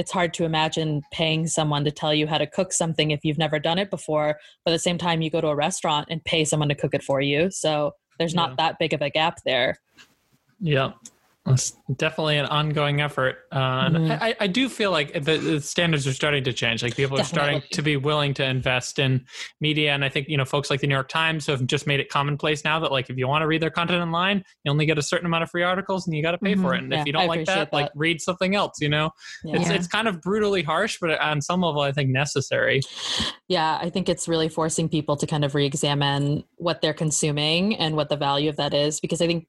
it's 0.00 0.10
hard 0.10 0.32
to 0.32 0.44
imagine 0.44 1.02
paying 1.12 1.46
someone 1.46 1.84
to 1.84 1.90
tell 1.90 2.14
you 2.14 2.26
how 2.26 2.38
to 2.38 2.46
cook 2.46 2.72
something 2.72 3.10
if 3.10 3.20
you've 3.22 3.36
never 3.36 3.58
done 3.58 3.78
it 3.78 3.90
before 3.90 4.38
but 4.64 4.70
at 4.70 4.74
the 4.74 4.78
same 4.78 4.96
time 4.96 5.20
you 5.20 5.30
go 5.30 5.42
to 5.42 5.48
a 5.48 5.54
restaurant 5.54 6.06
and 6.10 6.24
pay 6.24 6.42
someone 6.42 6.70
to 6.70 6.74
cook 6.74 6.94
it 6.94 7.02
for 7.02 7.20
you 7.20 7.50
so 7.50 7.92
there's 8.18 8.32
Yeah. 8.32 8.40
not 8.46 8.56
that 8.56 8.78
big 8.78 8.94
of 8.94 9.02
a 9.02 9.10
gap 9.10 9.38
there 9.44 9.76
Yeah. 10.58 10.92
It's 11.46 11.72
definitely 11.96 12.36
an 12.36 12.44
ongoing 12.46 13.00
effort. 13.00 13.38
Uh, 13.50 13.58
and 13.86 13.96
Mhm. 13.96 14.18
I, 14.20 14.36
I 14.40 14.46
do 14.46 14.68
feel 14.68 14.90
like 14.90 15.14
the, 15.14 15.38
the 15.38 15.60
standards 15.60 16.06
are 16.06 16.12
starting 16.12 16.44
to 16.44 16.52
change. 16.52 16.82
Like 16.82 16.94
people 16.94 17.18
are 17.18 17.24
starting 17.24 17.62
to 17.72 17.82
be 17.82 17.96
willing 17.96 18.34
to 18.34 18.44
invest 18.44 18.98
in 18.98 19.24
media. 19.60 19.92
And 19.92 20.04
I 20.04 20.10
think, 20.10 20.28
you 20.28 20.36
know, 20.36 20.44
folks 20.44 20.68
like 20.68 20.80
the 20.80 20.86
New 20.86 20.94
York 20.94 21.08
Times 21.08 21.46
have 21.46 21.66
just 21.66 21.86
made 21.86 21.98
it 21.98 22.10
commonplace 22.10 22.62
now 22.62 22.78
that 22.80 22.92
like 22.92 23.08
if 23.08 23.16
you 23.16 23.26
want 23.26 23.40
to 23.42 23.46
read 23.46 23.62
their 23.62 23.70
content 23.70 24.02
online, 24.02 24.44
you 24.64 24.70
only 24.70 24.84
get 24.84 24.98
a 24.98 25.02
certain 25.02 25.24
amount 25.26 25.42
of 25.42 25.50
free 25.50 25.62
articles 25.62 26.06
and 26.06 26.14
you 26.14 26.22
got 26.22 26.32
to 26.32 26.38
pay 26.38 26.54
for 26.54 26.72
Mhm. 26.72 26.74
it. 26.76 26.82
And 26.84 26.92
Yeah, 26.92 27.00
if 27.00 27.06
you 27.06 27.12
don't 27.14 27.26
like 27.26 27.38
appreciate 27.40 27.70
that, 27.70 27.72
like 27.72 27.90
read 27.94 28.20
something 28.20 28.54
else, 28.54 28.74
you 28.78 28.90
know? 28.90 29.10
yeah. 29.42 29.56
It's, 29.56 29.70
Yeah. 29.70 29.76
it's 29.76 29.86
kind 29.86 30.08
of 30.08 30.20
brutally 30.20 30.62
harsh, 30.62 30.98
but 31.00 31.18
on 31.20 31.40
some 31.40 31.62
level, 31.62 31.80
I 31.80 31.90
think 31.92 32.10
necessary. 32.10 32.82
Yeah, 33.48 33.78
I 33.80 33.88
think 33.88 34.10
it's 34.10 34.28
really 34.28 34.50
forcing 34.50 34.90
people 34.90 35.16
to 35.16 35.26
kind 35.26 35.44
of 35.46 35.54
re-examine 35.54 36.44
what 36.56 36.82
they're 36.82 36.92
consuming 36.94 37.76
and 37.76 37.96
what 37.96 38.10
the 38.10 38.16
value 38.16 38.50
of 38.50 38.56
that 38.56 38.74
is 38.74 39.00
because 39.00 39.22
I 39.22 39.26
think 39.26 39.48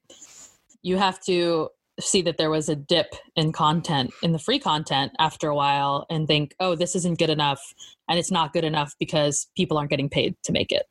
you 0.84 0.97
have 0.97 1.19
to 1.25 1.69
see 2.01 2.21
that 2.23 2.37
there 2.37 2.49
was 2.49 2.69
a 2.69 2.75
dip 2.75 3.15
in 3.35 3.51
content 3.51 4.11
in 4.21 4.31
the 4.31 4.39
free 4.39 4.59
content 4.59 5.11
after 5.19 5.47
a 5.47 5.55
while 5.55 6.05
and 6.09 6.27
think, 6.27 6.55
"Oh, 6.59 6.75
this 6.75 6.95
isn't 6.95 7.19
good 7.19 7.29
enough." 7.29 7.73
And 8.09 8.19
it's 8.19 8.31
not 8.31 8.53
good 8.53 8.63
enough 8.63 8.95
because 8.99 9.47
people 9.55 9.77
aren't 9.77 9.89
getting 9.89 10.09
paid 10.09 10.35
to 10.43 10.51
make 10.51 10.71
it. 10.71 10.87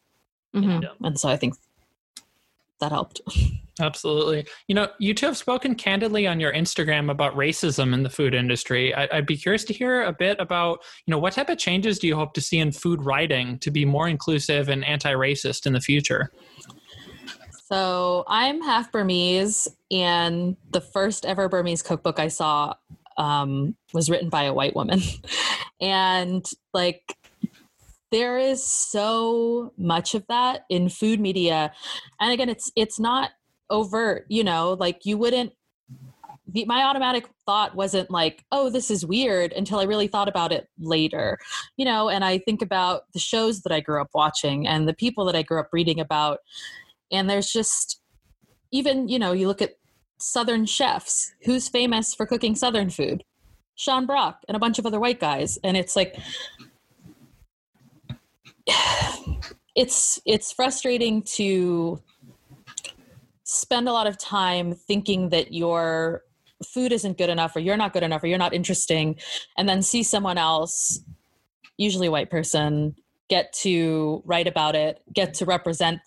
Mhm. 0.54 0.88
And 1.02 1.20
so 1.20 1.28
I 1.28 1.36
think 1.36 1.54
that 2.80 2.92
helped. 2.92 3.20
Absolutely. 3.80 4.46
You 4.68 4.74
know, 4.74 4.88
you 4.98 5.14
two 5.14 5.26
have 5.26 5.36
spoken 5.36 5.74
candidly 5.74 6.26
on 6.26 6.38
your 6.38 6.52
Instagram 6.52 7.10
about 7.10 7.34
racism 7.34 7.94
in 7.94 8.02
the 8.02 8.10
food 8.10 8.34
industry. 8.34 8.94
I, 8.94 9.08
I'd 9.10 9.26
be 9.26 9.36
curious 9.36 9.64
to 9.64 9.72
hear 9.72 10.02
a 10.02 10.12
bit 10.12 10.38
about, 10.38 10.80
you 11.06 11.12
know, 11.12 11.18
what 11.18 11.32
type 11.32 11.48
of 11.48 11.56
changes 11.56 11.98
do 11.98 12.06
you 12.06 12.14
hope 12.14 12.34
to 12.34 12.40
see 12.40 12.58
in 12.58 12.72
food 12.72 13.02
writing 13.02 13.58
to 13.60 13.70
be 13.70 13.84
more 13.84 14.08
inclusive 14.08 14.68
and 14.68 14.84
anti-racist 14.84 15.66
in 15.66 15.72
the 15.72 15.80
future? 15.80 16.30
So 17.70 18.24
I'm 18.26 18.62
half 18.62 18.90
Burmese, 18.90 19.68
and 19.90 20.56
the 20.72 20.80
first 20.80 21.24
ever 21.24 21.48
Burmese 21.48 21.82
cookbook 21.82 22.18
I 22.18 22.28
saw 22.28 22.74
um, 23.16 23.76
was 23.92 24.10
written 24.10 24.28
by 24.28 24.44
a 24.44 24.54
white 24.54 24.74
woman. 24.74 25.00
and 25.80 26.44
like, 26.74 27.16
there 28.10 28.38
is 28.38 28.64
so 28.64 29.72
much 29.78 30.16
of 30.16 30.26
that 30.28 30.64
in 30.68 30.88
food 30.88 31.20
media. 31.20 31.72
And 32.20 32.32
again, 32.32 32.48
it's 32.48 32.72
it's 32.74 32.98
not 32.98 33.30
overt, 33.70 34.26
you 34.28 34.42
know, 34.42 34.72
like 34.72 35.06
you 35.06 35.16
wouldn't 35.16 35.52
the, 36.52 36.64
my 36.64 36.82
automatic 36.82 37.28
thought 37.46 37.76
wasn't 37.76 38.10
like, 38.10 38.44
oh, 38.50 38.70
this 38.70 38.90
is 38.90 39.06
weird 39.06 39.52
until 39.52 39.78
I 39.78 39.84
really 39.84 40.08
thought 40.08 40.28
about 40.28 40.50
it 40.50 40.68
later, 40.80 41.38
you 41.76 41.84
know. 41.84 42.08
And 42.08 42.24
I 42.24 42.38
think 42.38 42.62
about 42.62 43.02
the 43.12 43.20
shows 43.20 43.62
that 43.62 43.72
I 43.72 43.80
grew 43.80 44.00
up 44.00 44.10
watching 44.14 44.66
and 44.66 44.88
the 44.88 44.94
people 44.94 45.24
that 45.26 45.36
I 45.36 45.42
grew 45.42 45.60
up 45.60 45.68
reading 45.72 46.00
about, 46.00 46.40
and 47.10 47.28
there's 47.28 47.52
just 47.52 48.00
even 48.72 49.08
you 49.08 49.18
know 49.18 49.32
you 49.32 49.46
look 49.46 49.62
at 49.62 49.76
Southern 50.18 50.66
chefs, 50.66 51.32
who's 51.44 51.68
famous 51.68 52.14
for 52.14 52.26
cooking 52.26 52.54
Southern 52.54 52.90
food, 52.90 53.24
Sean 53.74 54.06
Brock 54.06 54.40
and 54.48 54.56
a 54.56 54.60
bunch 54.60 54.78
of 54.78 54.86
other 54.86 55.00
white 55.00 55.20
guys, 55.20 55.58
and 55.64 55.76
it's 55.76 55.96
like. 55.96 56.16
It's 59.76 60.20
it's 60.26 60.50
frustrating 60.50 61.22
to 61.36 62.02
spend 63.44 63.88
a 63.88 63.92
lot 63.92 64.06
of 64.06 64.18
time 64.18 64.74
thinking 64.74 65.30
that 65.30 65.52
your 65.52 66.22
food 66.64 66.92
isn't 66.92 67.18
good 67.18 67.30
enough 67.30 67.56
or 67.56 67.60
you're 67.60 67.76
not 67.76 67.92
good 67.92 68.02
enough 68.02 68.22
or 68.22 68.28
you're 68.28 68.38
not 68.38 68.54
interesting 68.54 69.16
and 69.56 69.68
then 69.68 69.82
see 69.82 70.02
someone 70.02 70.38
else 70.38 71.00
usually 71.78 72.06
a 72.06 72.10
white 72.10 72.30
person 72.30 72.94
get 73.28 73.52
to 73.52 74.22
write 74.24 74.46
about 74.46 74.74
it 74.74 75.00
get 75.12 75.34
to 75.34 75.44
represent 75.44 76.00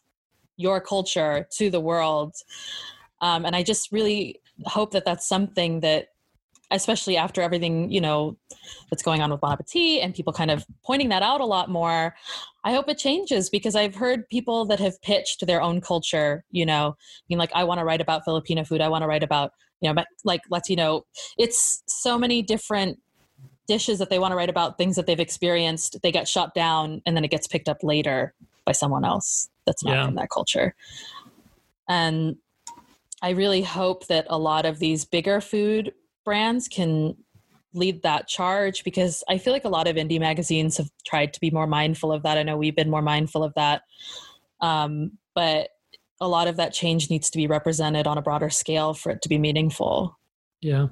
your 0.58 0.80
culture 0.80 1.48
to 1.52 1.70
the 1.70 1.80
world 1.80 2.36
um, 3.22 3.46
and 3.46 3.56
i 3.56 3.64
just 3.64 3.92
really 3.92 4.40
hope 4.66 4.92
that 4.92 5.06
that's 5.06 5.28
something 5.28 5.80
that 5.80 6.08
especially 6.74 7.16
after 7.16 7.42
everything 7.42 7.92
you 7.92 8.02
know 8.02 8.36
that's 8.90 9.04
going 9.04 9.22
on 9.22 9.32
with 9.32 9.42
Bon 9.42 9.52
Appetit 9.52 10.02
and 10.02 10.14
people 10.14 10.34
kind 10.34 10.52
of 10.52 10.66
pointing 10.84 11.10
that 11.10 11.22
out 11.22 11.42
a 11.42 11.46
lot 11.46 11.70
more. 11.70 12.16
I 12.64 12.74
hope 12.74 12.90
it 12.90 12.98
changes 12.98 13.50
because 13.50 13.76
I've 13.76 13.96
heard 13.96 14.28
people 14.30 14.66
that 14.66 14.80
have 14.80 15.00
pitched 15.02 15.46
their 15.46 15.62
own 15.62 15.82
culture. 15.82 16.44
You 16.52 16.66
know, 16.66 16.96
I 16.98 17.24
mean, 17.30 17.38
like 17.38 17.52
I 17.54 17.64
want 17.64 17.80
to 17.80 17.86
write 17.86 18.02
about 18.02 18.24
Filipino 18.26 18.64
food. 18.64 18.82
I 18.82 18.90
want 18.90 19.04
to 19.04 19.08
write 19.08 19.24
about 19.24 19.52
you 19.82 19.94
know, 19.94 20.04
like 20.24 20.42
Latino. 20.50 21.06
It's 21.38 21.84
so 21.88 22.18
many 22.18 22.42
different 22.42 23.00
dishes 23.68 24.00
that 24.00 24.10
they 24.10 24.20
want 24.20 24.32
to 24.32 24.36
write 24.36 24.50
about 24.50 24.78
things 24.78 24.96
that 24.96 25.06
they've 25.06 25.20
experienced. 25.20 25.98
They 26.02 26.12
get 26.12 26.28
shut 26.28 26.54
down, 26.54 27.02
and 27.06 27.16
then 27.16 27.24
it 27.24 27.32
gets 27.32 27.48
picked 27.48 27.70
up 27.70 27.84
later 27.84 28.34
by 28.66 28.72
someone 28.72 29.06
else 29.06 29.50
that's 29.66 29.84
not 29.84 29.94
yeah. 29.94 30.06
from 30.06 30.16
that 30.16 30.30
culture. 30.30 30.76
And 31.88 32.38
I 33.22 33.32
really 33.32 33.62
hope 33.62 34.08
that 34.08 34.28
a 34.30 34.38
lot 34.38 34.66
of 34.66 34.80
these 34.80 35.06
bigger 35.06 35.42
food 35.42 35.94
brands 36.26 36.68
can 36.68 37.16
lead 37.74 38.04
that 38.04 38.28
charge 38.28 38.84
because 38.84 39.24
I 39.28 39.38
feel 39.38 39.54
like 39.54 39.66
a 39.66 39.70
lot 39.70 39.88
of 39.88 39.96
indie 39.96 40.20
magazines 40.20 40.78
have 40.78 40.90
tried 41.06 41.34
to 41.34 41.40
be 41.40 41.50
more 41.50 41.68
mindful 41.68 42.12
of 42.12 42.24
that. 42.24 42.38
I 42.38 42.44
know 42.44 42.58
we've 42.58 42.76
been 42.76 42.90
more 42.90 43.02
mindful 43.02 43.44
of 43.44 43.54
that. 43.56 43.84
Um, 44.62 45.18
but 45.36 45.70
a 46.22 46.28
lot 46.28 46.48
of 46.48 46.58
that 46.58 46.74
change 46.74 47.10
needs 47.10 47.30
to 47.32 47.38
be 47.38 47.48
represented 47.48 48.08
on 48.08 48.18
a 48.18 48.22
broader 48.22 48.50
scale 48.50 48.94
for 48.94 49.12
it 49.12 49.22
to 49.24 49.30
be 49.30 49.38
meaningful. 49.38 50.18
Yeah. 50.62 50.88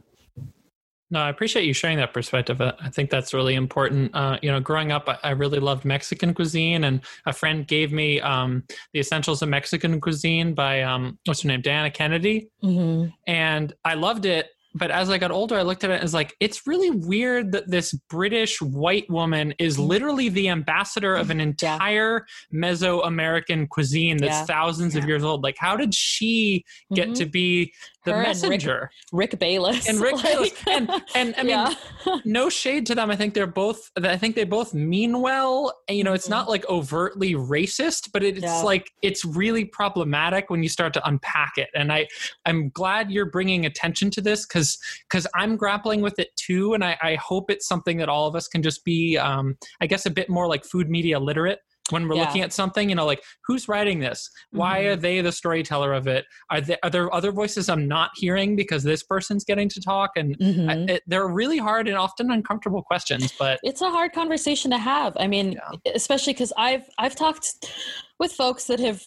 No, 1.11 1.19
I 1.19 1.29
appreciate 1.29 1.65
you 1.65 1.73
sharing 1.73 1.97
that 1.97 2.13
perspective. 2.13 2.61
I 2.61 2.89
think 2.89 3.09
that's 3.09 3.33
really 3.33 3.55
important. 3.55 4.15
Uh, 4.15 4.39
you 4.41 4.49
know, 4.49 4.61
growing 4.61 4.93
up, 4.93 5.09
I 5.23 5.31
really 5.31 5.59
loved 5.59 5.83
Mexican 5.83 6.33
cuisine, 6.33 6.85
and 6.85 7.01
a 7.25 7.33
friend 7.33 7.67
gave 7.67 7.91
me 7.91 8.21
um, 8.21 8.63
the 8.93 9.01
Essentials 9.01 9.41
of 9.41 9.49
Mexican 9.49 9.99
Cuisine 9.99 10.53
by 10.53 10.83
um, 10.83 11.19
what's 11.25 11.41
her 11.41 11.49
name, 11.49 11.61
Diana 11.61 11.91
Kennedy, 11.91 12.49
mm-hmm. 12.63 13.09
and 13.27 13.73
I 13.83 13.95
loved 13.95 14.25
it 14.25 14.51
but 14.73 14.89
as 14.89 15.09
I 15.09 15.17
got 15.17 15.31
older, 15.31 15.57
I 15.57 15.63
looked 15.63 15.83
at 15.83 15.89
it 15.89 16.01
as 16.01 16.13
like, 16.13 16.35
it's 16.39 16.65
really 16.65 16.91
weird 16.91 17.51
that 17.51 17.69
this 17.69 17.93
British 18.09 18.61
white 18.61 19.09
woman 19.09 19.53
is 19.59 19.77
mm. 19.77 19.87
literally 19.87 20.29
the 20.29 20.49
ambassador 20.49 21.15
of 21.15 21.29
an 21.29 21.41
entire 21.41 22.25
yeah. 22.51 22.59
Mesoamerican 22.59 23.67
cuisine 23.67 24.17
that's 24.17 24.31
yeah. 24.31 24.45
thousands 24.45 24.95
yeah. 24.95 25.01
of 25.01 25.07
years 25.07 25.23
old. 25.23 25.43
Like, 25.43 25.57
how 25.57 25.75
did 25.75 25.93
she 25.93 26.63
get 26.93 27.07
mm-hmm. 27.07 27.13
to 27.15 27.25
be 27.25 27.73
the 28.05 28.13
Her 28.13 28.23
messenger? 28.23 28.89
Rick, 29.11 29.31
Rick, 29.31 29.39
Bayless. 29.39 29.87
And 29.87 29.99
Rick 29.99 30.13
like, 30.23 30.23
Bayless. 30.23 30.63
And, 30.67 30.89
and 31.15 31.35
I 31.37 31.43
mean, 31.43 32.21
no 32.25 32.49
shade 32.49 32.85
to 32.87 32.95
them. 32.95 33.11
I 33.11 33.15
think 33.15 33.33
they're 33.33 33.47
both, 33.47 33.91
I 34.01 34.17
think 34.17 34.35
they 34.35 34.43
both 34.43 34.73
mean 34.73 35.21
well. 35.21 35.73
And, 35.87 35.97
you 35.97 36.03
know, 36.03 36.13
it's 36.13 36.25
mm-hmm. 36.25 36.31
not 36.31 36.49
like 36.49 36.67
overtly 36.69 37.33
racist, 37.33 38.09
but 38.13 38.23
it's 38.23 38.63
like, 38.63 38.91
it's 39.01 39.25
really 39.25 39.65
problematic 39.65 40.49
when 40.49 40.63
you 40.63 40.69
start 40.69 40.93
to 40.93 41.07
unpack 41.07 41.53
it. 41.57 41.69
And 41.75 41.91
I, 41.91 42.07
I'm 42.45 42.69
glad 42.69 43.11
you're 43.11 43.25
bringing 43.25 43.65
attention 43.65 44.09
to 44.11 44.21
this 44.21 44.45
because 44.45 44.61
because 44.61 44.77
because 45.09 45.27
I'm 45.35 45.55
grappling 45.55 46.01
with 46.01 46.19
it 46.19 46.35
too, 46.35 46.73
and 46.73 46.83
I, 46.83 46.97
I, 47.01 47.15
hope 47.15 47.49
it's 47.49 47.67
something 47.67 47.97
that 47.97 48.09
all 48.09 48.27
of 48.27 48.35
us 48.35 48.47
can 48.47 48.61
just 48.61 48.83
be, 48.83 49.17
um, 49.17 49.57
I 49.79 49.87
guess, 49.87 50.05
a 50.05 50.09
bit 50.09 50.29
more 50.29 50.47
like 50.47 50.65
food 50.65 50.89
media 50.89 51.19
literate 51.19 51.59
when 51.89 52.07
we're 52.07 52.15
yeah. 52.15 52.25
looking 52.25 52.41
at 52.41 52.53
something. 52.53 52.89
You 52.89 52.95
know, 52.95 53.05
like 53.05 53.23
who's 53.45 53.67
writing 53.67 53.99
this? 53.99 54.29
Why 54.51 54.81
mm-hmm. 54.81 54.93
are 54.93 54.95
they 54.95 55.21
the 55.21 55.31
storyteller 55.31 55.93
of 55.93 56.07
it? 56.07 56.25
Are 56.49 56.61
there 56.61 56.77
are 56.83 56.89
there 56.89 57.13
other 57.13 57.31
voices 57.31 57.69
I'm 57.69 57.87
not 57.87 58.11
hearing 58.15 58.55
because 58.55 58.83
this 58.83 59.03
person's 59.03 59.43
getting 59.43 59.69
to 59.69 59.81
talk? 59.81 60.11
And 60.15 60.37
mm-hmm. 60.37 60.69
I, 60.69 60.93
it, 60.93 61.03
they're 61.07 61.27
really 61.27 61.57
hard 61.57 61.87
and 61.87 61.97
often 61.97 62.31
uncomfortable 62.31 62.83
questions, 62.83 63.33
but 63.37 63.59
it's 63.63 63.81
a 63.81 63.89
hard 63.89 64.13
conversation 64.13 64.71
to 64.71 64.77
have. 64.77 65.13
I 65.19 65.27
mean, 65.27 65.53
yeah. 65.53 65.91
especially 65.93 66.33
because 66.33 66.53
I've 66.57 66.83
I've 66.97 67.15
talked 67.15 67.71
with 68.19 68.31
folks 68.33 68.65
that 68.65 68.79
have 68.79 69.05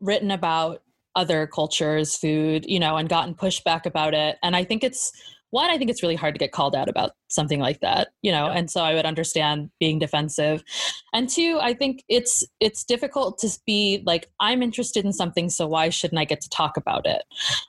written 0.00 0.30
about 0.30 0.82
other 1.14 1.46
cultures, 1.46 2.14
food, 2.14 2.64
you 2.68 2.78
know, 2.78 2.96
and 2.96 3.08
gotten 3.08 3.34
pushback 3.34 3.86
about 3.86 4.14
it. 4.14 4.36
And 4.42 4.54
I 4.54 4.64
think 4.64 4.84
it's 4.84 5.10
one, 5.50 5.70
I 5.70 5.78
think 5.78 5.90
it's 5.90 6.02
really 6.02 6.16
hard 6.16 6.34
to 6.34 6.38
get 6.38 6.52
called 6.52 6.74
out 6.74 6.88
about 6.88 7.12
something 7.28 7.60
like 7.60 7.80
that, 7.80 8.08
you 8.22 8.32
know, 8.32 8.46
yeah. 8.46 8.54
and 8.54 8.70
so 8.70 8.82
I 8.82 8.94
would 8.94 9.06
understand 9.06 9.70
being 9.78 9.98
defensive. 9.98 10.62
And 11.12 11.28
two, 11.28 11.58
I 11.60 11.72
think 11.74 12.02
it's 12.08 12.44
it's 12.60 12.84
difficult 12.84 13.38
to 13.38 13.48
be 13.66 14.02
like, 14.04 14.28
I'm 14.40 14.62
interested 14.62 15.04
in 15.04 15.12
something, 15.12 15.48
so 15.48 15.66
why 15.66 15.88
shouldn't 15.88 16.18
I 16.18 16.24
get 16.24 16.40
to 16.42 16.48
talk 16.48 16.76
about 16.76 17.06
it? 17.06 17.22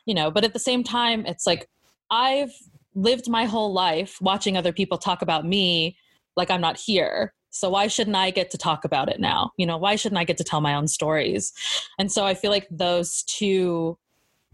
You 0.05 0.15
know, 0.15 0.31
but 0.31 0.43
at 0.43 0.53
the 0.53 0.59
same 0.59 0.83
time, 0.83 1.25
it's 1.25 1.45
like 1.45 1.69
I've 2.09 2.51
lived 2.95 3.29
my 3.29 3.45
whole 3.45 3.73
life 3.73 4.17
watching 4.21 4.57
other 4.57 4.73
people 4.73 4.97
talk 4.97 5.21
about 5.21 5.45
me 5.45 5.95
like 6.35 6.49
I'm 6.49 6.61
not 6.61 6.77
here. 6.77 7.33
So 7.49 7.69
why 7.69 7.87
shouldn't 7.87 8.15
I 8.15 8.31
get 8.31 8.51
to 8.51 8.57
talk 8.57 8.85
about 8.85 9.09
it 9.09 9.19
now? 9.19 9.51
You 9.57 9.65
know, 9.65 9.77
why 9.77 9.95
shouldn't 9.95 10.19
I 10.19 10.23
get 10.23 10.37
to 10.37 10.43
tell 10.43 10.61
my 10.61 10.75
own 10.75 10.87
stories? 10.87 11.53
And 11.97 12.11
so 12.11 12.25
I 12.25 12.33
feel 12.33 12.51
like 12.51 12.67
those 12.69 13.23
two 13.23 13.97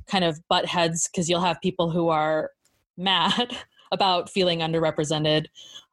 kind 0.08 0.24
of 0.24 0.40
butt 0.50 0.66
heads 0.66 1.10
because 1.12 1.30
you'll 1.30 1.42
have 1.42 1.60
people 1.62 1.90
who 1.90 2.10
are 2.10 2.52
mad 2.98 3.56
about 3.92 4.30
feeling 4.30 4.60
underrepresented 4.60 5.46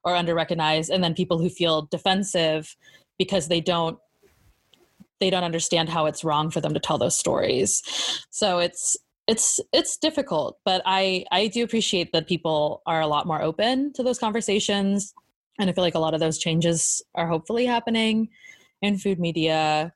or 0.05 0.15
underrecognized 0.15 0.89
and 0.91 1.05
then 1.05 1.15
people 1.15 1.39
who 1.39 1.51
feel 1.51 1.83
defensive 1.91 2.77
because 3.19 3.49
they 3.49 3.61
don't 3.61 3.99
they 5.21 5.29
don't 5.29 5.45
understand 5.45 5.91
how 5.91 6.07
it's 6.07 6.25
wrong 6.25 6.51
for 6.51 6.63
them 6.63 6.73
to 6.73 6.81
tell 6.81 6.97
those 6.97 7.19
stories. 7.19 7.83
So 8.31 8.59
it's 8.59 8.97
it's 9.27 9.61
it's 9.73 9.99
difficult, 9.99 10.59
but 10.65 10.81
I 10.87 11.27
I 11.31 11.49
do 11.49 11.63
appreciate 11.63 12.13
that 12.13 12.27
people 12.27 12.83
are 12.87 13.03
a 13.03 13.07
lot 13.07 13.27
more 13.27 13.43
open 13.43 13.93
to 13.93 14.03
those 14.03 14.19
conversations 14.19 15.13
and 15.61 15.69
i 15.69 15.73
feel 15.73 15.85
like 15.85 15.95
a 15.95 16.01
lot 16.01 16.15
of 16.15 16.21
those 16.21 16.39
changes 16.39 17.03
are 17.15 17.29
hopefully 17.29 17.67
happening 17.67 18.29
in 18.83 18.99
food 18.99 19.21
media 19.21 19.93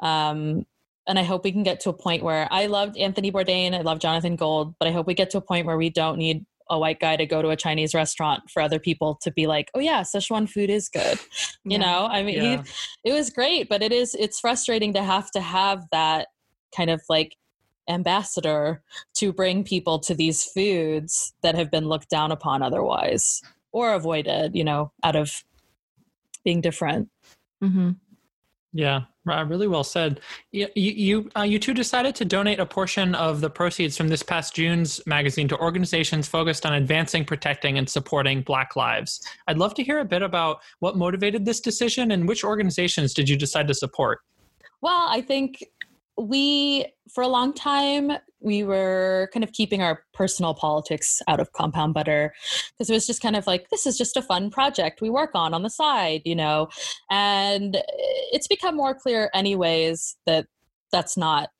um, 0.00 0.66
and 1.06 1.18
i 1.18 1.22
hope 1.22 1.44
we 1.44 1.52
can 1.52 1.62
get 1.62 1.80
to 1.80 1.90
a 1.90 1.92
point 1.92 2.22
where 2.22 2.48
i 2.50 2.66
loved 2.66 2.96
anthony 2.96 3.30
bourdain 3.30 3.74
i 3.74 3.80
love 3.80 3.98
jonathan 3.98 4.36
gold 4.36 4.74
but 4.78 4.88
i 4.88 4.92
hope 4.92 5.06
we 5.06 5.14
get 5.14 5.30
to 5.30 5.38
a 5.38 5.42
point 5.42 5.66
where 5.66 5.76
we 5.76 5.90
don't 5.90 6.18
need 6.18 6.44
a 6.68 6.78
white 6.78 6.98
guy 6.98 7.16
to 7.16 7.26
go 7.26 7.42
to 7.42 7.50
a 7.50 7.56
chinese 7.56 7.94
restaurant 7.94 8.42
for 8.50 8.60
other 8.60 8.78
people 8.78 9.16
to 9.22 9.30
be 9.30 9.46
like 9.46 9.70
oh 9.74 9.80
yeah 9.80 10.02
szechuan 10.02 10.48
food 10.48 10.70
is 10.70 10.88
good 10.88 11.18
you 11.64 11.72
yeah. 11.72 11.78
know 11.78 12.08
i 12.10 12.22
mean 12.22 12.42
yeah. 12.42 12.62
he, 13.02 13.10
it 13.10 13.12
was 13.12 13.30
great 13.30 13.68
but 13.68 13.82
it 13.82 13.92
is 13.92 14.14
it's 14.18 14.40
frustrating 14.40 14.92
to 14.92 15.02
have 15.02 15.30
to 15.30 15.40
have 15.40 15.84
that 15.92 16.28
kind 16.74 16.90
of 16.90 17.00
like 17.08 17.36
ambassador 17.88 18.82
to 19.14 19.32
bring 19.32 19.64
people 19.64 19.98
to 19.98 20.14
these 20.14 20.44
foods 20.44 21.34
that 21.42 21.54
have 21.54 21.70
been 21.70 21.88
looked 21.88 22.10
down 22.10 22.32
upon 22.32 22.62
otherwise 22.62 23.42
or 23.72 23.92
avoided, 23.92 24.54
you 24.54 24.64
know, 24.64 24.92
out 25.04 25.16
of 25.16 25.44
being 26.44 26.60
different. 26.60 27.08
Mm-hmm. 27.62 27.90
Yeah, 28.76 29.04
really 29.24 29.68
well 29.68 29.84
said. 29.84 30.20
You 30.52 30.68
you 30.74 31.30
uh, 31.34 31.42
you 31.42 31.58
two 31.58 31.72
decided 31.72 32.14
to 32.16 32.26
donate 32.26 32.60
a 32.60 32.66
portion 32.66 33.14
of 33.14 33.40
the 33.40 33.48
proceeds 33.48 33.96
from 33.96 34.08
this 34.08 34.22
past 34.22 34.54
June's 34.54 35.00
magazine 35.06 35.48
to 35.48 35.58
organizations 35.58 36.28
focused 36.28 36.66
on 36.66 36.74
advancing, 36.74 37.24
protecting, 37.24 37.78
and 37.78 37.88
supporting 37.88 38.42
Black 38.42 38.76
lives. 38.76 39.26
I'd 39.46 39.56
love 39.56 39.72
to 39.74 39.82
hear 39.82 40.00
a 40.00 40.04
bit 40.04 40.20
about 40.20 40.60
what 40.80 40.94
motivated 40.94 41.46
this 41.46 41.60
decision 41.60 42.10
and 42.10 42.28
which 42.28 42.44
organizations 42.44 43.14
did 43.14 43.30
you 43.30 43.36
decide 43.38 43.66
to 43.68 43.74
support. 43.74 44.18
Well, 44.82 45.06
I 45.08 45.22
think 45.22 45.64
we 46.18 46.86
for 47.12 47.22
a 47.22 47.28
long 47.28 47.52
time 47.52 48.12
we 48.40 48.62
were 48.62 49.28
kind 49.32 49.42
of 49.42 49.52
keeping 49.52 49.82
our 49.82 50.04
personal 50.14 50.54
politics 50.54 51.20
out 51.26 51.40
of 51.40 51.52
compound 51.52 51.94
butter 51.94 52.32
because 52.72 52.88
it 52.88 52.92
was 52.92 53.06
just 53.06 53.20
kind 53.20 53.36
of 53.36 53.46
like 53.46 53.68
this 53.70 53.86
is 53.86 53.98
just 53.98 54.16
a 54.16 54.22
fun 54.22 54.50
project 54.50 55.00
we 55.00 55.10
work 55.10 55.30
on 55.34 55.52
on 55.52 55.62
the 55.62 55.70
side 55.70 56.22
you 56.24 56.34
know 56.34 56.68
and 57.10 57.78
it's 58.32 58.46
become 58.46 58.76
more 58.76 58.94
clear 58.94 59.30
anyways 59.34 60.16
that 60.26 60.46
that's 60.92 61.16
not 61.16 61.50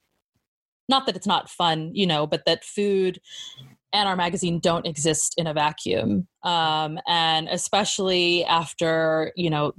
not 0.89 1.07
that 1.07 1.17
it's 1.17 1.27
not 1.27 1.51
fun, 1.51 1.91
you 1.95 2.07
know, 2.07 2.27
but 2.27 2.45
that 2.47 2.65
food 2.65 3.21
and 3.93 4.09
our 4.09 4.17
magazine 4.17 4.61
don't 4.61 4.87
exist 4.87 5.35
in 5.37 5.47
a 5.47 5.55
vacuum. 5.55 6.29
Um, 6.43 6.99
and 7.09 7.49
especially 7.49 8.45
after, 8.45 9.33
you 9.37 9.51
know, 9.51 9.73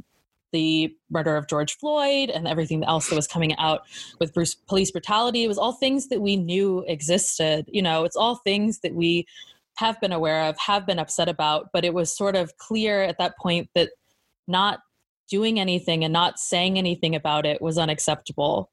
the 0.58 0.92
murder 1.12 1.36
of 1.38 1.48
George 1.48 1.78
Floyd 1.78 2.32
and 2.32 2.48
everything 2.48 2.84
else 2.84 3.10
that 3.10 3.16
was 3.16 3.28
coming 3.28 3.56
out 3.58 3.82
with 4.20 4.34
Bruce, 4.34 4.56
police 4.56 4.90
brutality. 4.90 5.44
It 5.44 5.48
was 5.48 5.60
all 5.60 5.74
things 5.74 6.08
that 6.08 6.20
we 6.20 6.36
knew 6.36 6.84
existed. 6.88 7.66
You 7.68 7.84
know, 7.84 8.06
it's 8.06 8.16
all 8.16 8.38
things 8.38 8.80
that 8.80 8.96
we 8.96 9.28
have 9.78 10.02
been 10.02 10.12
aware 10.12 10.46
of, 10.46 10.58
have 10.58 10.88
been 10.88 10.98
upset 10.98 11.30
about, 11.30 11.68
but 11.74 11.86
it 11.86 11.94
was 11.94 12.18
sort 12.18 12.36
of 12.36 12.58
clear 12.58 13.04
at 13.04 13.20
that 13.20 13.38
point 13.38 13.70
that 13.76 13.92
not 14.48 14.80
doing 15.30 15.60
anything 15.60 16.04
and 16.04 16.12
not 16.12 16.40
saying 16.40 16.80
anything 16.80 17.14
about 17.14 17.46
it 17.46 17.62
was 17.62 17.78
unacceptable 17.78 18.72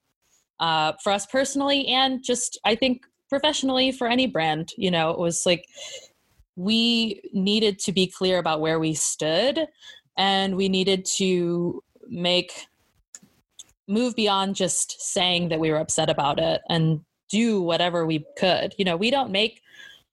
uh, 0.61 0.95
for 1.03 1.13
us 1.13 1.27
personally 1.27 1.87
and 1.89 2.25
just, 2.25 2.59
I 2.65 2.77
think, 2.77 3.03
professionally 3.29 3.93
for 3.93 4.07
any 4.07 4.27
brand. 4.27 4.71
You 4.79 4.91
know, 4.91 5.11
it 5.11 5.19
was 5.19 5.45
like 5.45 5.67
we 6.57 7.21
needed 7.35 7.79
to 7.81 7.93
be 7.93 8.07
clear 8.07 8.39
about 8.39 8.63
where 8.63 8.79
we 8.79 8.95
stood 8.95 9.67
and 10.17 10.57
we 10.57 10.69
needed 10.69 11.05
to 11.05 11.83
make 12.09 12.67
move 13.89 14.15
beyond 14.15 14.57
just 14.57 15.01
saying 15.01 15.49
that 15.49 15.61
we 15.61 15.71
were 15.71 15.79
upset 15.79 16.09
about 16.09 16.39
it 16.39 16.61
and 16.69 17.01
do 17.29 17.61
whatever 17.61 18.07
we 18.07 18.25
could 18.39 18.75
you 18.79 18.85
know 18.85 18.97
we 18.97 19.11
don't 19.11 19.31
make 19.31 19.61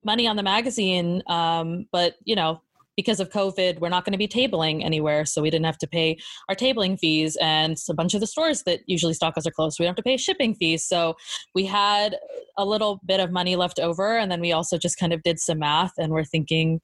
money 0.04 0.28
on 0.28 0.36
the 0.36 0.44
magazine 0.44 1.22
um, 1.28 1.86
but 1.92 2.16
you 2.24 2.36
know 2.36 2.62
because 2.98 3.20
of 3.20 3.30
COVID, 3.30 3.80
we're 3.80 3.90
not 3.90 4.06
going 4.06 4.12
to 4.12 4.18
be 4.18 4.28
tabling 4.28 4.84
anywhere. 4.84 5.26
So 5.26 5.42
we 5.42 5.50
didn't 5.50 5.66
have 5.66 5.78
to 5.80 5.88
pay 5.88 6.18
our 6.50 6.56
tabling 6.56 7.00
fees. 7.00 7.38
And 7.42 7.78
a 7.90 7.94
bunch 7.94 8.14
of 8.14 8.20
the 8.20 8.28
stores 8.28 8.64
that 8.64 8.82
usually 8.86 9.14
stock 9.14 9.38
us 9.38 9.48
are 9.48 9.52
closed. 9.52 9.78
So 9.78 9.84
we 9.84 9.86
don't 9.86 9.92
have 9.92 10.04
to 10.04 10.04
pay 10.04 10.18
shipping 10.18 10.56
fees. 10.56 10.84
So 10.84 11.16
we 11.56 11.66
had 11.66 12.18
a 12.58 12.66
little 12.66 13.00
bit 13.06 13.20
of 13.20 13.32
money 13.32 13.56
left 13.56 13.80
over. 13.80 14.18
And 14.18 14.32
then 14.32 14.42
we 14.42 14.52
also 14.52 14.78
just 14.78 14.98
kind 14.98 15.14
of 15.14 15.24
did 15.24 15.40
some 15.40 15.60
math 15.60 15.94
and 15.98 16.12
we're 16.12 16.26
thinking 16.26 16.82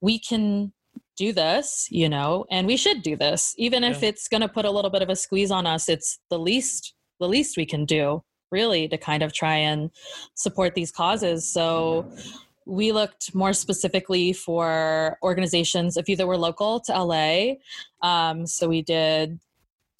we 0.00 0.18
can 0.18 0.72
do 1.16 1.32
this, 1.32 1.86
you 1.90 2.08
know, 2.08 2.44
and 2.50 2.66
we 2.66 2.76
should 2.76 3.02
do 3.02 3.16
this. 3.16 3.54
Even 3.58 3.84
if 3.84 4.02
it's 4.02 4.28
going 4.28 4.40
to 4.40 4.48
put 4.48 4.64
a 4.64 4.70
little 4.70 4.90
bit 4.90 5.02
of 5.02 5.08
a 5.08 5.16
squeeze 5.16 5.50
on 5.50 5.66
us, 5.66 5.88
it's 5.88 6.18
the 6.30 6.38
least 6.38 6.94
the 7.20 7.28
least 7.28 7.56
we 7.56 7.64
can 7.64 7.84
do 7.84 8.22
really 8.50 8.88
to 8.88 8.98
kind 8.98 9.22
of 9.22 9.32
try 9.32 9.54
and 9.54 9.90
support 10.34 10.74
these 10.74 10.92
causes. 10.92 11.48
So 11.50 12.12
we 12.66 12.92
looked 12.92 13.34
more 13.34 13.52
specifically 13.52 14.32
for 14.32 15.18
organizations, 15.22 15.96
a 15.96 16.02
few 16.02 16.16
that 16.16 16.26
were 16.26 16.36
local 16.36 16.80
to 16.80 16.92
LA. 16.92 17.54
Um, 18.02 18.46
so 18.46 18.68
we 18.68 18.82
did 18.82 19.40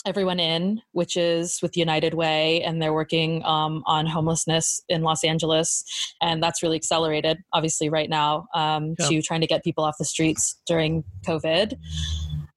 Everyone 0.05 0.40
In, 0.40 0.82
which 0.92 1.16
is 1.16 1.61
with 1.62 1.76
United 1.76 2.14
Way, 2.14 2.62
and 2.62 2.82
they're 2.82 2.92
working 2.92 3.44
um, 3.44 3.82
on 3.86 4.07
homelessness 4.07 4.82
in 4.88 5.03
Los 5.03 5.24
Angeles. 5.24 5.84
And 6.20 6.42
that's 6.42 6.62
really 6.62 6.76
accelerated, 6.76 7.38
obviously, 7.53 7.88
right 7.88 8.11
now, 8.11 8.46
um, 8.55 8.94
yeah. 8.98 9.09
to 9.09 9.22
trying 9.22 9.40
to 9.42 9.46
get 9.46 9.62
people 9.62 9.84
off 9.84 9.96
the 9.98 10.05
streets 10.05 10.61
during 10.66 11.05
COVID. 11.26 11.78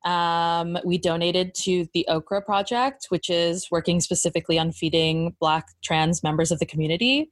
Um, 0.05 0.77
we 0.85 0.97
donated 0.97 1.55
to 1.55 1.87
the 1.93 2.07
Okra 2.07 2.41
Project, 2.43 3.07
which 3.09 3.29
is 3.29 3.69
working 3.71 3.99
specifically 3.99 4.59
on 4.59 4.71
feeding 4.71 5.35
Black 5.39 5.67
trans 5.83 6.23
members 6.23 6.51
of 6.51 6.59
the 6.59 6.65
community. 6.65 7.31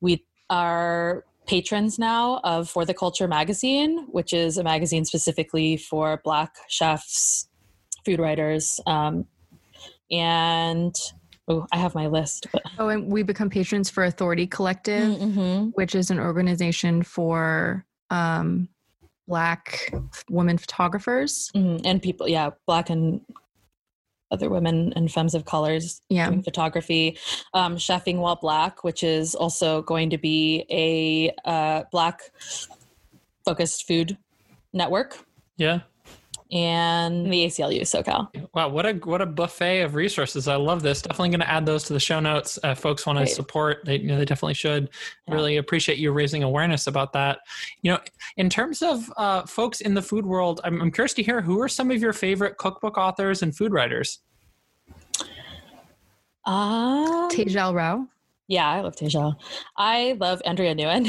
We 0.00 0.24
are 0.50 1.24
patrons 1.46 1.98
now 1.98 2.40
of 2.42 2.68
For 2.68 2.84
the 2.84 2.94
Culture 2.94 3.28
magazine, 3.28 4.06
which 4.10 4.32
is 4.32 4.58
a 4.58 4.64
magazine 4.64 5.04
specifically 5.04 5.76
for 5.76 6.20
Black 6.24 6.54
chefs, 6.68 7.48
food 8.04 8.20
writers, 8.20 8.80
um, 8.86 9.26
and 10.10 10.94
oh, 11.48 11.66
I 11.72 11.78
have 11.78 11.94
my 11.94 12.06
list. 12.06 12.46
But. 12.52 12.62
Oh, 12.78 12.88
and 12.88 13.10
we 13.10 13.22
become 13.22 13.50
patrons 13.50 13.90
for 13.90 14.04
Authority 14.04 14.46
Collective, 14.46 15.18
mm-hmm. 15.18 15.68
which 15.70 15.94
is 15.94 16.10
an 16.10 16.18
organization 16.18 17.02
for 17.02 17.84
um, 18.10 18.68
Black 19.26 19.92
women 20.28 20.58
photographers 20.58 21.50
mm-hmm. 21.54 21.84
and 21.86 22.02
people, 22.02 22.28
yeah, 22.28 22.50
Black 22.66 22.90
and 22.90 23.20
other 24.30 24.50
women 24.50 24.92
and 24.96 25.10
femmes 25.10 25.34
of 25.34 25.44
colors 25.44 26.00
yeah. 26.08 26.28
doing 26.28 26.42
photography. 26.42 27.18
Um, 27.52 27.76
Chefing 27.76 28.18
While 28.18 28.36
Black, 28.36 28.82
which 28.82 29.02
is 29.02 29.34
also 29.34 29.82
going 29.82 30.10
to 30.10 30.18
be 30.18 30.64
a 30.70 31.32
uh, 31.48 31.84
Black 31.92 32.20
focused 33.44 33.86
food 33.86 34.18
network. 34.72 35.18
Yeah. 35.56 35.80
And 36.52 37.32
the 37.32 37.46
ACLU 37.46 37.80
SoCal. 37.80 38.28
Wow, 38.54 38.68
what 38.68 38.84
a 38.84 38.92
what 38.92 39.22
a 39.22 39.26
buffet 39.26 39.80
of 39.80 39.94
resources! 39.94 40.46
I 40.46 40.56
love 40.56 40.82
this. 40.82 41.00
Definitely 41.00 41.30
going 41.30 41.40
to 41.40 41.50
add 41.50 41.64
those 41.64 41.84
to 41.84 41.94
the 41.94 42.00
show 42.00 42.20
notes. 42.20 42.58
Uh, 42.62 42.74
folks 42.74 43.06
want 43.06 43.18
to 43.18 43.26
support; 43.26 43.84
they 43.84 43.96
you 43.96 44.08
know, 44.08 44.18
they 44.18 44.26
definitely 44.26 44.54
should. 44.54 44.90
Yeah. 45.26 45.34
Really 45.34 45.56
appreciate 45.56 45.98
you 45.98 46.12
raising 46.12 46.42
awareness 46.42 46.86
about 46.86 47.14
that. 47.14 47.38
You 47.80 47.92
know, 47.92 47.98
in 48.36 48.50
terms 48.50 48.82
of 48.82 49.10
uh, 49.16 49.46
folks 49.46 49.80
in 49.80 49.94
the 49.94 50.02
food 50.02 50.26
world, 50.26 50.60
I'm, 50.64 50.82
I'm 50.82 50.90
curious 50.90 51.14
to 51.14 51.22
hear 51.22 51.40
who 51.40 51.60
are 51.60 51.68
some 51.68 51.90
of 51.90 52.00
your 52.00 52.12
favorite 52.12 52.58
cookbook 52.58 52.98
authors 52.98 53.42
and 53.42 53.56
food 53.56 53.72
writers. 53.72 54.20
Um, 56.44 57.30
Tejal 57.30 57.74
Rao. 57.74 58.06
Yeah, 58.46 58.68
I 58.68 58.80
love 58.80 58.94
Tejal. 58.94 59.36
I 59.76 60.16
love 60.20 60.42
Andrea 60.44 60.74
Nguyen. 60.74 61.06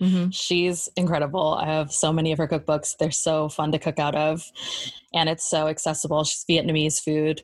mm-hmm. 0.00 0.28
She's 0.30 0.88
incredible. 0.96 1.54
I 1.54 1.66
have 1.66 1.92
so 1.92 2.12
many 2.12 2.32
of 2.32 2.38
her 2.38 2.46
cookbooks. 2.46 2.96
They're 2.96 3.10
so 3.10 3.48
fun 3.48 3.72
to 3.72 3.78
cook 3.78 3.98
out 3.98 4.14
of, 4.14 4.44
and 5.12 5.28
it's 5.28 5.48
so 5.48 5.66
accessible. 5.66 6.22
She's 6.24 6.44
Vietnamese 6.48 7.02
food. 7.02 7.42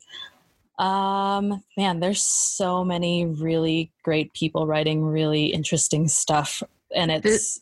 Um, 0.79 1.63
man, 1.77 2.01
there's 2.01 2.23
so 2.23 2.85
many 2.85 3.27
really 3.27 3.91
great 4.05 4.33
people 4.35 4.67
writing 4.67 5.03
really 5.03 5.47
interesting 5.47 6.07
stuff, 6.09 6.63
and 6.95 7.11
it's. 7.11 7.61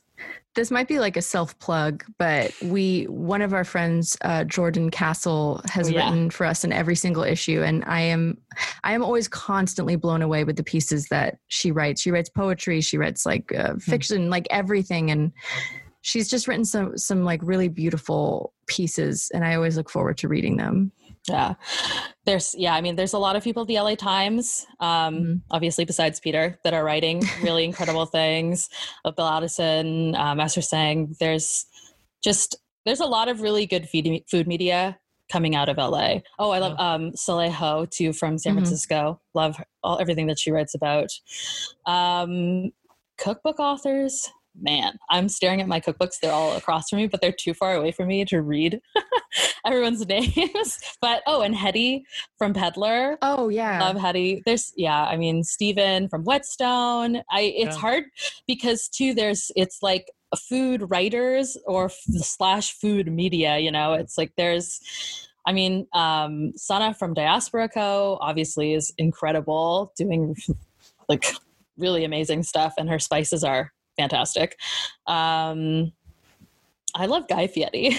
This, 0.55 0.71
might 0.71 0.89
be 0.89 0.99
like 0.99 1.17
a 1.17 1.23
self 1.23 1.59
plug, 1.59 2.05
but 2.19 2.53
we 2.63 3.05
one 3.05 3.43
of 3.43 3.53
our 3.53 3.65
friends, 3.65 4.17
uh, 4.23 4.45
Jordan 4.45 4.91
Castle, 4.91 5.61
has 5.71 5.89
oh, 5.89 5.93
yeah. 5.93 6.05
written 6.05 6.31
for 6.31 6.47
us 6.47 6.65
in 6.65 6.73
every 6.73 6.97
single 6.97 7.23
issue, 7.23 7.63
and 7.63 7.85
I 7.87 8.01
am 8.01 8.39
I 8.83 8.93
am 8.93 9.03
always 9.03 9.29
constantly 9.29 9.97
blown 9.97 10.23
away 10.23 10.45
with 10.45 10.57
the 10.57 10.63
pieces 10.63 11.09
that 11.09 11.39
she 11.49 11.71
writes. 11.71 12.01
She 12.01 12.11
writes 12.11 12.29
poetry, 12.29 12.81
she 12.81 12.99
writes 12.99 13.27
like 13.27 13.53
uh, 13.55 13.73
hmm. 13.73 13.79
fiction, 13.79 14.31
like 14.31 14.47
everything, 14.51 15.11
and 15.11 15.33
she's 16.03 16.29
just 16.29 16.47
written 16.47 16.65
some 16.65 16.97
some 16.97 17.25
like 17.25 17.41
really 17.43 17.69
beautiful 17.69 18.53
pieces, 18.67 19.31
and 19.35 19.45
I 19.45 19.55
always 19.55 19.77
look 19.77 19.91
forward 19.91 20.19
to 20.19 20.29
reading 20.29 20.57
them. 20.57 20.93
Yeah. 21.29 21.55
There's, 22.27 22.55
yeah, 22.57 22.75
I 22.75 22.81
mean, 22.81 22.97
there's 22.97 23.12
a 23.12 23.18
lot 23.18 23.37
of 23.37 23.43
people 23.43 23.62
at 23.62 23.68
the 23.68 23.81
LA 23.81 23.95
Times, 23.95 24.66
um, 24.81 25.14
mm-hmm. 25.14 25.35
obviously, 25.51 25.85
besides 25.85 26.20
Peter, 26.20 26.59
that 26.64 26.75
are 26.75 26.85
writing 26.85 27.22
really 27.43 27.64
incredible 27.64 28.07
things. 28.07 28.68
Of 29.05 29.16
Bill 29.16 29.29
Addison, 29.29 30.14
uh, 30.14 30.35
Master 30.35 30.62
Sang. 30.62 31.14
There's 31.20 31.66
just, 32.22 32.57
there's 32.85 33.01
a 33.01 33.07
lot 33.07 33.29
of 33.29 33.41
really 33.41 33.66
good 33.66 33.89
feed, 33.89 34.25
food 34.31 34.47
media 34.47 34.99
coming 35.33 35.55
out 35.55 35.68
of 35.68 35.79
LA. 35.79 36.18
Oh, 36.39 36.51
I 36.51 36.59
love 36.59 36.79
um, 36.79 37.16
Soleil 37.16 37.51
Ho, 37.53 37.87
too, 37.87 38.12
from 38.12 38.39
San 38.39 38.53
mm-hmm. 38.53 38.59
Francisco. 38.59 39.20
Love 39.35 39.57
all, 39.83 39.99
everything 39.99 40.27
that 40.27 40.39
she 40.39 40.51
writes 40.51 40.75
about. 40.75 41.09
Um, 41.87 42.70
cookbook 43.18 43.59
authors, 43.59 44.31
man, 44.61 44.99
I'm 45.11 45.29
staring 45.29 45.61
at 45.61 45.69
my 45.69 45.81
cookbooks. 45.81 46.21
They're 46.21 46.33
all 46.33 46.57
across 46.57 46.89
from 46.89 46.99
me, 46.99 47.07
but 47.07 47.21
they're 47.21 47.33
too 47.33 47.55
far 47.55 47.75
away 47.75 47.93
from 47.93 48.09
me 48.09 48.25
to 48.27 48.41
read 48.41 48.81
everyone's 49.67 50.07
names. 50.07 50.79
but 51.01 51.23
oh, 51.27 51.43
and 51.43 51.55
Hetty 51.55 52.05
from 52.39 52.55
Peddler. 52.55 53.19
Oh 53.23 53.49
yeah, 53.49 53.81
love 53.81 53.97
Hetty. 53.97 54.43
There's 54.45 54.73
yeah, 54.77 55.05
I 55.05 55.17
mean 55.17 55.45
Stephen 55.45 56.09
from 56.09 56.25
Whetstone. 56.25 57.23
I 57.31 57.41
it's 57.57 57.77
yeah. 57.77 57.81
hard 57.81 58.05
because 58.47 58.89
too 58.89 59.15
there's 59.15 59.51
it's 59.57 59.83
like 59.83 60.11
food 60.49 60.91
writers 60.91 61.57
or 61.67 61.89
slash 61.89 62.73
food 62.75 63.13
media. 63.13 63.59
You 63.59 63.73
know, 63.73 63.95
it's 63.95 64.19
like 64.19 64.33
there's. 64.37 64.81
I 65.47 65.53
mean, 65.53 65.87
um, 65.93 66.53
Sana 66.57 66.95
from 66.95 67.13
Diaspora 67.13 67.69
Co. 67.69 68.17
obviously 68.23 68.73
is 68.73 68.95
incredible, 68.97 69.93
doing 69.95 70.35
like 71.11 71.35
really 71.77 72.03
amazing 72.03 72.45
stuff, 72.45 72.73
and 72.79 72.89
her 72.89 72.99
spices 72.99 73.45
are 73.45 73.74
fantastic. 73.97 74.59
Um, 75.07 75.93
I 76.97 77.07
love 77.07 77.27
Guy 77.27 77.49
Fieri. 77.49 77.97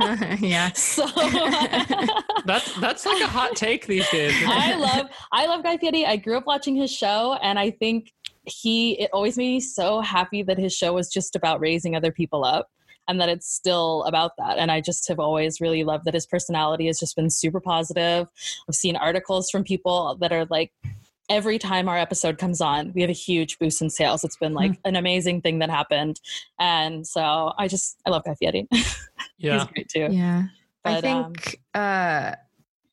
yeah. 0.40 0.72
So 0.72 1.06
that's 2.46 2.74
that's 2.80 3.06
like 3.06 3.22
a 3.22 3.26
hot 3.26 3.54
take 3.54 3.86
these 3.86 4.08
days. 4.10 4.34
I 4.44 4.74
love 4.74 5.06
I 5.30 5.46
love 5.46 5.62
Guy 5.62 5.76
Fieri. 5.76 6.04
I 6.04 6.16
grew 6.16 6.36
up 6.36 6.46
watching 6.46 6.74
his 6.74 6.90
show 6.90 7.38
and 7.42 7.58
I 7.58 7.70
think 7.70 8.12
he 8.44 9.00
it 9.00 9.10
always 9.12 9.36
made 9.36 9.52
me 9.52 9.60
so 9.60 10.00
happy 10.00 10.42
that 10.42 10.58
his 10.58 10.74
show 10.74 10.92
was 10.94 11.08
just 11.08 11.36
about 11.36 11.60
raising 11.60 11.94
other 11.94 12.10
people 12.10 12.44
up 12.44 12.70
and 13.06 13.20
that 13.20 13.28
it's 13.28 13.52
still 13.52 14.02
about 14.04 14.32
that. 14.38 14.58
And 14.58 14.70
I 14.70 14.80
just 14.80 15.06
have 15.08 15.20
always 15.20 15.60
really 15.60 15.84
loved 15.84 16.04
that 16.04 16.14
his 16.14 16.26
personality 16.26 16.86
has 16.86 16.98
just 16.98 17.14
been 17.14 17.30
super 17.30 17.60
positive. 17.60 18.28
I've 18.68 18.74
seen 18.74 18.96
articles 18.96 19.48
from 19.48 19.62
people 19.64 20.16
that 20.20 20.32
are 20.32 20.44
like 20.46 20.72
every 21.28 21.58
time 21.58 21.88
our 21.88 21.98
episode 21.98 22.38
comes 22.38 22.60
on, 22.60 22.92
we 22.94 23.00
have 23.02 23.10
a 23.10 23.14
huge 23.14 23.58
boost 23.58 23.82
in 23.82 23.90
sales. 23.90 24.24
It's 24.24 24.36
been 24.36 24.54
like 24.54 24.72
mm-hmm. 24.72 24.88
an 24.88 24.96
amazing 24.96 25.42
thing 25.42 25.58
that 25.60 25.70
happened. 25.70 26.20
And 26.58 27.06
so 27.06 27.52
I 27.58 27.68
just, 27.68 27.98
I 28.06 28.10
love 28.10 28.24
Guy 28.24 28.34
Fieri. 28.40 28.68
Yeah. 29.38 29.58
He's 29.58 29.64
great 29.64 29.88
too. 29.88 30.08
Yeah. 30.10 30.44
But, 30.82 30.92
I 30.92 31.00
think, 31.00 31.60
um, 31.74 31.82
uh, 31.82 32.32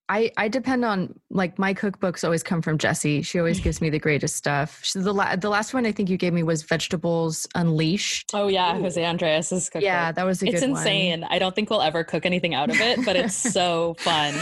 I, 0.08 0.32
I 0.38 0.48
depend 0.50 0.86
on 0.86 1.20
like 1.32 1.58
my 1.58 1.74
cookbooks 1.74 2.24
always 2.24 2.44
come 2.44 2.62
from 2.62 2.78
Jessie. 2.78 3.24
She 3.24 3.40
always 3.40 3.60
gives 3.60 3.82
me 3.82 3.90
the 3.90 3.98
greatest 4.00 4.36
stuff. 4.36 4.80
She, 4.84 5.00
the 5.00 5.14
la- 5.14 5.36
the 5.36 5.50
last 5.50 5.74
one 5.74 5.86
I 5.86 5.92
think 5.92 6.10
you 6.10 6.18
gave 6.18 6.32
me 6.34 6.44
was 6.44 6.62
Vegetables 6.62 7.48
Unleashed. 7.56 8.32
Oh 8.34 8.48
yeah, 8.48 8.78
Jose 8.78 9.02
Andrés's 9.02 9.70
cookbook. 9.70 9.84
Yeah, 9.84 10.12
that 10.12 10.24
was 10.26 10.44
a 10.44 10.48
it's 10.48 10.60
good 10.62 10.70
one. 10.70 10.78
insane. 10.80 11.24
I 11.24 11.40
don't 11.40 11.56
think 11.56 11.70
we'll 11.72 11.82
ever 11.82 12.04
cook 12.04 12.26
anything 12.26 12.54
out 12.54 12.70
of 12.70 12.80
it, 12.80 13.04
but 13.04 13.16
it's 13.16 13.36
so 13.36 13.96
fun. 14.00 14.36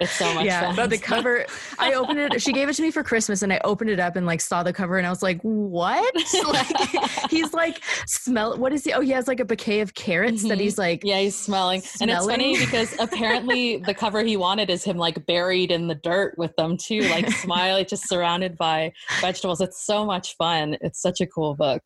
It's 0.00 0.12
so 0.12 0.32
much 0.32 0.44
yeah, 0.46 0.60
fun. 0.66 0.76
but 0.76 0.90
the 0.90 0.98
cover, 0.98 1.44
I 1.80 1.94
opened 1.94 2.20
it. 2.20 2.40
She 2.40 2.52
gave 2.52 2.68
it 2.68 2.74
to 2.74 2.82
me 2.82 2.92
for 2.92 3.02
Christmas, 3.02 3.42
and 3.42 3.52
I 3.52 3.60
opened 3.64 3.90
it 3.90 3.98
up 3.98 4.14
and 4.14 4.24
like 4.26 4.40
saw 4.40 4.62
the 4.62 4.72
cover, 4.72 4.96
and 4.96 5.04
I 5.04 5.10
was 5.10 5.24
like, 5.24 5.40
"What?" 5.42 6.14
like, 6.48 7.30
he's 7.32 7.52
like, 7.52 7.82
"Smell 8.06 8.56
what 8.58 8.72
is 8.72 8.84
he? 8.84 8.92
Oh, 8.92 9.00
he 9.00 9.10
has 9.10 9.26
like 9.26 9.40
a 9.40 9.44
bouquet 9.44 9.80
of 9.80 9.94
carrots 9.94 10.42
that 10.44 10.58
Mhm. 10.58 10.60
he's 10.60 10.78
like, 10.78 11.00
Yeah, 11.02 11.18
he's 11.18 11.36
smelling. 11.36 11.82
And 12.00 12.12
it's 12.12 12.24
funny 12.26 12.56
because 12.56 12.94
apparently 13.00 13.78
the 13.78 13.92
cover 13.94 14.22
he 14.22 14.36
wanted 14.36 14.70
is 14.70 14.84
him 14.84 14.98
like 14.98 15.07
buried 15.26 15.70
in 15.70 15.88
the 15.88 15.94
dirt 15.94 16.36
with 16.36 16.54
them 16.56 16.76
too, 16.76 17.00
like 17.02 17.30
smiling, 17.32 17.86
just 17.86 18.08
surrounded 18.08 18.56
by 18.56 18.92
vegetables. 19.20 19.60
It's 19.60 19.84
so 19.84 20.04
much 20.04 20.36
fun. 20.36 20.76
It's 20.80 21.00
such 21.00 21.20
a 21.20 21.26
cool 21.26 21.54
book. 21.54 21.82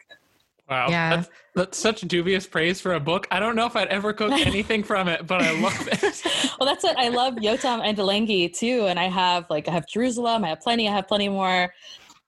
Wow. 0.68 0.88
Yeah. 0.88 1.16
That's, 1.16 1.30
that's 1.54 1.78
such 1.78 2.00
dubious 2.02 2.46
praise 2.46 2.80
for 2.80 2.94
a 2.94 3.00
book. 3.00 3.26
I 3.30 3.40
don't 3.40 3.56
know 3.56 3.66
if 3.66 3.76
I'd 3.76 3.88
ever 3.88 4.12
cook 4.12 4.32
anything 4.46 4.82
from 4.82 5.08
it, 5.08 5.26
but 5.26 5.42
I 5.42 5.52
love 5.60 5.88
it. 5.90 6.22
Well, 6.60 6.68
that's 6.68 6.84
it. 6.84 6.94
I 6.96 7.08
love 7.08 7.34
Yotam 7.36 7.82
Ottolenghi 7.82 8.56
too. 8.56 8.86
And 8.86 8.96
I 8.96 9.08
have 9.08 9.46
like, 9.50 9.66
I 9.66 9.72
have 9.72 9.88
Jerusalem, 9.88 10.44
I 10.44 10.50
have 10.50 10.60
plenty, 10.60 10.86
I 10.88 10.92
have 10.92 11.08
plenty 11.08 11.28
more. 11.28 11.74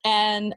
And 0.02 0.56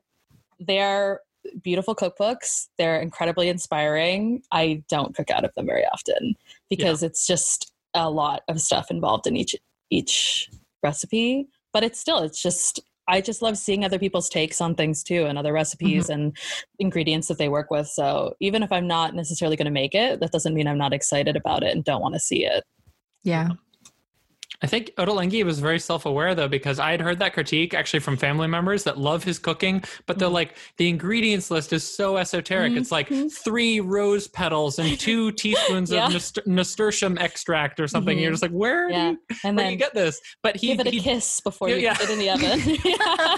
they're 0.59 1.21
beautiful 1.61 1.95
cookbooks. 1.95 2.67
They're 2.77 2.99
incredibly 2.99 3.49
inspiring. 3.49 4.41
I 4.51 4.83
don't 4.89 5.15
cook 5.15 5.29
out 5.29 5.45
of 5.45 5.53
them 5.55 5.67
very 5.67 5.85
often 5.85 6.35
because 6.71 7.03
it's 7.03 7.27
just 7.27 7.71
a 7.93 8.09
lot 8.09 8.41
of 8.47 8.61
stuff 8.61 8.89
involved 8.89 9.27
in 9.27 9.35
each 9.35 9.55
each 9.89 10.49
recipe. 10.83 11.47
But 11.73 11.83
it's 11.83 11.99
still, 11.99 12.19
it's 12.19 12.41
just 12.41 12.81
I 13.07 13.21
just 13.21 13.41
love 13.41 13.57
seeing 13.57 13.85
other 13.85 13.99
people's 13.99 14.29
takes 14.29 14.59
on 14.59 14.75
things 14.75 15.01
too 15.01 15.25
and 15.25 15.38
other 15.38 15.53
recipes 15.53 16.05
mm-hmm. 16.05 16.13
and 16.13 16.38
ingredients 16.79 17.27
that 17.29 17.38
they 17.38 17.47
work 17.47 17.71
with. 17.71 17.88
So 17.88 18.35
even 18.41 18.63
if 18.63 18.71
I'm 18.71 18.88
not 18.88 19.15
necessarily 19.15 19.55
going 19.55 19.65
to 19.65 19.71
make 19.71 19.95
it, 19.95 20.19
that 20.19 20.31
doesn't 20.31 20.53
mean 20.53 20.67
I'm 20.67 20.77
not 20.77 20.93
excited 20.93 21.35
about 21.38 21.63
it 21.63 21.73
and 21.73 21.83
don't 21.83 22.01
want 22.01 22.15
to 22.15 22.19
see 22.19 22.45
it. 22.45 22.63
yeah, 23.23 23.49
I 24.63 24.67
think 24.67 24.91
Ottolenghi 24.97 25.43
was 25.45 25.59
very 25.59 25.77
self-aware 25.79 26.33
though, 26.33 26.47
because 26.47 26.79
I 26.79 26.89
had 26.91 26.99
heard 26.99 27.19
that 27.19 27.33
critique 27.33 27.75
actually 27.75 27.99
from 27.99 28.17
family 28.17 28.47
members 28.47 28.83
that 28.85 28.97
love 28.97 29.23
his 29.23 29.37
cooking, 29.37 29.83
but 30.07 30.17
they're 30.17 30.29
Mhm. 30.29 30.33
like 30.33 30.57
the 30.77 30.89
ingredients 30.89 31.51
list 31.51 31.73
is 31.73 31.83
so 31.83 32.17
esoteric. 32.17 32.73
It's 32.73 32.91
like 32.91 33.09
Mhm. 33.09 33.31
three 33.31 33.79
rose 33.79 34.27
petals 34.27 34.79
and 34.79 34.99
two 34.99 35.31
teaspoons 35.33 35.91
Yeah. 35.91 36.07
of 36.07 36.13
nastur- 36.13 36.47
nasturtium 36.47 37.19
extract 37.19 37.79
or 37.79 37.87
something. 37.87 38.17
Mhm. 38.17 38.21
You're 38.21 38.31
just 38.31 38.41
like, 38.41 38.51
where, 38.51 38.89
Yeah. 38.89 39.11
do, 39.11 39.17
you, 39.29 39.35
And 39.43 39.57
where 39.57 39.65
do 39.67 39.71
you 39.73 39.77
get 39.77 39.93
this? 39.93 40.19
But 40.41 40.55
he, 40.55 40.67
give 40.67 40.79
it 40.79 40.87
a 40.87 40.89
he 40.89 41.01
kiss 41.01 41.39
before 41.39 41.69
Yeah, 41.69 41.91
you 41.91 41.97
put 41.97 42.09
it 42.09 42.13
in 42.13 42.19
the 42.19 42.29
oven. 42.31 43.37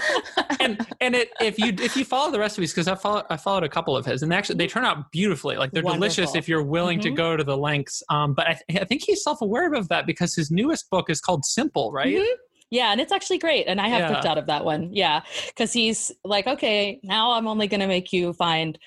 And 0.60 0.86
and 1.00 1.14
it 1.14 1.30
if 1.40 1.58
you 1.58 1.68
if 1.80 1.96
you 1.96 2.04
follow 2.04 2.30
the 2.30 2.38
recipes 2.38 2.72
because 2.72 2.86
I 2.88 2.94
follow 2.94 3.22
I 3.30 3.36
followed 3.36 3.64
a 3.64 3.68
couple 3.68 3.96
of 3.96 4.04
his 4.04 4.22
and 4.22 4.32
actually 4.32 4.56
they 4.56 4.66
turn 4.66 4.84
out 4.84 5.10
beautifully 5.10 5.56
like 5.56 5.70
they're 5.70 5.82
delicious 5.82 6.34
if 6.34 6.48
you're 6.48 6.62
willing 6.62 7.00
to 7.00 7.10
Mhm. 7.10 7.16
go 7.16 7.36
to 7.36 7.42
the 7.44 7.56
lengths 7.56 8.02
um 8.10 8.34
but 8.34 8.46
I, 8.46 8.58
th- 8.68 8.80
I 8.82 8.84
think 8.84 9.02
he's 9.04 9.22
self-aware 9.22 9.72
of 9.74 9.88
that 9.88 10.06
because 10.06 10.34
his 10.34 10.50
newest 10.50 10.90
book 10.90 11.08
is 11.10 11.20
called 11.20 11.44
Simple 11.44 11.92
right 11.92 12.14
Mhm. 12.14 12.26
Yeah, 12.70 12.92
and 12.92 13.00
it's 13.00 13.10
actually 13.12 13.38
great. 13.38 13.66
And 13.66 13.80
I 13.80 13.88
have 13.88 14.00
Yeah. 14.02 14.08
cooked 14.14 14.26
out 14.26 14.38
of 14.38 14.46
that 14.46 14.64
one. 14.64 14.90
Yeah. 14.92 15.22
Because 15.48 15.72
he's 15.72 16.12
like, 16.24 16.46
okay, 16.46 17.00
now 17.02 17.32
I'm 17.32 17.48
only 17.48 17.66
going 17.66 17.80
to 17.80 17.88
make 17.88 18.12
you 18.12 18.32
find 18.32 18.78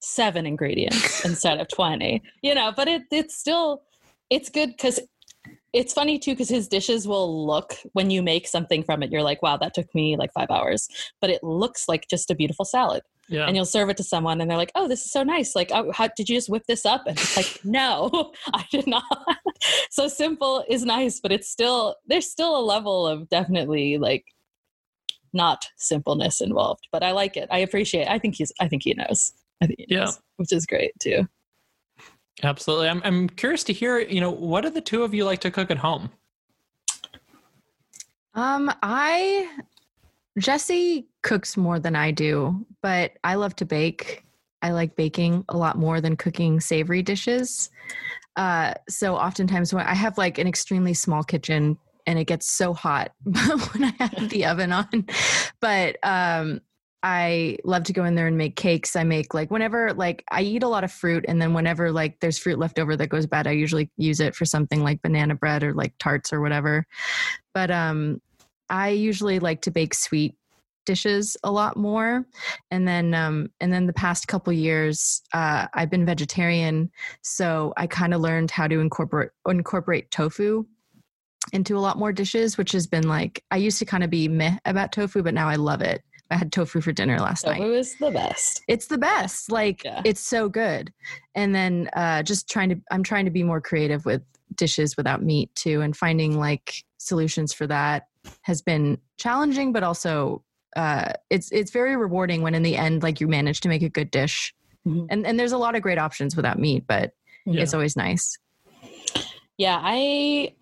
seven 0.00 0.46
ingredients 0.46 1.20
instead 1.24 1.58
of 1.60 1.66
20, 1.68 2.22
you 2.42 2.54
know, 2.54 2.72
but 2.74 2.86
it, 2.88 3.02
it's 3.10 3.36
still, 3.36 3.82
it's 4.30 4.48
good 4.48 4.70
because 4.70 5.00
it's 5.72 5.92
funny 5.92 6.18
too, 6.18 6.32
because 6.32 6.48
his 6.48 6.68
dishes 6.68 7.08
will 7.08 7.46
look 7.46 7.74
when 7.94 8.10
you 8.10 8.22
make 8.22 8.46
something 8.46 8.82
from 8.84 9.02
it, 9.02 9.10
you're 9.10 9.22
like, 9.22 9.42
wow, 9.42 9.56
that 9.56 9.74
took 9.74 9.92
me 9.94 10.16
like 10.16 10.32
five 10.32 10.50
hours, 10.50 10.86
but 11.20 11.30
it 11.30 11.42
looks 11.42 11.88
like 11.88 12.06
just 12.08 12.30
a 12.30 12.34
beautiful 12.34 12.64
salad. 12.64 13.02
Yeah. 13.28 13.46
and 13.46 13.56
you'll 13.56 13.64
serve 13.64 13.88
it 13.88 13.96
to 13.96 14.02
someone 14.04 14.40
and 14.40 14.50
they're 14.50 14.58
like 14.58 14.72
oh 14.74 14.86
this 14.88 15.04
is 15.04 15.10
so 15.10 15.22
nice. 15.22 15.54
Like 15.54 15.70
oh, 15.72 15.92
how 15.92 16.08
did 16.16 16.28
you 16.28 16.36
just 16.36 16.48
whip 16.48 16.64
this 16.66 16.84
up? 16.86 17.02
And 17.06 17.18
it's 17.18 17.36
like 17.36 17.60
no 17.64 18.32
i 18.54 18.64
did 18.70 18.86
not. 18.86 19.04
So 19.90 20.08
simple 20.08 20.64
is 20.68 20.84
nice 20.84 21.20
but 21.20 21.30
it's 21.32 21.48
still 21.48 21.96
there's 22.06 22.28
still 22.30 22.56
a 22.56 22.64
level 22.64 23.06
of 23.06 23.28
definitely 23.28 23.98
like 23.98 24.24
not 25.32 25.64
simpleness 25.76 26.40
involved 26.40 26.86
but 26.92 27.02
i 27.02 27.12
like 27.12 27.36
it. 27.36 27.48
I 27.50 27.58
appreciate 27.58 28.08
i 28.08 28.18
think 28.18 28.34
he's 28.36 28.52
i 28.60 28.68
think 28.68 28.82
he 28.84 28.94
knows. 28.94 29.32
I 29.62 29.66
think 29.66 29.78
he 29.80 29.86
Yeah. 29.88 30.00
knows, 30.06 30.20
which 30.36 30.52
is 30.52 30.66
great 30.66 30.92
too. 31.00 31.28
Absolutely. 32.42 32.88
I'm 32.88 33.00
I'm 33.04 33.28
curious 33.28 33.62
to 33.64 33.72
hear 33.72 33.98
you 34.00 34.20
know 34.20 34.30
what 34.30 34.62
do 34.62 34.70
the 34.70 34.80
two 34.80 35.04
of 35.04 35.14
you 35.14 35.24
like 35.24 35.40
to 35.40 35.50
cook 35.50 35.70
at 35.70 35.78
home? 35.78 36.10
Um, 38.34 38.72
I 38.82 39.48
Jesse 40.38 41.06
cooks 41.22 41.56
more 41.56 41.78
than 41.78 41.96
I 41.96 42.10
do, 42.10 42.66
but 42.82 43.12
I 43.24 43.36
love 43.36 43.56
to 43.56 43.64
bake. 43.64 44.24
I 44.60 44.70
like 44.70 44.96
baking 44.96 45.44
a 45.48 45.56
lot 45.56 45.78
more 45.78 46.00
than 46.00 46.16
cooking 46.16 46.60
savory 46.60 47.02
dishes. 47.02 47.70
Uh, 48.36 48.74
so 48.88 49.16
oftentimes 49.16 49.74
when 49.74 49.86
I 49.86 49.94
have 49.94 50.18
like 50.18 50.38
an 50.38 50.46
extremely 50.46 50.94
small 50.94 51.22
kitchen 51.22 51.78
and 52.06 52.18
it 52.18 52.24
gets 52.24 52.50
so 52.50 52.72
hot 52.72 53.12
when 53.24 53.84
I 53.84 53.94
have 53.98 54.30
the 54.30 54.46
oven 54.46 54.72
on, 54.72 55.06
but 55.60 55.96
um, 56.02 56.60
I 57.02 57.58
love 57.64 57.84
to 57.84 57.92
go 57.92 58.04
in 58.04 58.14
there 58.14 58.28
and 58.28 58.38
make 58.38 58.54
cakes. 58.54 58.94
I 58.94 59.02
make 59.02 59.34
like 59.34 59.50
whenever 59.50 59.92
like 59.92 60.24
I 60.30 60.42
eat 60.42 60.62
a 60.62 60.68
lot 60.68 60.84
of 60.84 60.92
fruit 60.92 61.24
and 61.26 61.42
then 61.42 61.52
whenever 61.52 61.90
like 61.90 62.20
there's 62.20 62.38
fruit 62.38 62.58
left 62.58 62.78
over 62.78 62.96
that 62.96 63.08
goes 63.08 63.26
bad, 63.26 63.46
I 63.46 63.52
usually 63.52 63.90
use 63.96 64.20
it 64.20 64.34
for 64.34 64.44
something 64.44 64.82
like 64.82 65.02
banana 65.02 65.34
bread 65.34 65.64
or 65.64 65.74
like 65.74 65.94
tarts 65.98 66.32
or 66.32 66.40
whatever. 66.40 66.86
But 67.54 67.70
um 67.70 68.20
I 68.68 68.90
usually 68.90 69.40
like 69.40 69.62
to 69.62 69.70
bake 69.70 69.94
sweet 69.94 70.36
dishes 70.84 71.36
a 71.44 71.50
lot 71.50 71.76
more 71.76 72.26
and 72.70 72.86
then 72.86 73.14
um 73.14 73.48
and 73.60 73.72
then 73.72 73.86
the 73.86 73.92
past 73.92 74.28
couple 74.28 74.52
years 74.52 75.22
uh 75.32 75.66
I've 75.74 75.90
been 75.90 76.04
vegetarian 76.06 76.90
so 77.22 77.72
I 77.76 77.86
kind 77.86 78.14
of 78.14 78.20
learned 78.20 78.50
how 78.50 78.66
to 78.68 78.80
incorporate 78.80 79.30
incorporate 79.48 80.10
tofu 80.10 80.64
into 81.52 81.76
a 81.76 81.80
lot 81.80 81.98
more 81.98 82.12
dishes 82.12 82.56
which 82.58 82.72
has 82.72 82.86
been 82.86 83.08
like 83.08 83.44
I 83.50 83.56
used 83.56 83.78
to 83.78 83.84
kind 83.84 84.04
of 84.04 84.10
be 84.10 84.28
meh 84.28 84.56
about 84.64 84.92
tofu 84.92 85.22
but 85.22 85.34
now 85.34 85.48
I 85.48 85.56
love 85.56 85.82
it. 85.82 86.02
I 86.30 86.36
had 86.36 86.50
tofu 86.50 86.80
for 86.80 86.92
dinner 86.92 87.18
last 87.18 87.44
night 87.44 87.60
it 87.60 87.68
was 87.68 87.94
the 87.96 88.10
best 88.10 88.62
it's 88.66 88.86
the 88.86 88.96
best 88.98 89.52
like 89.52 89.84
Yeah. 89.84 90.00
it's 90.04 90.20
so 90.22 90.48
good 90.48 90.90
and 91.34 91.54
then 91.54 91.90
uh 91.94 92.22
just 92.22 92.48
trying 92.48 92.70
to 92.70 92.76
i'm 92.90 93.02
trying 93.02 93.26
to 93.26 93.30
be 93.30 93.42
more 93.42 93.60
creative 93.60 94.06
with 94.06 94.22
dishes 94.54 94.96
without 94.96 95.22
meat 95.22 95.54
too 95.54 95.82
and 95.82 95.94
finding 95.94 96.38
like 96.38 96.84
solutions 96.96 97.52
for 97.52 97.66
that 97.66 98.06
has 98.42 98.62
been 98.62 98.96
challenging 99.18 99.72
but 99.74 99.82
also 99.82 100.42
uh 100.76 101.12
it's 101.30 101.50
it's 101.52 101.70
very 101.70 101.96
rewarding 101.96 102.42
when 102.42 102.54
in 102.54 102.62
the 102.62 102.76
end 102.76 103.02
like 103.02 103.20
you 103.20 103.28
manage 103.28 103.60
to 103.60 103.68
make 103.68 103.82
a 103.82 103.88
good 103.88 104.10
dish 104.10 104.54
Mhm. 104.86 105.06
and 105.10 105.26
and 105.26 105.38
there's 105.38 105.52
a 105.52 105.58
lot 105.58 105.74
of 105.76 105.82
great 105.82 105.98
options 105.98 106.34
without 106.34 106.58
meat 106.58 106.84
but 106.88 107.12
Yeah. 107.46 107.62
it's 107.62 107.74
always 107.74 107.96
nice 107.96 108.36
Yeah, 109.58 109.78
I 109.80 110.54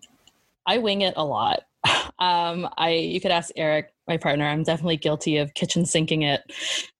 I 0.67 0.77
wing 0.77 1.01
it 1.01 1.13
a 1.17 1.25
lot. 1.25 1.61
Um, 2.19 2.69
I 2.77 2.89
you 2.91 3.19
could 3.19 3.31
ask 3.31 3.49
Eric, 3.55 3.95
my 4.07 4.15
partner. 4.17 4.45
I'm 4.47 4.61
definitely 4.61 4.97
guilty 4.97 5.37
of 5.37 5.55
kitchen 5.55 5.87
sinking 5.87 6.21
it 6.21 6.41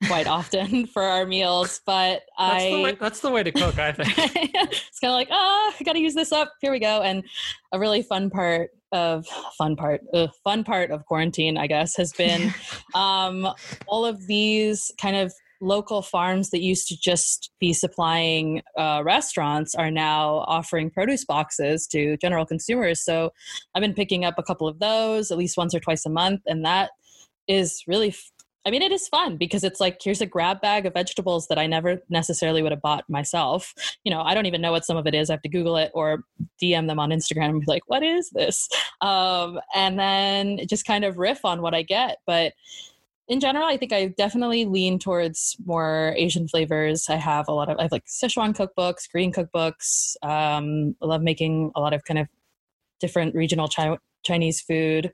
quite 0.07 0.26
often 0.38 0.88
for 0.88 1.03
our 1.03 1.28
meals, 1.28 1.80
but 1.86 2.24
that's, 2.39 2.64
the 2.64 2.82
way, 2.82 2.89
I 2.89 2.95
that's 2.95 3.20
the 3.20 3.30
way 3.30 3.43
to 3.43 3.51
cook 3.51 3.78
I 3.78 3.91
think 3.97 4.14
it's 4.18 4.99
kind 4.99 5.12
of 5.12 5.16
like, 5.16 5.28
oh, 5.30 5.74
I 5.80 5.84
got 5.84 5.93
to 5.93 5.99
use 5.99 6.16
this 6.16 6.32
up. 6.32 6.51
Here 6.59 6.72
we 6.72 6.80
go. 6.80 7.03
And 7.03 7.24
a 7.72 7.78
really 7.78 8.01
fun 8.01 8.32
part 8.32 8.72
of 8.92 9.26
fun 9.58 9.76
part, 9.76 10.02
fun 10.44 10.64
part 10.64 10.92
of 10.92 11.06
quarantine, 11.06 11.58
I 11.58 11.68
guess, 11.68 11.96
has 11.98 12.12
been 12.14 12.54
um, 12.94 13.48
all 13.88 14.06
of 14.06 14.28
these 14.28 14.92
kind 15.00 15.16
of 15.16 15.34
local 15.62 16.02
farms 16.02 16.50
that 16.50 16.62
used 16.62 16.88
to 16.88 16.98
just 17.00 17.52
be 17.60 17.72
supplying 17.72 18.62
uh, 18.78 19.02
restaurants 19.06 19.76
are 19.76 19.92
now 19.92 20.44
offering 20.48 20.89
produce 20.89 21.24
boxes 21.24 21.88
to 21.88 22.18
general 22.18 22.46
consumers. 22.46 23.04
So 23.06 23.30
I've 23.76 23.82
been 23.82 23.94
picking 23.94 24.26
up 24.26 24.36
a 24.38 24.44
couple 24.44 24.68
of 24.68 24.80
those 24.80 25.32
at 25.32 25.38
least 25.38 25.58
once 25.58 25.76
or 25.76 25.80
twice 25.80 26.06
a 26.06 26.10
month, 26.10 26.42
and 26.48 26.66
that 26.66 26.92
is 27.48 27.84
really. 27.88 28.14
I 28.66 28.70
mean, 28.70 28.82
it 28.82 28.91
is 28.91 29.07
fun 29.07 29.38
because 29.38 29.64
it's 29.64 29.80
like 29.80 29.99
here's 30.03 30.22
a 30.22 30.26
grab 30.26 30.62
bag 30.62 30.86
of 30.86 30.93
vegetables 30.93 31.47
that 31.47 31.57
I 31.57 31.66
never 31.66 32.01
necessarily 32.09 32.62
would 32.62 32.72
have 32.72 32.82
bought 32.82 33.09
myself. 33.09 33.74
You 34.03 34.12
know, 34.12 34.22
I 34.22 34.34
don't 34.34 34.45
even 34.45 34.62
know 34.62 34.72
what 34.72 34.86
some 34.86 34.97
of 34.97 35.07
it 35.07 35.16
is. 35.16 35.30
I 35.30 35.34
have 35.34 35.41
to 35.41 35.49
Google 35.49 35.78
it 35.78 35.91
or 35.93 36.24
DM 36.62 36.88
them 36.88 36.99
on 36.99 37.09
Instagram 37.09 37.49
and 37.49 37.62
be 37.62 37.66
like, 37.68 37.84
"What 37.88 38.03
is 38.03 38.30
this?" 38.30 38.70
Um, 39.01 39.59
and 39.74 39.97
then 39.99 40.59
just 40.68 40.86
kind 40.86 41.03
of 41.03 41.18
riff 41.18 41.43
on 41.43 41.62
what 41.62 41.74
I 41.74 41.82
get. 41.82 42.18
But 42.28 42.53
in 43.28 43.39
general, 43.39 43.66
I 43.66 43.78
think 43.78 43.93
I 43.93 44.07
definitely 44.07 44.66
lean 44.66 44.99
towards 44.99 45.55
more 45.66 46.14
Asian 46.18 46.47
flavors. 46.47 47.07
I 47.09 47.16
have 47.16 47.47
a 47.47 47.53
lot 47.53 47.70
of 47.70 47.80
I 47.80 47.84
have 47.84 47.91
like 47.91 48.05
Sichuan 48.05 48.53
cookbooks, 48.53 49.09
green 49.09 49.32
cookbooks. 49.32 50.16
Um, 50.22 50.95
I 51.01 51.05
love 51.05 51.22
making 51.22 51.72
a 51.76 51.80
lot 51.80 51.93
of 51.93 52.03
kind 52.03 52.20
of 52.20 52.28
different 52.99 53.34
regional 53.34 53.68
chi- 53.68 53.97
Chinese 54.24 54.62
food. 54.62 55.14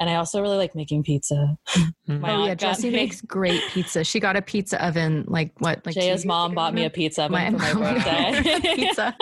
And 0.00 0.08
I 0.08 0.14
also 0.14 0.40
really 0.40 0.56
like 0.56 0.74
making 0.74 1.02
pizza. 1.02 1.56
Mhm. 1.76 2.20
My 2.20 2.32
oh 2.34 2.40
yeah, 2.44 2.48
got 2.54 2.58
Jessie 2.58 2.90
makes 2.90 3.20
great 3.20 3.60
pizza. 3.70 4.04
She 4.04 4.20
got 4.20 4.36
a 4.36 4.42
pizza 4.42 4.84
oven 4.84 5.24
like 5.26 5.52
what? 5.58 5.84
Like 5.84 5.94
two 5.94 6.00
Jaya's 6.00 6.24
mom 6.24 6.52
ago 6.52 6.54
bought 6.56 6.74
me 6.74 6.84
a 6.84 6.90
pizza 6.90 7.24
oven 7.24 7.32
My 7.32 7.50
for 7.50 7.58
my 7.58 7.72
mom 7.92 7.94
got 8.04 8.32
me 8.32 8.38
a 8.38 8.42
birthday. 8.42 8.74
pizza. 8.76 9.16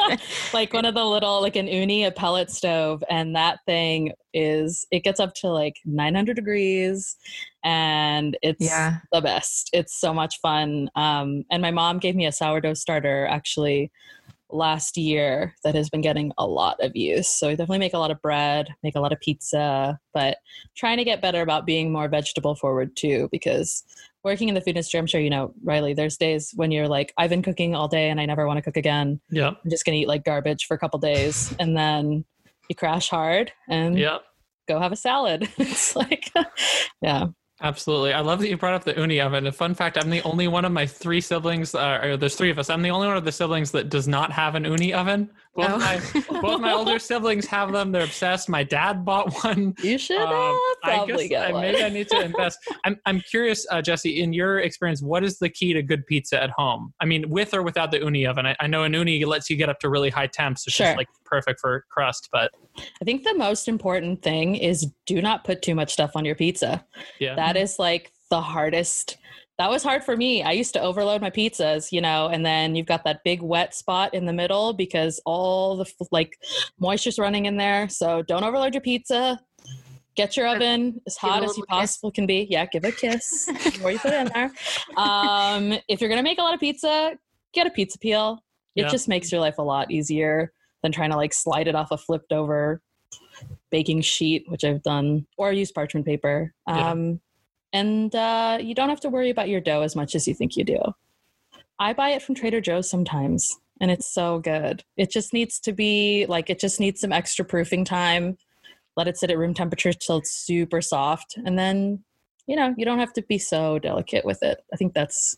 like 0.52 0.72
one 0.72 0.84
of 0.84 0.94
the 0.94 1.04
little 1.04 1.40
like 1.40 1.56
an 1.56 1.66
Ooni 1.66 2.06
a 2.06 2.10
pellet 2.10 2.50
stove 2.50 3.02
and 3.08 3.34
that 3.34 3.60
thing 3.66 4.12
is 4.34 4.86
it 4.90 5.02
gets 5.02 5.18
up 5.18 5.32
to 5.36 5.48
like 5.48 5.76
900 5.86 6.36
degrees 6.36 7.16
and 7.64 8.36
it's 8.42 8.60
Yeah. 8.64 8.98
the 9.12 9.20
best 9.22 9.70
it's 9.72 9.98
so 9.98 10.12
much 10.12 10.40
fun 10.40 10.90
um, 10.94 11.44
and 11.50 11.62
my 11.62 11.70
mom 11.70 11.98
gave 11.98 12.14
me 12.14 12.26
a 12.26 12.32
sourdough 12.32 12.74
starter 12.74 13.26
actually 13.26 13.90
last 14.50 14.96
year 14.96 15.54
that 15.64 15.74
has 15.74 15.90
been 15.90 16.00
getting 16.00 16.32
a 16.38 16.46
lot 16.46 16.76
of 16.80 16.94
use 16.94 17.28
so 17.28 17.48
i 17.48 17.52
definitely 17.52 17.78
make 17.78 17.94
a 17.94 17.98
lot 17.98 18.10
of 18.10 18.20
bread 18.22 18.68
make 18.82 18.94
a 18.94 19.00
lot 19.00 19.12
of 19.12 19.20
pizza 19.20 19.98
but 20.14 20.38
trying 20.76 20.96
to 20.98 21.04
get 21.04 21.20
better 21.20 21.42
about 21.42 21.66
being 21.66 21.90
more 21.92 22.08
vegetable 22.08 22.54
forward 22.54 22.94
too 22.96 23.28
because 23.32 23.82
working 24.22 24.48
in 24.48 24.54
the 24.54 24.60
food 24.60 24.70
industry 24.70 24.98
i'm 24.98 25.06
sure 25.06 25.20
you 25.20 25.30
know 25.30 25.52
riley 25.64 25.94
there's 25.94 26.16
days 26.16 26.52
when 26.54 26.70
you're 26.70 26.86
like 26.88 27.12
i've 27.18 27.30
been 27.30 27.42
cooking 27.42 27.74
all 27.74 27.88
day 27.88 28.08
and 28.08 28.20
i 28.20 28.26
never 28.26 28.46
want 28.46 28.56
to 28.56 28.62
cook 28.62 28.76
again 28.76 29.20
Yeah. 29.30 29.48
I'm 29.48 29.70
just 29.70 29.84
gonna 29.84 29.98
eat 29.98 30.08
like 30.08 30.24
garbage 30.24 30.66
for 30.66 30.74
a 30.74 30.78
couple 30.78 30.98
days 31.00 31.54
and 31.58 31.76
then 31.76 32.24
you 32.68 32.74
crash 32.76 33.08
hard 33.08 33.52
and 33.68 33.98
Yep. 33.98 34.22
go 34.68 34.80
have 34.80 34.90
a 34.92 34.96
salad. 34.96 35.48
it's 35.58 35.94
like 35.96 36.30
yeah. 37.00 37.26
Absolutely. 37.62 38.12
I 38.12 38.20
love 38.20 38.40
that 38.40 38.48
you 38.48 38.56
brought 38.58 38.74
up 38.74 38.84
the 38.84 38.92
Ooni 38.94 39.24
oven. 39.24 39.46
A 39.46 39.52
fun 39.52 39.74
fact 39.74 39.96
I'm 39.96 40.10
the 40.10 40.22
only 40.22 40.46
one 40.46 40.66
of 40.66 40.72
my 40.72 40.86
three 40.86 41.22
siblings, 41.22 41.74
uh, 41.74 42.00
or 42.02 42.16
there's 42.18 42.36
three 42.36 42.50
of 42.50 42.58
us. 42.58 42.68
I'm 42.68 42.82
the 42.82 42.90
only 42.90 43.08
one 43.08 43.16
of 43.16 43.24
the 43.24 43.32
siblings 43.32 43.70
that 43.70 43.88
does 43.88 44.06
not 44.06 44.30
have 44.30 44.54
an 44.56 44.64
Ooni 44.64 44.92
oven. 44.92 45.30
Both, 45.56 45.66
Oh. 45.70 45.78
my, 45.78 46.40
both 46.40 46.60
my 46.60 46.72
older 46.72 46.98
siblings 47.10 47.46
have 47.46 47.72
them. 47.72 47.90
They're 47.92 48.04
obsessed. 48.04 48.48
My 48.48 48.62
dad 48.62 49.04
bought 49.04 49.32
one. 49.42 49.74
You 49.82 49.96
should 49.98 50.18
Um, 50.20 50.60
probably 50.82 51.14
I 51.14 51.16
guess 51.16 51.28
get 51.28 51.46
I, 51.48 51.52
one. 51.52 51.62
maybe 51.62 51.82
I 51.82 51.88
need 51.88 52.08
to 52.08 52.20
invest. 52.20 52.58
I'm, 52.84 52.98
I'm 53.06 53.20
curious, 53.22 53.66
uh, 53.70 53.80
Jesse, 53.82 54.20
in 54.20 54.32
your 54.32 54.60
experience, 54.60 55.02
what 55.02 55.24
is 55.24 55.38
the 55.38 55.48
key 55.48 55.72
to 55.72 55.82
good 55.82 56.06
pizza 56.06 56.42
at 56.42 56.50
home? 56.50 56.92
I 57.00 57.06
mean, 57.06 57.28
with 57.30 57.54
or 57.54 57.62
without 57.62 57.90
the 57.90 57.98
Ooni 58.00 58.28
oven? 58.28 58.46
I, 58.46 58.54
I 58.60 58.66
know 58.66 58.84
an 58.84 58.92
Ooni 58.92 59.24
lets 59.26 59.48
you 59.50 59.56
get 59.56 59.68
up 59.68 59.78
to 59.80 59.88
really 59.88 60.10
high 60.10 60.26
temps. 60.28 60.66
It's 60.66 60.76
Sure. 60.76 60.86
just 60.86 60.96
like 60.98 61.08
perfect 61.24 61.60
for 61.60 61.84
crust, 61.90 62.28
but 62.30 62.50
I 62.78 63.04
think 63.04 63.24
the 63.24 63.34
most 63.34 63.66
important 63.68 64.22
thing 64.22 64.54
is 64.56 64.86
do 65.06 65.20
not 65.22 65.44
put 65.44 65.62
too 65.62 65.74
much 65.74 65.92
stuff 65.92 66.12
on 66.14 66.24
your 66.24 66.34
pizza. 66.34 66.84
yeah. 67.18 67.34
That 67.34 67.56
is 67.56 67.78
like 67.78 68.12
the 68.30 68.40
hardest. 68.40 69.16
That 69.58 69.70
was 69.70 69.82
hard 69.82 70.04
for 70.04 70.16
me. 70.16 70.42
I 70.42 70.52
used 70.52 70.74
to 70.74 70.80
overload 70.82 71.22
my 71.22 71.30
pizzas, 71.30 71.90
you 71.90 72.02
know, 72.02 72.26
and 72.28 72.44
then 72.44 72.74
you've 72.74 72.86
got 72.86 73.04
that 73.04 73.24
big 73.24 73.40
wet 73.40 73.74
spot 73.74 74.12
in 74.12 74.26
the 74.26 74.32
middle 74.32 74.74
because 74.74 75.18
all 75.24 75.76
the 75.76 75.86
like 76.12 76.36
moisture's 76.78 77.18
running 77.18 77.46
in 77.46 77.56
there. 77.56 77.88
So 77.88 78.20
don't 78.22 78.44
overload 78.44 78.74
your 78.74 78.82
pizza. 78.82 79.40
Get 80.14 80.36
your 80.36 80.46
oven 80.46 81.00
as 81.06 81.16
hot 81.16 81.42
as 81.42 81.48
little 81.48 81.56
you 81.56 81.62
kiss. 81.64 81.68
possibly 81.70 82.10
can 82.12 82.26
be. 82.26 82.46
Yeah, 82.50 82.66
give 82.66 82.84
it 82.84 82.94
a 82.94 82.96
kiss 82.96 83.48
before 83.64 83.92
you 83.92 83.98
put 83.98 84.12
it 84.12 84.26
in 84.26 84.30
there. 84.34 84.50
Um, 84.96 85.78
if 85.88 86.00
you're 86.00 86.08
gonna 86.10 86.22
make 86.22 86.38
a 86.38 86.42
lot 86.42 86.54
of 86.54 86.60
pizza, 86.60 87.16
get 87.54 87.66
a 87.66 87.70
pizza 87.70 87.98
peel. 87.98 88.42
It 88.76 88.82
Yeah. 88.82 88.88
just 88.88 89.08
makes 89.08 89.32
your 89.32 89.40
life 89.40 89.56
a 89.58 89.62
lot 89.62 89.90
easier 89.90 90.52
than 90.82 90.92
trying 90.92 91.10
to 91.10 91.16
like 91.16 91.32
slide 91.32 91.66
it 91.68 91.74
off 91.74 91.90
a 91.92 91.98
flipped 91.98 92.32
over 92.32 92.82
baking 93.70 94.02
sheet, 94.02 94.44
which 94.48 94.64
I've 94.64 94.82
done, 94.82 95.26
or 95.38 95.52
use 95.52 95.72
parchment 95.72 96.04
paper. 96.06 96.52
Yeah. 96.68 96.90
And 97.72 98.14
uh, 98.14 98.58
you 98.60 98.74
don't 98.74 98.88
have 98.88 99.00
to 99.00 99.08
worry 99.08 99.30
about 99.30 99.48
your 99.48 99.60
dough 99.60 99.82
as 99.82 99.94
much 99.96 100.14
as 100.14 100.26
you 100.26 100.34
think 100.34 100.56
you 100.56 100.64
do. 100.64 100.78
I 101.78 101.92
buy 101.92 102.10
it 102.10 102.22
from 102.22 102.34
Trader 102.34 102.60
Joe's 102.60 102.88
sometimes, 102.88 103.54
and 103.80 103.90
it's 103.90 104.12
so 104.12 104.38
good. 104.38 104.82
It 104.96 105.10
just 105.10 105.32
needs 105.32 105.60
to 105.60 105.72
be 105.72 106.24
like 106.26 106.48
it 106.48 106.58
just 106.58 106.80
needs 106.80 107.00
some 107.00 107.12
extra 107.12 107.44
proofing 107.44 107.84
time. 107.84 108.38
Let 108.96 109.08
it 109.08 109.18
sit 109.18 109.30
at 109.30 109.36
room 109.36 109.52
temperature 109.52 109.92
till 109.92 110.18
it's 110.18 110.30
super 110.32 110.80
soft, 110.80 111.36
and 111.44 111.58
then 111.58 112.02
you 112.46 112.56
know 112.56 112.74
you 112.78 112.86
don't 112.86 112.98
have 112.98 113.12
to 113.14 113.22
be 113.22 113.36
so 113.38 113.78
delicate 113.78 114.24
with 114.24 114.42
it. 114.42 114.58
I 114.72 114.76
think 114.76 114.94
that's 114.94 115.36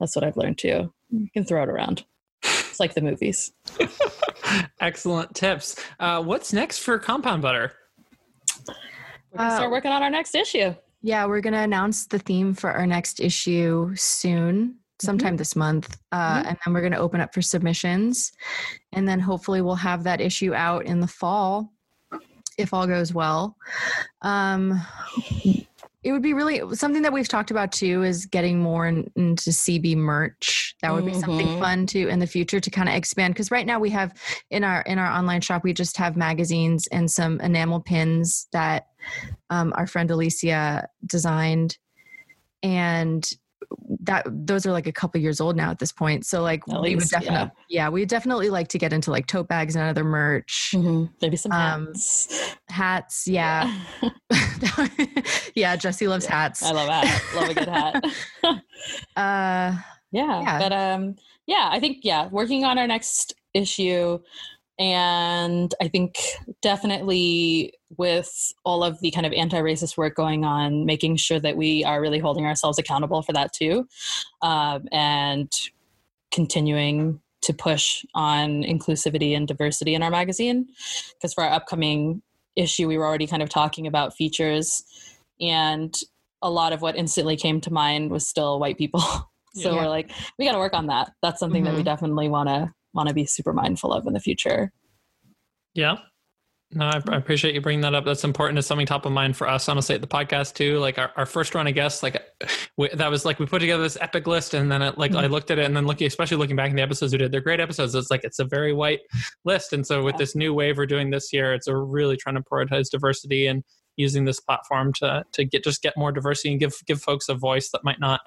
that's 0.00 0.16
what 0.16 0.24
I've 0.24 0.36
learned 0.38 0.56
too. 0.58 0.92
You 1.10 1.28
can 1.34 1.44
throw 1.44 1.62
it 1.62 1.68
around. 1.68 2.04
It's 2.42 2.80
like 2.80 2.94
the 2.94 3.02
movies. 3.02 3.52
Excellent 4.80 5.34
tips. 5.34 5.76
Uh, 6.00 6.22
what's 6.22 6.52
next 6.54 6.78
for 6.78 6.98
compound 6.98 7.42
butter? 7.42 7.72
We're 8.66 9.38
gonna 9.38 9.50
Uh, 9.50 9.56
start 9.56 9.70
working 9.70 9.90
on 9.90 10.02
our 10.02 10.10
next 10.10 10.34
issue. 10.34 10.74
Yeah, 11.06 11.24
we're 11.26 11.40
going 11.40 11.52
to 11.54 11.60
announce 11.60 12.08
the 12.08 12.18
theme 12.18 12.52
for 12.52 12.72
our 12.72 12.84
next 12.84 13.20
issue 13.20 13.94
soon, 13.94 14.74
sometime 15.00 15.36
this 15.36 15.54
month. 15.54 15.96
Uh, 16.10 16.42
Mhm. 16.42 16.46
And 16.48 16.58
then 16.64 16.74
we're 16.74 16.80
going 16.80 16.94
to 16.94 16.98
open 16.98 17.20
up 17.20 17.32
for 17.32 17.42
submissions. 17.42 18.32
And 18.92 19.06
then 19.06 19.20
hopefully 19.20 19.60
we'll 19.60 19.76
have 19.76 20.02
that 20.02 20.20
issue 20.20 20.52
out 20.52 20.84
in 20.84 20.98
the 20.98 21.06
fall 21.06 21.72
if 22.58 22.74
all 22.74 22.88
goes 22.88 23.14
well. 23.14 23.56
Um, 24.22 24.84
it 26.06 26.12
would 26.12 26.22
be 26.22 26.34
really 26.34 26.62
something 26.76 27.02
that 27.02 27.12
we've 27.12 27.26
talked 27.26 27.50
about 27.50 27.72
too 27.72 28.04
is 28.04 28.26
getting 28.26 28.60
more 28.60 28.86
in, 28.86 29.10
into 29.16 29.50
CB 29.50 29.96
merch. 29.96 30.76
That 30.80 30.94
would 30.94 31.04
be 31.04 31.12
something 31.12 31.48
Mhm. 31.48 31.58
fun 31.58 31.86
to 31.86 32.06
in 32.08 32.20
the 32.20 32.28
future 32.28 32.60
to 32.60 32.70
kind 32.70 32.88
of 32.88 32.94
expand 32.94 33.34
because 33.34 33.50
right 33.50 33.66
now 33.66 33.80
we 33.80 33.90
have 33.90 34.14
in 34.50 34.62
our 34.62 34.82
in 34.82 35.00
our 35.00 35.10
online 35.10 35.40
shop 35.40 35.64
we 35.64 35.72
just 35.72 35.96
have 35.96 36.16
magazines 36.16 36.86
and 36.88 37.10
some 37.10 37.40
enamel 37.40 37.80
pins 37.80 38.46
that 38.52 38.86
um, 39.50 39.72
our 39.76 39.88
friend 39.88 40.08
Alicia 40.12 40.88
designed, 41.04 41.76
and 42.62 43.28
that 44.00 44.24
those 44.28 44.66
are 44.66 44.72
like 44.72 44.86
a 44.86 44.92
couple 44.92 45.20
years 45.20 45.40
old 45.40 45.56
now 45.56 45.70
at 45.70 45.78
this 45.78 45.92
point. 45.92 46.24
So 46.26 46.42
like 46.42 46.62
At 46.70 46.80
we 46.82 46.94
would 46.94 47.02
least, 47.02 47.12
yeah. 47.12 47.20
definitely 47.20 47.50
yeah. 47.68 47.88
we 47.88 48.00
would 48.00 48.08
definitely 48.08 48.50
like 48.50 48.68
to 48.68 48.78
get 48.78 48.92
into 48.92 49.10
like 49.10 49.26
tote 49.26 49.48
bags 49.48 49.76
and 49.76 49.84
other 49.88 50.04
merch, 50.04 50.74
Maybe 51.22 51.36
some 51.36 51.52
Um, 51.52 51.86
hats. 51.88 52.56
hats. 52.68 53.26
Yeah, 53.28 53.72
yeah. 55.54 55.76
Jesse 55.76 56.06
loves 56.08 56.26
hats. 56.26 56.62
I 56.62 56.72
love 56.72 56.88
hat. 56.88 57.22
Love 57.34 57.48
a 57.50 57.54
good 57.54 57.68
hat. 57.68 58.04
Uh, 59.16 59.74
yeah, 60.12 60.40
Yeah. 60.42 60.58
but 60.58 60.72
um 60.72 61.16
yeah 61.46 61.68
i 61.72 61.80
think 61.80 61.98
yeah 62.02 62.28
working 62.28 62.64
on 62.64 62.78
our 62.78 62.86
next 62.86 63.34
issue 63.54 64.18
and 64.78 65.74
i 65.80 65.88
think 65.88 66.16
definitely 66.62 67.72
with 67.96 68.52
all 68.64 68.84
of 68.84 69.00
the 69.00 69.10
kind 69.10 69.24
of 69.26 69.32
anti-racist 69.32 69.96
work 69.96 70.14
going 70.14 70.44
on 70.44 70.84
making 70.84 71.16
sure 71.16 71.40
that 71.40 71.56
we 71.56 71.82
are 71.84 72.00
really 72.00 72.18
holding 72.18 72.44
ourselves 72.46 72.78
accountable 72.78 73.22
for 73.22 73.32
that 73.32 73.52
too 73.52 73.86
um, 74.42 74.86
and 74.92 75.50
continuing 76.32 77.20
to 77.42 77.52
push 77.54 78.04
on 78.14 78.62
inclusivity 78.64 79.36
and 79.36 79.46
diversity 79.48 79.94
in 79.94 80.02
our 80.02 80.10
magazine 80.10 80.66
because 81.14 81.32
for 81.32 81.44
our 81.44 81.52
upcoming 81.52 82.20
issue 82.56 82.88
we 82.88 82.98
were 82.98 83.06
already 83.06 83.26
kind 83.26 83.42
of 83.42 83.48
talking 83.48 83.86
about 83.86 84.14
features 84.14 84.84
and 85.40 85.94
a 86.42 86.50
lot 86.50 86.72
of 86.72 86.82
what 86.82 86.96
instantly 86.96 87.36
came 87.36 87.60
to 87.60 87.72
mind 87.72 88.10
was 88.10 88.26
still 88.26 88.58
white 88.58 88.76
people 88.76 89.00
so 89.54 89.74
Yeah. 89.74 89.82
we're 89.82 89.88
like 89.88 90.10
we 90.38 90.44
got 90.44 90.52
to 90.52 90.58
work 90.58 90.74
on 90.74 90.88
that 90.88 91.12
that's 91.22 91.38
something 91.40 91.64
that 91.64 91.74
we 91.74 91.80
Mhm. 91.80 91.84
definitely 91.84 92.28
want 92.28 92.48
to 92.48 92.74
want 92.96 93.08
to 93.08 93.14
be 93.14 93.26
super 93.26 93.52
mindful 93.52 93.92
of 93.92 94.06
in 94.06 94.12
the 94.12 94.20
future 94.20 94.72
Yeah. 95.74 95.96
No, 96.72 96.86
I, 96.86 97.00
I 97.10 97.16
appreciate 97.16 97.54
you 97.54 97.60
bringing 97.60 97.82
that 97.82 97.94
up. 97.94 98.04
That's 98.04 98.24
important. 98.24 98.58
It's 98.58 98.66
something 98.66 98.88
top 98.88 99.06
of 99.06 99.12
mind 99.12 99.36
for 99.36 99.48
us, 99.48 99.68
honestly, 99.68 99.94
at 99.94 100.00
the 100.00 100.08
podcast 100.08 100.54
too. 100.54 100.78
Like 100.80 100.98
our, 100.98 101.12
our 101.16 101.24
first 101.24 101.54
run 101.54 101.68
of 101.68 101.74
guests, 101.74 102.02
like 102.02 102.20
we, 102.76 102.88
that 102.88 103.08
was 103.08 103.24
like 103.24 103.38
we 103.38 103.46
put 103.46 103.60
together 103.60 103.84
this 103.84 103.96
epic 104.00 104.26
list, 104.26 104.52
and 104.52 104.70
then 104.70 104.82
it, 104.82 104.98
like 104.98 105.12
I 105.14 105.22
mm-hmm. 105.22 105.32
looked 105.32 105.52
at 105.52 105.60
it, 105.60 105.64
and 105.64 105.76
then 105.76 105.86
looking, 105.86 106.08
especially 106.08 106.38
looking 106.38 106.56
back 106.56 106.70
in 106.70 106.76
the 106.76 106.82
episodes 106.82 107.12
we 107.12 107.18
did, 107.18 107.30
they're 107.30 107.40
great 107.40 107.60
episodes. 107.60 107.94
It's 107.94 108.10
like 108.10 108.24
it's 108.24 108.40
a 108.40 108.44
very 108.44 108.72
white 108.72 108.98
list, 109.44 109.74
and 109.74 109.86
so 109.86 110.02
with 110.02 110.14
Yeah. 110.14 110.18
this 110.18 110.34
new 110.34 110.52
wave 110.54 110.76
we're 110.76 110.86
doing 110.86 111.10
this 111.10 111.32
year, 111.32 111.54
it's 111.54 111.68
a 111.68 111.76
really 111.76 112.16
trying 112.16 112.34
to 112.34 112.42
prioritize 112.42 112.90
diversity 112.90 113.46
and 113.46 113.62
using 113.96 114.24
this 114.24 114.40
platform 114.40 114.92
to 114.92 115.24
to 115.32 115.44
get 115.44 115.64
just 115.64 115.82
get 115.82 115.96
more 115.96 116.12
diversity 116.12 116.50
and 116.50 116.60
give 116.60 116.74
give 116.86 117.00
folks 117.02 117.28
a 117.28 117.34
voice 117.34 117.70
that 117.70 117.82
might 117.84 117.98
not 118.00 118.20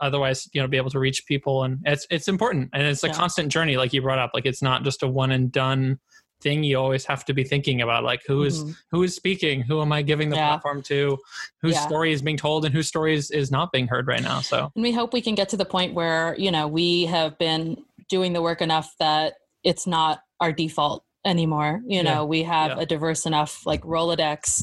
otherwise 0.00 0.48
you 0.52 0.60
know 0.60 0.68
be 0.68 0.76
able 0.76 0.90
to 0.90 0.98
reach 0.98 1.26
people 1.26 1.64
and 1.64 1.78
it's 1.84 2.06
it's 2.10 2.28
important 2.28 2.70
and 2.72 2.82
it's 2.84 3.02
a 3.04 3.08
Yeah. 3.08 3.12
constant 3.14 3.50
journey 3.52 3.76
like 3.76 3.92
you 3.92 4.00
brought 4.02 4.18
up 4.18 4.30
like 4.34 4.46
it's 4.46 4.62
not 4.62 4.84
just 4.84 5.02
a 5.02 5.08
one 5.08 5.32
and 5.32 5.50
done 5.50 5.98
thing 6.40 6.62
you 6.62 6.78
always 6.78 7.04
have 7.04 7.24
to 7.24 7.34
be 7.34 7.42
thinking 7.42 7.82
about 7.82 8.04
like 8.04 8.20
who 8.26 8.44
is 8.44 8.62
Mhm. 8.62 8.76
who 8.92 9.02
is 9.02 9.14
speaking 9.16 9.60
who 9.60 9.82
am 9.82 9.92
i 9.92 10.02
giving 10.02 10.28
the 10.30 10.36
Yeah. 10.36 10.50
platform 10.50 10.82
to 10.82 11.18
whose 11.60 11.74
Yeah. 11.74 11.86
story 11.86 12.12
is 12.12 12.22
being 12.22 12.36
told 12.36 12.64
and 12.64 12.72
whose 12.72 12.86
story 12.86 13.14
is, 13.14 13.32
is 13.32 13.50
not 13.50 13.72
being 13.72 13.88
heard 13.88 14.06
right 14.06 14.22
now 14.22 14.40
so 14.40 14.70
and 14.76 14.82
we 14.84 14.92
hope 14.92 15.12
we 15.12 15.20
can 15.20 15.34
get 15.34 15.48
to 15.48 15.56
the 15.56 15.64
point 15.64 15.94
where 15.94 16.36
you 16.38 16.52
know 16.52 16.68
we 16.68 17.06
have 17.06 17.36
been 17.38 17.82
doing 18.08 18.34
the 18.34 18.40
work 18.42 18.62
enough 18.62 18.94
that 19.00 19.34
it's 19.64 19.84
not 19.84 20.20
our 20.40 20.52
default 20.52 21.02
anymore 21.24 21.80
you 21.86 22.02
know 22.02 22.22
Yeah. 22.22 22.22
we 22.22 22.42
have 22.44 22.70
Yeah. 22.76 22.82
a 22.82 22.86
diverse 22.86 23.26
enough 23.26 23.66
like 23.66 23.82
rolodex 23.82 24.62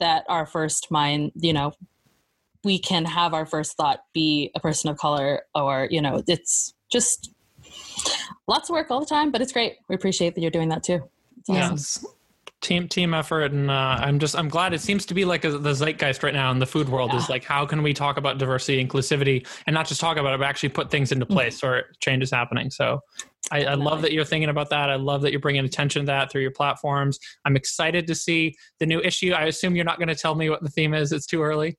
that 0.00 0.24
our 0.28 0.46
first 0.46 0.90
mind 0.90 1.32
you 1.34 1.52
know 1.52 1.72
we 2.62 2.78
can 2.78 3.04
have 3.04 3.34
our 3.34 3.46
first 3.46 3.76
thought 3.76 4.00
be 4.12 4.50
a 4.54 4.60
person 4.60 4.90
of 4.90 4.96
color 4.98 5.42
or 5.54 5.88
you 5.90 6.00
know 6.00 6.22
it's 6.26 6.74
just 6.92 7.32
lots 8.46 8.68
of 8.68 8.74
work 8.74 8.90
all 8.90 9.00
the 9.00 9.06
time 9.06 9.30
but 9.30 9.40
it's 9.40 9.52
great 9.52 9.76
we 9.88 9.94
appreciate 9.94 10.34
that 10.34 10.40
you're 10.40 10.50
doing 10.50 10.68
that 10.68 10.82
too 10.82 11.00
It's 11.38 11.48
awesome. 11.50 11.72
Yes. 11.72 12.06
team 12.60 12.88
team 12.88 13.12
effort 13.14 13.52
and 13.52 13.70
uh, 13.70 13.96
i'm 14.00 14.18
just 14.18 14.36
i'm 14.36 14.48
glad 14.48 14.72
it 14.72 14.80
seems 14.80 15.04
to 15.06 15.14
be 15.14 15.24
like 15.24 15.44
a, 15.44 15.58
the 15.58 15.72
zeitgeist 15.74 16.22
right 16.22 16.32
now 16.34 16.50
in 16.50 16.58
the 16.58 16.66
food 16.66 16.88
world 16.88 17.12
is 17.14 17.28
like 17.28 17.44
how 17.44 17.66
can 17.66 17.82
we 17.82 17.92
talk 17.92 18.16
about 18.16 18.38
diversity 18.38 18.82
inclusivity 18.86 19.46
and 19.66 19.74
not 19.74 19.86
just 19.86 20.00
talk 20.00 20.16
about 20.16 20.32
it 20.34 20.38
but 20.38 20.46
actually 20.46 20.68
put 20.70 20.90
things 20.90 21.12
into 21.12 21.26
place 21.26 21.62
or 21.62 21.84
change 22.00 22.22
is 22.22 22.30
happening 22.30 22.70
so 22.70 23.00
I, 23.52 23.64
I 23.64 23.74
love 23.74 24.02
that 24.02 24.12
you're 24.12 24.24
thinking 24.24 24.48
about 24.48 24.70
that. 24.70 24.88
I 24.90 24.94
love 24.96 25.22
that 25.22 25.30
you're 25.30 25.40
bringing 25.40 25.64
attention 25.64 26.02
to 26.02 26.06
that 26.06 26.30
through 26.32 26.42
your 26.42 26.50
platforms. 26.50 27.18
I'm 27.44 27.56
excited 27.56 28.06
to 28.06 28.14
see 28.14 28.54
the 28.80 28.86
new 28.86 29.00
issue. 29.00 29.32
I 29.32 29.44
assume 29.44 29.76
you're 29.76 29.84
not 29.84 29.98
going 29.98 30.08
to 30.08 30.14
tell 30.14 30.34
me 30.34 30.48
what 30.50 30.62
the 30.62 30.70
theme 30.70 30.94
is. 30.94 31.12
It's 31.12 31.26
too 31.26 31.42
early. 31.42 31.76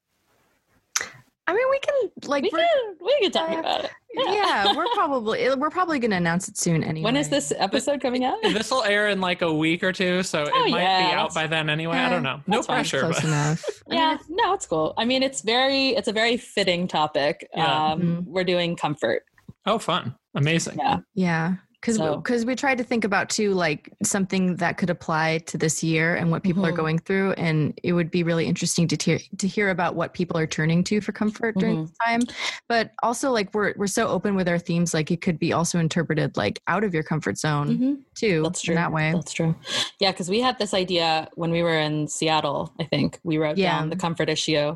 I 1.47 1.53
mean, 1.53 1.69
we 1.69 1.79
can 1.79 1.95
like 2.27 2.41
we 2.43 2.49
can 2.49 2.67
we 2.99 3.19
can 3.21 3.31
talk 3.31 3.51
uh, 3.51 3.59
about 3.59 3.83
it. 3.85 3.91
yeah, 4.15 4.75
we're 4.75 4.87
probably 4.95 5.47
we're 5.55 5.69
probably 5.69 5.99
going 5.99 6.09
to 6.09 6.17
announce 6.17 6.47
it 6.49 6.57
soon 6.57 6.83
anyway. 6.83 7.03
When 7.05 7.15
is 7.15 7.29
this 7.29 7.53
episode 7.55 8.01
coming 8.01 8.25
out? 8.25 8.41
This 8.41 8.71
will 8.71 8.83
air 8.83 9.09
in 9.09 9.21
like 9.21 9.43
a 9.43 9.53
week 9.53 9.83
or 9.83 9.91
two, 9.91 10.23
so 10.23 10.49
Oh, 10.51 10.65
it 10.65 10.71
might 10.71 10.81
yeah, 10.81 11.09
be 11.09 11.13
out 11.15 11.35
by 11.35 11.45
then 11.45 11.69
anyway. 11.69 11.97
I 11.97 12.09
don't 12.09 12.23
know. 12.23 12.41
No 12.47 12.63
pressure. 12.63 13.01
Close 13.01 13.17
But 13.21 13.25
enough. 13.25 13.63
yeah, 13.91 14.17
no, 14.27 14.53
it's 14.53 14.65
cool. 14.65 14.95
I 14.97 15.05
mean, 15.05 15.21
it's 15.21 15.41
very 15.41 15.89
it's 15.89 16.07
a 16.07 16.13
very 16.13 16.37
fitting 16.37 16.87
topic. 16.87 17.47
Yeah. 17.55 17.91
Um, 17.91 18.01
Mhm. 18.01 18.25
We're 18.25 18.43
doing 18.43 18.75
comfort. 18.75 19.23
oh, 19.67 19.77
fun. 19.77 20.15
Amazing. 20.35 20.77
Yeah. 20.77 20.99
Yeah. 21.13 21.55
Because 21.81 21.97
So- 21.97 22.15
because 22.17 22.45
we 22.45 22.55
tried 22.55 22.79
to 22.79 22.83
think 22.83 23.03
about 23.03 23.29
too 23.29 23.53
like 23.53 23.93
something 24.01 24.55
that 24.55 24.77
could 24.77 24.89
apply 24.89 25.37
to 25.45 25.55
this 25.55 25.83
year 25.83 26.15
and 26.15 26.31
what 26.31 26.41
people 26.41 26.65
are 26.65 26.71
Mhm. 26.71 26.77
going 26.77 26.97
through, 26.97 27.33
and 27.33 27.79
it 27.83 27.93
would 27.93 28.09
be 28.09 28.23
really 28.23 28.47
interesting 28.47 28.87
to 28.87 28.95
hear 28.99 29.19
to 29.37 29.47
hear 29.47 29.69
about 29.69 29.93
what 29.93 30.15
people 30.15 30.35
are 30.35 30.47
turning 30.47 30.83
to 30.85 30.99
for 30.99 31.11
comfort 31.11 31.55
during 31.57 31.75
Mm-hmm. 31.75 31.85
this 31.85 31.97
time. 32.03 32.21
But 32.67 32.93
also 33.03 33.29
like 33.29 33.53
we're 33.53 33.75
we're 33.77 33.85
so 33.85 34.07
open 34.07 34.33
with 34.35 34.49
our 34.49 34.57
themes, 34.57 34.95
like 34.95 35.11
it 35.11 35.21
could 35.21 35.37
be 35.37 35.53
also 35.53 35.77
interpreted 35.77 36.35
like 36.35 36.59
out 36.65 36.83
of 36.83 36.91
your 36.91 37.03
comfort 37.03 37.37
zone 37.37 37.77
Mhm. 37.77 37.97
too. 38.15 38.41
That's 38.41 38.61
true. 38.63 38.73
In 38.73 38.81
that 38.81 38.91
way. 38.91 39.11
That's 39.13 39.33
true. 39.33 39.53
Yeah, 39.99 40.11
because 40.11 40.27
we 40.27 40.41
had 40.41 40.57
this 40.57 40.73
idea 40.73 41.29
when 41.35 41.51
we 41.51 41.61
were 41.61 41.77
in 41.77 42.07
Seattle. 42.07 42.73
I 42.79 42.85
think 42.85 43.19
we 43.23 43.37
wrote 43.37 43.57
Yeah. 43.57 43.77
down 43.77 43.91
the 43.91 43.95
comfort 43.95 44.27
issue, 44.29 44.75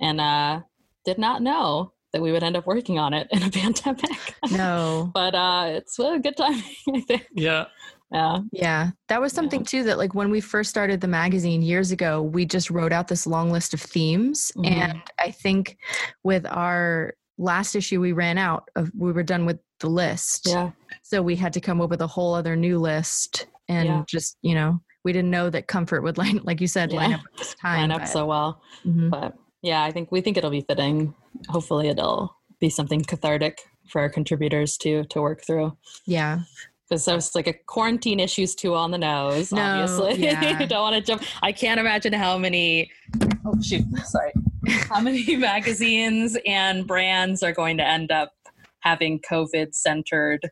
and 0.00 0.20
uh, 0.20 0.62
did 1.04 1.18
not 1.18 1.42
know 1.42 1.92
that 2.14 2.22
we 2.22 2.30
would 2.32 2.42
end 2.44 2.56
up 2.56 2.64
working 2.66 2.98
on 2.98 3.12
it 3.12 3.26
in 3.32 3.42
a 3.42 3.50
pandemic. 3.60 4.08
No. 4.52 5.10
but 5.14 5.34
uh, 5.34 5.64
it's 5.68 5.98
a 5.98 6.18
good 6.18 6.36
timing. 6.36 6.62
I 6.94 7.00
think. 7.00 7.26
Yeah. 7.34 7.66
Yeah. 8.12 8.38
Yeah, 8.52 8.90
that 9.08 9.20
was 9.20 9.32
something 9.32 9.64
too 9.64 9.82
that 9.84 9.98
like 9.98 10.14
when 10.14 10.30
we 10.30 10.40
first 10.40 10.70
started 10.70 11.00
the 11.00 11.08
magazine 11.08 11.62
years 11.62 11.90
ago, 11.90 12.22
we 12.22 12.46
just 12.46 12.70
wrote 12.70 12.92
out 12.92 13.08
this 13.08 13.26
long 13.26 13.50
list 13.50 13.74
of 13.74 13.80
themes 13.80 14.52
Mhm. 14.56 14.66
and 14.70 15.02
I 15.18 15.32
think 15.32 15.76
with 16.22 16.46
our 16.46 17.14
last 17.38 17.74
issue 17.74 18.00
we 18.00 18.12
ran 18.12 18.38
out 18.38 18.68
of 18.76 18.92
we 18.96 19.10
were 19.10 19.24
done 19.24 19.46
with 19.46 19.58
the 19.80 19.88
list. 19.88 20.46
Yeah. 20.48 20.70
So 21.02 21.22
we 21.22 21.34
had 21.34 21.52
to 21.54 21.60
come 21.60 21.80
up 21.80 21.90
with 21.90 22.02
a 22.02 22.06
whole 22.06 22.34
other 22.34 22.54
new 22.54 22.78
list 22.78 23.46
and 23.68 23.88
Yeah. 23.88 24.02
just, 24.06 24.36
you 24.42 24.54
know, 24.54 24.80
we 25.04 25.12
didn't 25.12 25.32
know 25.32 25.50
that 25.50 25.66
comfort 25.66 26.02
would 26.04 26.16
line 26.16 26.38
like 26.44 26.60
you 26.60 26.68
said 26.68 26.92
line 26.92 27.14
up 27.14 27.20
this 27.36 27.56
time. 27.60 27.80
Line 27.80 27.90
up 27.90 28.02
but- 28.02 28.08
so 28.08 28.26
well. 28.26 28.60
Mhm. 28.86 29.10
But 29.10 29.34
yeah, 29.62 29.82
I 29.82 29.90
think 29.90 30.12
we 30.12 30.20
think 30.20 30.36
it'll 30.36 30.50
be 30.50 30.60
fitting. 30.60 31.14
Hopefully, 31.48 31.88
it'll 31.88 32.36
be 32.60 32.70
something 32.70 33.02
cathartic 33.02 33.60
for 33.90 34.00
our 34.00 34.08
contributors 34.08 34.76
to 34.78 35.04
to 35.04 35.20
work 35.20 35.42
through. 35.42 35.76
Yeah. 36.06 36.40
because 36.88 37.04
there's 37.04 37.34
like 37.34 37.46
a 37.46 37.52
quarantine 37.66 38.20
issues 38.20 38.54
too 38.54 38.74
on 38.74 38.90
the 38.90 38.98
nose. 38.98 39.52
No, 39.52 39.62
obviously, 39.62 40.14
yeah. 40.24 40.58
you 40.60 40.66
don't 40.66 40.82
want 40.82 40.96
to 40.96 41.02
jump. 41.02 41.22
I 41.42 41.52
can't 41.52 41.80
imagine 41.80 42.12
how 42.12 42.38
many. 42.38 42.90
Oh 43.44 43.60
shoot! 43.60 43.84
Sorry. 44.04 44.32
how 44.88 45.00
many 45.00 45.36
magazines 45.50 46.36
and 46.46 46.86
brands 46.86 47.42
are 47.42 47.52
going 47.52 47.76
to 47.78 47.86
end 47.86 48.10
up 48.10 48.32
having 48.80 49.20
COVID 49.20 49.74
centered 49.74 50.50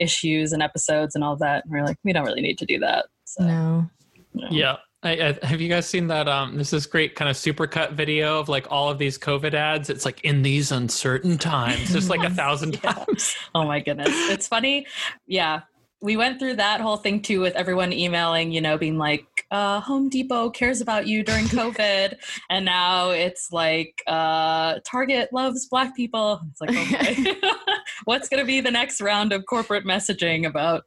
issues 0.00 0.52
and 0.52 0.62
episodes 0.62 1.14
and 1.14 1.22
all 1.22 1.36
that? 1.36 1.64
And 1.64 1.72
we're 1.72 1.84
like, 1.84 1.98
we 2.04 2.12
don't 2.12 2.24
really 2.24 2.40
need 2.42 2.58
to 2.58 2.66
do 2.66 2.78
that. 2.80 3.06
So, 3.24 3.44
No. 3.44 3.90
you. 4.34 4.48
Yeah. 4.50 4.76
I, 5.04 5.36
I, 5.42 5.46
have 5.46 5.60
you 5.60 5.68
guys 5.68 5.86
seen 5.86 6.06
that? 6.08 6.28
Um, 6.28 6.56
this 6.56 6.72
is 6.72 6.86
great 6.86 7.14
kind 7.14 7.28
of 7.28 7.36
supercut 7.36 7.92
video 7.92 8.40
of 8.40 8.48
like 8.48 8.66
all 8.70 8.88
of 8.88 8.98
these 8.98 9.18
COVID 9.18 9.52
ads. 9.52 9.90
It's 9.90 10.04
like 10.04 10.24
in 10.24 10.42
these 10.42 10.72
uncertain 10.72 11.36
times, 11.36 11.92
just 11.92 12.08
like 12.08 12.24
a 12.24 12.30
thousand 12.34 12.80
Yeah. 12.82 12.92
times. 12.92 13.36
Oh 13.54 13.64
my 13.64 13.80
goodness. 13.80 14.08
It's 14.30 14.48
funny. 14.48 14.86
Yeah. 15.26 15.60
We 16.00 16.16
went 16.16 16.38
through 16.38 16.56
that 16.56 16.80
whole 16.80 16.96
thing 16.98 17.22
too 17.22 17.40
with 17.40 17.54
everyone 17.54 17.92
emailing, 17.92 18.50
you 18.50 18.60
know, 18.60 18.76
being 18.76 18.98
like, 18.98 19.26
uh, 19.50 19.80
Home 19.80 20.08
Depot 20.08 20.50
cares 20.50 20.80
about 20.80 21.06
you 21.06 21.22
during 21.22 21.46
COVID. 21.46 22.16
and 22.50 22.64
now 22.64 23.10
it's 23.10 23.52
like, 23.52 24.02
uh, 24.06 24.80
Target 24.86 25.30
loves 25.32 25.66
Black 25.66 25.94
people. 25.96 26.40
It's 26.50 26.60
like, 26.60 26.70
okay. 26.70 27.40
What's 28.04 28.28
going 28.28 28.40
to 28.40 28.46
be 28.46 28.60
the 28.60 28.70
next 28.70 29.00
round 29.00 29.32
of 29.32 29.46
corporate 29.46 29.84
messaging 29.84 30.46
about 30.46 30.84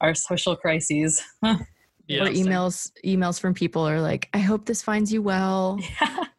our 0.00 0.14
social 0.14 0.56
crises? 0.56 1.22
Yeah. 2.10 2.24
or 2.24 2.28
emails 2.28 2.90
emails 3.04 3.40
from 3.40 3.54
people 3.54 3.86
are 3.88 4.00
like, 4.00 4.28
I 4.34 4.38
hope 4.38 4.66
this 4.66 4.82
finds 4.82 5.12
you 5.12 5.22
well. 5.22 5.78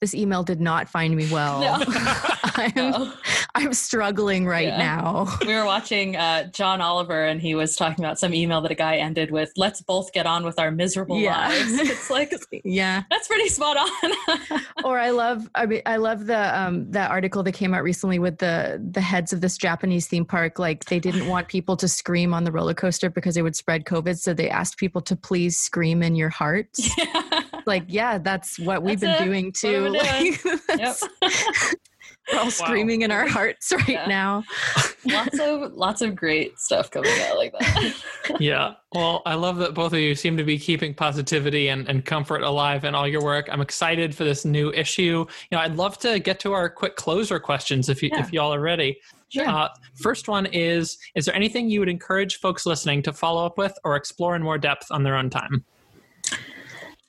This 0.02 0.16
email 0.16 0.42
did 0.42 0.60
not 0.60 0.90
find 0.90 1.16
me 1.16 1.30
well. 1.32 1.62
No. 1.62 1.78
I'm 2.62 2.72
No. 2.76 3.14
I'm 3.56 3.74
struggling 3.74 4.46
right 4.46 4.68
Yeah. 4.68 4.78
now. 4.78 5.28
we 5.46 5.54
were 5.54 5.66
watching 5.66 6.16
uh, 6.16 6.46
John 6.52 6.80
Oliver, 6.82 7.26
and 7.26 7.42
he 7.42 7.54
was 7.56 7.76
talking 7.76 8.04
about 8.04 8.18
some 8.20 8.34
email 8.34 8.62
that 8.62 8.72
a 8.72 8.76
guy 8.76 8.96
ended 8.98 9.32
with, 9.32 9.52
"Let's 9.58 9.82
both 9.82 10.14
get 10.14 10.26
on 10.26 10.44
with 10.46 10.58
our 10.60 10.72
miserable 10.72 11.20
Yeah. 11.20 11.48
lives." 11.50 11.74
It's 11.92 12.10
like 12.10 12.34
Yeah. 12.64 13.04
that's 13.10 13.28
pretty 13.28 13.50
spot 13.50 13.78
on. 13.78 14.60
Or 14.86 14.98
I 15.00 15.10
love 15.10 15.50
I 15.56 15.66
mean 15.66 15.82
I 15.86 15.98
love 15.98 16.26
the 16.28 16.58
um 16.60 16.90
that 16.92 17.12
article 17.12 17.44
that 17.44 17.52
came 17.54 17.74
out 17.74 17.84
recently 17.84 18.20
with 18.20 18.38
the 18.38 18.82
the 18.92 19.02
heads 19.02 19.34
of 19.34 19.42
this 19.42 19.58
Japanese 19.58 20.08
theme 20.08 20.26
park 20.26 20.58
like 20.60 20.86
they 20.86 21.00
didn't 21.00 21.28
want 21.28 21.48
people 21.48 21.76
to 21.78 21.88
scream 21.88 22.34
on 22.34 22.44
the 22.46 22.52
roller 22.52 22.74
coaster 22.74 23.10
because 23.10 23.36
it 23.38 23.42
would 23.42 23.56
spread 23.56 23.86
COVID 23.86 24.18
so 24.18 24.34
they 24.34 24.50
asked 24.50 24.78
people 24.78 25.02
to 25.02 25.16
please 25.16 25.58
scream 25.58 26.02
in 26.04 26.16
your 26.16 26.30
hearts. 26.30 26.90
Like 27.66 27.84
yeah, 27.88 28.18
that's 28.18 28.58
what 28.60 28.82
we've 28.84 29.00
That's 29.00 29.20
been 29.20 29.28
it. 29.28 29.30
doing 29.30 29.52
too. 29.52 29.90
Like, 29.90 30.44
yep. 30.80 30.96
That's- 32.28 32.34
We're 32.34 32.40
all 32.46 32.52
screaming 32.52 33.02
in 33.02 33.12
our 33.12 33.28
hearts 33.28 33.72
right 33.72 33.88
Yeah. 33.90 34.06
now. 34.08 34.44
lots 35.06 35.40
of 35.40 35.74
lots 35.74 36.02
of 36.02 36.16
great 36.16 36.60
stuff 36.60 36.92
coming 36.92 37.12
out 37.30 37.38
like 37.38 37.54
that. 37.60 37.94
yeah. 38.40 38.74
Well, 38.94 39.22
I 39.26 39.34
love 39.34 39.58
that 39.58 39.74
both 39.74 39.94
of 39.94 40.00
you 40.00 40.14
seem 40.16 40.38
to 40.38 40.44
be 40.44 40.58
keeping 40.60 40.94
positivity 40.94 41.70
and, 41.70 41.88
and 41.90 42.06
comfort 42.06 42.42
alive 42.44 42.84
in 42.86 42.94
all 42.96 43.08
your 43.08 43.24
work. 43.24 43.50
I'm 43.52 43.62
excited 43.62 44.14
for 44.16 44.24
this 44.24 44.46
new 44.46 44.72
issue. 44.74 45.26
You 45.52 45.58
know, 45.58 45.60
I'd 45.60 45.76
love 45.76 45.98
to 46.00 46.20
get 46.20 46.40
to 46.42 46.54
our 46.54 46.70
quick 46.70 46.96
closer 46.96 47.40
questions 47.40 47.90
if 47.90 48.04
you 48.04 48.10
Yeah. 48.14 48.20
if 48.22 48.32
y'all 48.32 48.54
are 48.54 48.62
ready. 48.62 49.00
Sure. 49.30 49.48
Uh, 49.48 49.70
first 49.96 50.28
one 50.28 50.46
is: 50.48 50.98
Is 51.16 51.26
there 51.26 51.36
anything 51.36 51.70
you 51.70 51.80
would 51.80 51.88
encourage 51.90 52.40
folks 52.40 52.66
listening 52.66 53.02
to 53.04 53.14
follow 53.14 53.46
up 53.46 53.58
with 53.58 53.74
or 53.86 53.96
explore 53.96 54.36
in 54.36 54.44
more 54.44 54.58
depth 54.58 54.88
on 54.92 55.04
their 55.04 55.16
own 55.16 55.30
time? 55.30 55.64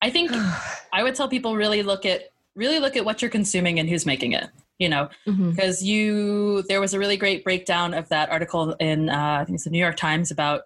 I 0.00 0.10
think 0.10 0.30
I 0.92 1.02
would 1.02 1.14
tell 1.14 1.28
people 1.28 1.56
really 1.56 1.82
look 1.82 2.06
at 2.06 2.30
really 2.54 2.78
look 2.78 2.96
at 2.96 3.04
what 3.04 3.22
you're 3.22 3.30
consuming 3.30 3.78
and 3.80 3.88
who's 3.88 4.06
making 4.06 4.32
it. 4.32 4.48
You 4.82 4.88
know, 4.88 5.04
because 5.50 5.76
you 5.90 6.62
there 6.68 6.80
was 6.80 6.92
a 6.92 6.98
really 6.98 7.16
great 7.16 7.44
breakdown 7.44 7.94
of 7.94 8.08
that 8.08 8.30
article 8.30 8.64
in 8.80 9.08
uh, 9.08 9.38
I 9.40 9.44
think 9.44 9.54
it's 9.56 9.64
the 9.64 9.70
New 9.70 9.84
York 9.86 9.96
Times 9.96 10.32
about 10.32 10.62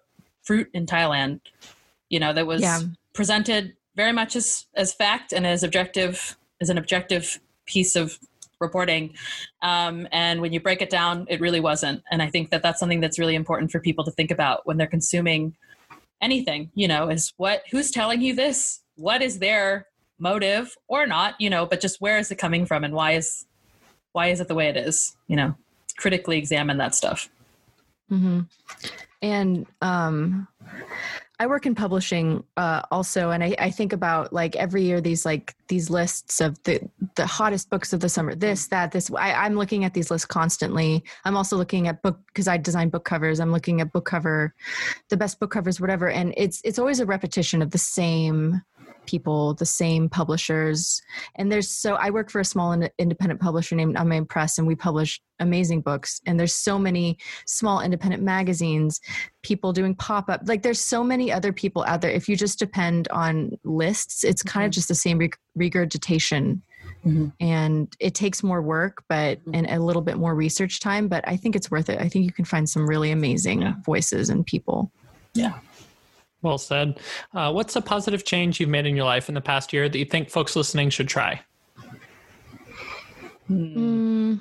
fruit 0.47 0.67
in 0.73 0.85
Thailand. 0.87 1.39
You 2.09 2.19
know, 2.19 2.33
that 2.33 2.47
was 2.47 2.61
Yeah. 2.61 2.79
presented 3.13 3.63
very 3.95 4.13
much 4.13 4.35
as 4.35 4.65
as 4.73 4.91
fact 5.03 5.33
and 5.33 5.45
as 5.45 5.61
objective 5.63 6.35
as 6.61 6.69
an 6.71 6.77
objective 6.79 7.39
piece 7.73 7.95
of 7.95 8.17
reporting. 8.59 9.13
Um, 9.61 10.07
and 10.11 10.41
when 10.41 10.51
you 10.51 10.59
break 10.59 10.81
it 10.81 10.89
down, 10.89 11.27
it 11.29 11.39
really 11.39 11.59
wasn't. 11.59 12.01
And 12.09 12.19
I 12.25 12.29
think 12.33 12.49
that 12.49 12.63
that's 12.63 12.79
something 12.79 13.01
that's 13.01 13.19
really 13.19 13.35
important 13.35 13.71
for 13.71 13.79
people 13.79 14.03
to 14.05 14.11
think 14.17 14.31
about 14.31 14.65
when 14.65 14.77
they're 14.77 14.87
consuming 14.97 15.55
anything. 16.21 16.71
You 16.73 16.87
know, 16.87 17.09
is 17.09 17.33
what 17.37 17.61
who's 17.71 17.91
telling 17.91 18.21
you 18.21 18.33
this? 18.33 18.81
What 18.95 19.21
is 19.21 19.37
their 19.37 19.85
motive 20.17 20.75
or 20.87 21.05
not? 21.05 21.35
You 21.39 21.51
know, 21.51 21.67
but 21.67 21.79
just 21.85 22.01
where 22.01 22.17
is 22.17 22.31
it 22.31 22.37
coming 22.45 22.65
from 22.65 22.83
and 22.83 22.95
why 22.95 23.11
is 23.11 23.45
why 24.11 24.27
is 24.27 24.39
it 24.39 24.47
the 24.47 24.55
way 24.55 24.67
it 24.67 24.77
is 24.77 25.15
you 25.27 25.35
know 25.35 25.55
critically 25.97 26.37
examine 26.37 26.77
that 26.77 26.95
stuff 26.95 27.29
hmm 28.09 28.41
And 29.21 29.65
um, 29.81 30.47
I 31.39 31.47
work 31.47 31.65
in 31.65 31.75
publishing 31.75 32.43
uh, 32.55 32.81
also, 32.91 33.31
and 33.31 33.43
I, 33.43 33.55
I 33.57 33.71
think 33.71 33.93
about 33.93 34.31
like 34.31 34.55
every 34.55 34.83
year 34.83 35.01
these 35.01 35.25
like 35.25 35.55
these 35.67 35.89
lists 35.89 36.39
of 36.39 36.61
the 36.63 36.87
the 37.15 37.25
hottest 37.25 37.69
books 37.69 37.93
of 37.93 37.99
the 37.99 38.09
summer. 38.09 38.35
This, 38.35 38.67
that, 38.67 38.91
this. 38.91 39.11
I, 39.11 39.33
I'm 39.33 39.55
looking 39.55 39.85
at 39.85 39.93
these 39.93 40.11
lists 40.11 40.25
constantly. 40.25 41.03
I'm 41.25 41.35
also 41.35 41.57
looking 41.57 41.87
at 41.87 42.01
book 42.01 42.19
because 42.27 42.47
I 42.47 42.57
design 42.57 42.89
book 42.89 43.05
covers. 43.05 43.39
I'm 43.39 43.51
looking 43.51 43.81
at 43.81 43.91
book 43.91 44.05
cover, 44.05 44.53
the 45.09 45.17
best 45.17 45.39
book 45.39 45.51
covers, 45.51 45.81
whatever. 45.81 46.09
And 46.09 46.33
it's 46.37 46.61
it's 46.63 46.79
always 46.79 46.99
a 46.99 47.05
repetition 47.05 47.61
of 47.61 47.71
the 47.71 47.77
same 47.77 48.61
people, 49.07 49.55
the 49.55 49.65
same 49.65 50.09
publishers. 50.09 51.01
And 51.35 51.51
there's 51.51 51.69
so 51.69 51.95
I 51.95 52.11
work 52.11 52.29
for 52.29 52.39
a 52.39 52.45
small 52.45 52.71
ind- 52.73 52.91
independent 52.99 53.41
publisher 53.41 53.75
named 53.75 53.95
Unnamed 53.97 54.29
Press, 54.29 54.57
and 54.59 54.67
we 54.67 54.75
publish 54.75 55.19
amazing 55.39 55.81
books. 55.81 56.21
And 56.25 56.39
there's 56.39 56.53
so 56.53 56.77
many 56.77 57.17
small 57.45 57.81
independent 57.81 58.21
magazines, 58.21 58.99
people 59.41 59.73
doing 59.73 59.95
pop 59.95 60.29
up. 60.29 60.41
Like 60.45 60.61
there's 60.63 60.79
so 60.81 61.03
many 61.03 61.31
other 61.31 61.51
people 61.51 61.83
out 61.87 62.01
there. 62.01 62.11
If 62.11 62.27
you 62.29 62.35
just 62.35 62.59
depend 62.59 63.07
on 63.09 63.57
lists, 63.63 64.23
it's 64.23 64.43
kind 64.43 64.65
of 64.65 64.71
just 64.71 64.87
the 64.87 64.95
same 64.95 65.17
reg- 65.17 65.37
regurgitation. 65.55 66.61
Mhm. 67.05 67.31
And 67.39 67.93
it 67.99 68.15
takes 68.15 68.43
more 68.43 68.61
work, 68.61 69.03
but 69.07 69.39
and 69.53 69.67
a 69.69 69.79
little 69.79 70.01
bit 70.01 70.17
more 70.17 70.33
research 70.33 70.79
time. 70.79 71.07
But 71.07 71.27
I 71.27 71.37
think 71.37 71.55
it's 71.55 71.69
worth 71.69 71.89
it. 71.89 71.99
I 71.99 72.09
think 72.09 72.25
you 72.25 72.31
can 72.31 72.45
find 72.45 72.67
some 72.67 72.87
really 72.87 73.11
amazing 73.11 73.61
Yeah. 73.61 73.73
voices 73.85 74.29
and 74.29 74.45
people. 74.45 74.91
Well 76.41 76.57
said. 76.57 76.99
Uh, 77.33 77.51
what's 77.51 77.75
a 77.75 77.81
positive 77.81 78.23
change 78.23 78.59
you've 78.59 78.69
made 78.69 78.85
in 78.85 78.95
your 78.95 79.05
life 79.05 79.27
in 79.29 79.35
the 79.35 79.41
past 79.41 79.73
year 79.73 79.89
that 79.89 79.97
you 79.97 80.05
think 80.05 80.29
folks 80.29 80.55
listening 80.55 80.89
should 80.89 81.07
try? 81.07 81.41
Mm, 83.49 84.39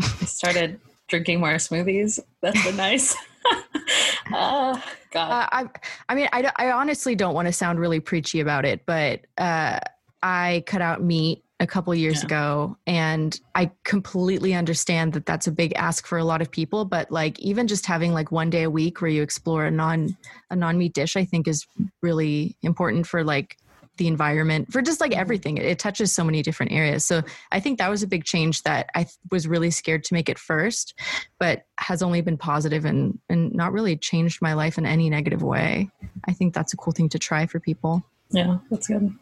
I 0.00 0.24
started 0.24 0.80
drinking 1.08 1.40
more 1.40 1.54
smoothies. 1.54 2.20
That's 2.40 2.62
been 2.64 2.76
nice. 2.76 3.16
uh, 4.32 4.78
God. 5.10 5.30
Uh, 5.30 5.48
I, 5.52 5.66
I 6.08 6.14
mean, 6.14 6.28
I, 6.32 6.50
I 6.56 6.72
honestly 6.72 7.14
don't 7.14 7.34
want 7.34 7.46
to 7.46 7.52
sound 7.52 7.78
really 7.78 8.00
preachy 8.00 8.40
about 8.40 8.64
it, 8.64 8.84
but 8.84 9.20
uh, 9.38 9.78
I 10.22 10.64
cut 10.66 10.82
out 10.82 11.02
meat 11.02 11.44
a 11.62 11.66
couple 11.66 11.94
years 11.94 12.18
Yeah. 12.20 12.26
ago, 12.26 12.76
and 12.86 13.40
I 13.54 13.70
completely 13.84 14.52
understand 14.52 15.12
that 15.12 15.24
that's 15.24 15.46
a 15.46 15.52
big 15.52 15.72
ask 15.76 16.06
for 16.06 16.18
a 16.18 16.24
lot 16.24 16.42
of 16.42 16.50
people. 16.50 16.84
But 16.84 17.10
like, 17.10 17.38
even 17.38 17.68
just 17.68 17.86
having 17.86 18.12
like 18.12 18.32
one 18.32 18.50
day 18.50 18.64
a 18.64 18.70
week 18.70 19.00
where 19.00 19.10
you 19.10 19.22
explore 19.22 19.64
a 19.64 19.70
non 19.70 20.16
a 20.50 20.56
non 20.56 20.76
meat 20.76 20.92
dish, 20.92 21.16
I 21.16 21.24
think 21.24 21.46
is 21.46 21.64
really 22.02 22.56
important 22.62 23.06
for 23.06 23.22
like 23.22 23.56
the 23.98 24.08
environment 24.08 24.72
for 24.72 24.82
just 24.82 25.00
like 25.00 25.12
mm-hmm. 25.12 25.20
everything. 25.20 25.56
It, 25.58 25.64
it 25.64 25.78
touches 25.78 26.12
so 26.12 26.24
many 26.24 26.42
different 26.42 26.72
areas. 26.72 27.04
So 27.04 27.22
I 27.52 27.60
think 27.60 27.78
that 27.78 27.90
was 27.90 28.02
a 28.02 28.08
big 28.08 28.24
change 28.24 28.64
that 28.64 28.90
I 28.96 29.04
th- 29.04 29.14
was 29.30 29.46
really 29.46 29.70
scared 29.70 30.02
to 30.04 30.14
make 30.14 30.28
it 30.28 30.38
first, 30.38 30.94
but 31.38 31.62
has 31.78 32.02
only 32.02 32.22
been 32.22 32.38
positive 32.38 32.84
and 32.84 33.20
and 33.28 33.52
not 33.54 33.72
really 33.72 33.96
changed 33.96 34.42
my 34.42 34.54
life 34.54 34.78
in 34.78 34.86
any 34.86 35.08
negative 35.10 35.42
way. 35.42 35.90
I 36.26 36.32
think 36.32 36.54
that's 36.54 36.72
a 36.72 36.76
cool 36.76 36.92
thing 36.92 37.08
to 37.10 37.20
try 37.20 37.46
for 37.46 37.60
people. 37.60 38.02
yeah, 38.30 38.58
that's 38.68 38.88
good. 38.88 39.14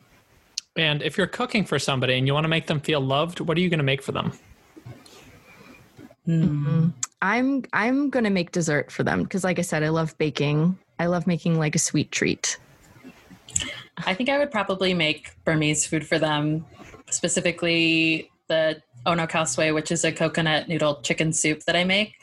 And 0.77 1.03
if 1.03 1.19
you're 1.19 1.27
cooking 1.27 1.65
for 1.65 1.79
somebody 1.79 2.17
and 2.17 2.27
you 2.27 2.35
want 2.35 2.45
to 2.45 2.49
make 2.49 2.67
them 2.67 2.81
feel 2.81 3.01
loved, 3.01 3.41
what 3.41 3.57
are 3.57 3.61
you 3.61 3.69
going 3.69 3.79
to 3.79 3.85
make 3.85 4.03
for 4.03 4.13
them? 4.13 4.33
Hmm. 6.27 6.89
I'm 7.23 7.65
I'm 7.73 8.09
gonna 8.09 8.31
make 8.31 8.53
dessert 8.53 8.91
for 8.91 9.03
them 9.03 9.25
because, 9.25 9.45
like 9.45 9.59
I 9.59 9.63
said, 9.63 9.83
I 9.83 9.89
love 9.89 10.17
baking. 10.17 10.79
I 10.99 11.07
love 11.07 11.27
making 11.27 11.59
like 11.59 11.75
a 11.75 11.79
sweet 11.79 12.13
treat. 12.13 12.59
I 14.07 14.15
think 14.15 14.29
I 14.29 14.39
would 14.39 14.51
probably 14.51 14.95
make 14.95 15.33
Burmese 15.45 15.87
food 15.87 16.07
for 16.07 16.19
them, 16.19 16.65
specifically 17.11 18.31
the 18.49 18.83
Ono 19.07 19.27
Kauswe, 19.27 19.75
which 19.75 19.91
is 19.91 20.05
a 20.05 20.13
coconut 20.13 20.69
noodle 20.69 21.01
chicken 21.03 21.33
soup 21.33 21.65
that 21.65 21.77
I 21.77 21.85
make 21.85 22.15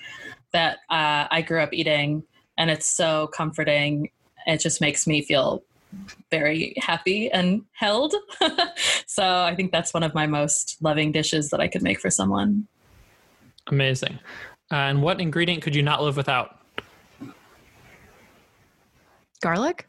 that 0.54 0.78
uh, 0.90 1.28
I 1.30 1.44
grew 1.46 1.62
up 1.62 1.74
eating. 1.74 2.24
And 2.58 2.72
it's 2.72 2.88
so 2.88 3.28
comforting. 3.28 4.10
It 4.48 4.60
just 4.60 4.82
makes 4.82 5.06
me 5.06 5.22
feel 5.22 5.64
very 6.30 6.74
happy 6.78 7.30
and 7.32 7.64
held. 7.74 8.14
so 9.06 9.24
I 9.24 9.56
think 9.56 9.72
that's 9.72 9.94
one 9.94 10.04
of 10.04 10.14
my 10.14 10.28
most 10.28 10.78
loving 10.82 11.12
dishes 11.12 11.50
that 11.50 11.60
I 11.60 11.68
could 11.68 11.82
make 11.82 12.00
for 12.00 12.10
someone. 12.10 12.68
Amazing. 13.68 14.20
and 14.72 15.02
what 15.02 15.20
ingredient 15.22 15.62
could 15.62 15.76
you 15.76 15.84
not 15.84 16.02
live 16.04 16.18
without? 16.18 16.60
Garlic? 19.42 19.88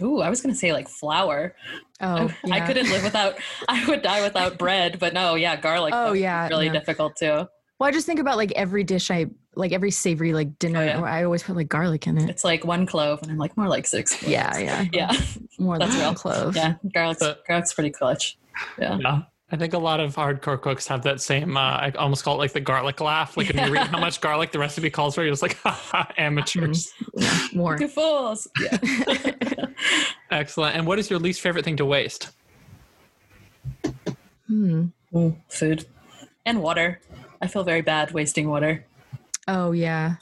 Ooh, 0.00 0.20
I 0.20 0.30
was 0.30 0.40
going 0.40 0.54
to 0.54 0.58
say 0.58 0.72
like 0.72 0.88
flour. 0.88 1.54
Oh, 2.00 2.32
I 2.44 2.58
yeah. 2.58 2.66
couldn't 2.66 2.88
live 2.88 3.02
without, 3.02 3.34
I 3.68 3.84
would 3.88 4.02
die 4.02 4.22
without 4.22 4.56
bread, 4.58 4.98
but 5.00 5.12
no, 5.12 5.34
yeah, 5.34 5.56
garlic. 5.56 5.92
Oh, 5.96 6.12
yeah, 6.12 6.46
Really 6.48 6.68
no. 6.68 6.72
difficult 6.74 7.16
too. 7.16 7.48
Well, 7.78 7.88
I 7.88 7.92
just 7.92 8.06
think 8.06 8.18
about 8.20 8.36
like 8.36 8.52
every 8.52 8.82
dish 8.84 9.10
I 9.10 9.26
like 9.54 9.72
every 9.72 9.90
savory 9.90 10.32
like 10.32 10.58
dinner. 10.58 10.80
Oh, 10.80 10.84
yeah. 10.84 11.00
I 11.02 11.24
always 11.24 11.42
put 11.42 11.54
like 11.56 11.68
garlic 11.68 12.06
in 12.06 12.18
it. 12.18 12.28
It's 12.28 12.44
like 12.44 12.64
one 12.64 12.86
clove, 12.86 13.22
and 13.22 13.30
I'm 13.30 13.38
like, 13.38 13.56
more 13.56 13.68
like 13.68 13.86
six. 13.86 14.14
Cloves. 14.14 14.32
Yeah, 14.32 14.58
yeah, 14.58 14.84
Yeah. 14.92 15.12
more 15.58 15.78
That's 15.78 15.92
than 15.94 16.00
real. 16.04 16.14
clove. 16.14 16.56
Yeah. 16.56 16.74
Garlic's, 16.92 17.20
But- 17.20 17.44
garlic's 17.46 17.72
pretty 17.74 17.90
clutch. 17.90 18.36
Yeah. 18.78 18.98
Yeah. 18.98 19.22
I 19.50 19.56
think 19.56 19.72
a 19.72 19.78
lot 19.78 19.98
of 19.98 20.14
hardcore 20.14 20.60
cooks 20.60 20.86
have 20.88 21.04
that 21.04 21.22
same, 21.22 21.56
uh, 21.56 21.60
I 21.60 21.90
almost 21.96 22.22
call 22.22 22.34
it 22.34 22.38
like 22.38 22.52
the 22.52 22.60
garlic 22.60 23.00
laugh. 23.00 23.34
Like 23.34 23.48
when 23.50 23.64
you 23.66 23.72
read 23.72 23.86
how 23.86 23.98
much 24.00 24.20
garlic 24.20 24.52
the 24.52 24.58
recipe 24.58 24.90
calls 24.90 25.14
for, 25.14 25.22
you're 25.22 25.32
just 25.32 25.40
like, 25.40 25.56
ha 25.62 25.70
ha, 25.70 26.12
amateurs. 26.18 26.92
More. 27.54 27.78
You 27.80 27.88
fools. 27.88 28.46
Yeah. 28.60 28.76
Excellent. 30.30 30.76
And 30.76 30.86
what 30.86 30.98
is 30.98 31.08
your 31.08 31.18
least 31.18 31.40
favorite 31.40 31.64
thing 31.64 31.78
to 31.78 31.86
waste? 31.86 32.28
Hmm. 34.46 34.86
Ooh, 35.16 35.36
food 35.48 35.86
and 36.44 36.60
water. 36.62 37.00
I 37.40 37.46
feel 37.46 37.64
very 37.64 37.82
bad 37.82 38.12
wasting 38.12 38.48
water. 38.48 38.84
Oh 39.46 39.72
yeah. 39.72 40.16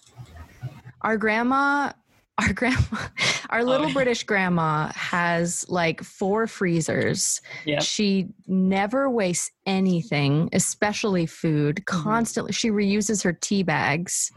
Our 1.03 1.17
grandma, 1.17 1.93
our 2.39 2.53
grandma, 2.53 2.99
our 3.51 3.65
little 3.65 3.89
yeah. 3.89 3.95
British 3.95 4.25
grandma 4.25 4.91
has 4.95 5.69
like 5.69 6.03
four 6.03 6.47
freezers. 6.47 7.41
Yeah. 7.65 7.81
She 7.81 8.29
never 8.47 9.09
wastes 9.09 9.51
anything, 9.67 10.49
especially 10.53 11.27
food. 11.27 11.77
Mm-hmm. 11.77 12.03
Constantly, 12.03 12.53
she 12.53 12.71
reuses 12.71 13.23
her 13.25 13.33
tea 13.33 13.63
bags. 13.63 14.33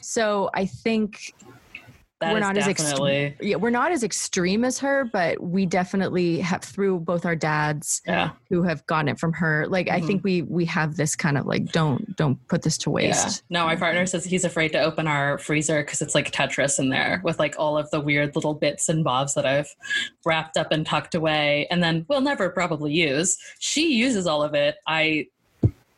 So 0.00 0.50
I 0.54 0.66
think 0.66 1.34
That 2.22 2.32
we're 2.32 2.40
not 2.40 2.56
as 2.56 2.68
extreme. 2.68 3.34
Yeah, 3.40 3.56
we're 3.56 3.70
not 3.70 3.90
as 3.90 4.04
extreme 4.04 4.64
as 4.64 4.78
her, 4.78 5.04
but 5.12 5.42
we 5.42 5.66
definitely 5.66 6.38
have 6.38 6.62
through 6.62 7.00
both 7.00 7.26
our 7.26 7.34
dads 7.34 8.00
yeah. 8.06 8.30
who 8.48 8.62
have 8.62 8.86
gotten 8.86 9.08
it 9.08 9.18
from 9.18 9.32
her. 9.32 9.66
Like 9.66 9.90
I 9.90 10.00
think 10.00 10.22
we 10.22 10.42
we 10.42 10.64
have 10.66 10.96
this 10.96 11.16
kind 11.16 11.36
of 11.36 11.46
like 11.46 11.72
don't 11.72 12.16
don't 12.16 12.38
put 12.46 12.62
this 12.62 12.78
to 12.78 12.92
Mm-hmm. 12.92 13.06
Yeah. 13.06 13.24
waste. 13.24 13.42
No, 13.50 13.64
my 13.64 13.76
partner 13.76 14.06
says 14.06 14.24
he's 14.24 14.44
afraid 14.44 14.68
to 14.72 14.80
open 14.80 15.06
our 15.06 15.38
freezer 15.38 15.82
because 15.82 16.02
it's 16.02 16.14
like 16.14 16.30
Tetris 16.30 16.78
in 16.78 16.90
there 16.90 17.20
with 17.24 17.38
like 17.38 17.54
all 17.58 17.78
of 17.78 17.90
the 17.90 18.00
weird 18.00 18.34
little 18.34 18.54
bits 18.54 18.88
and 18.88 19.02
bobs 19.02 19.34
that 19.34 19.46
I've 19.46 19.74
wrapped 20.24 20.56
up 20.56 20.72
and 20.72 20.84
tucked 20.86 21.14
away 21.14 21.66
and 21.70 21.82
then 21.82 22.04
we'll 22.08 22.20
never 22.20 22.50
probably 22.50 22.92
use. 22.92 23.36
She 23.58 23.94
uses 23.94 24.26
all 24.26 24.42
of 24.42 24.54
it. 24.54 24.76
I 24.86 25.28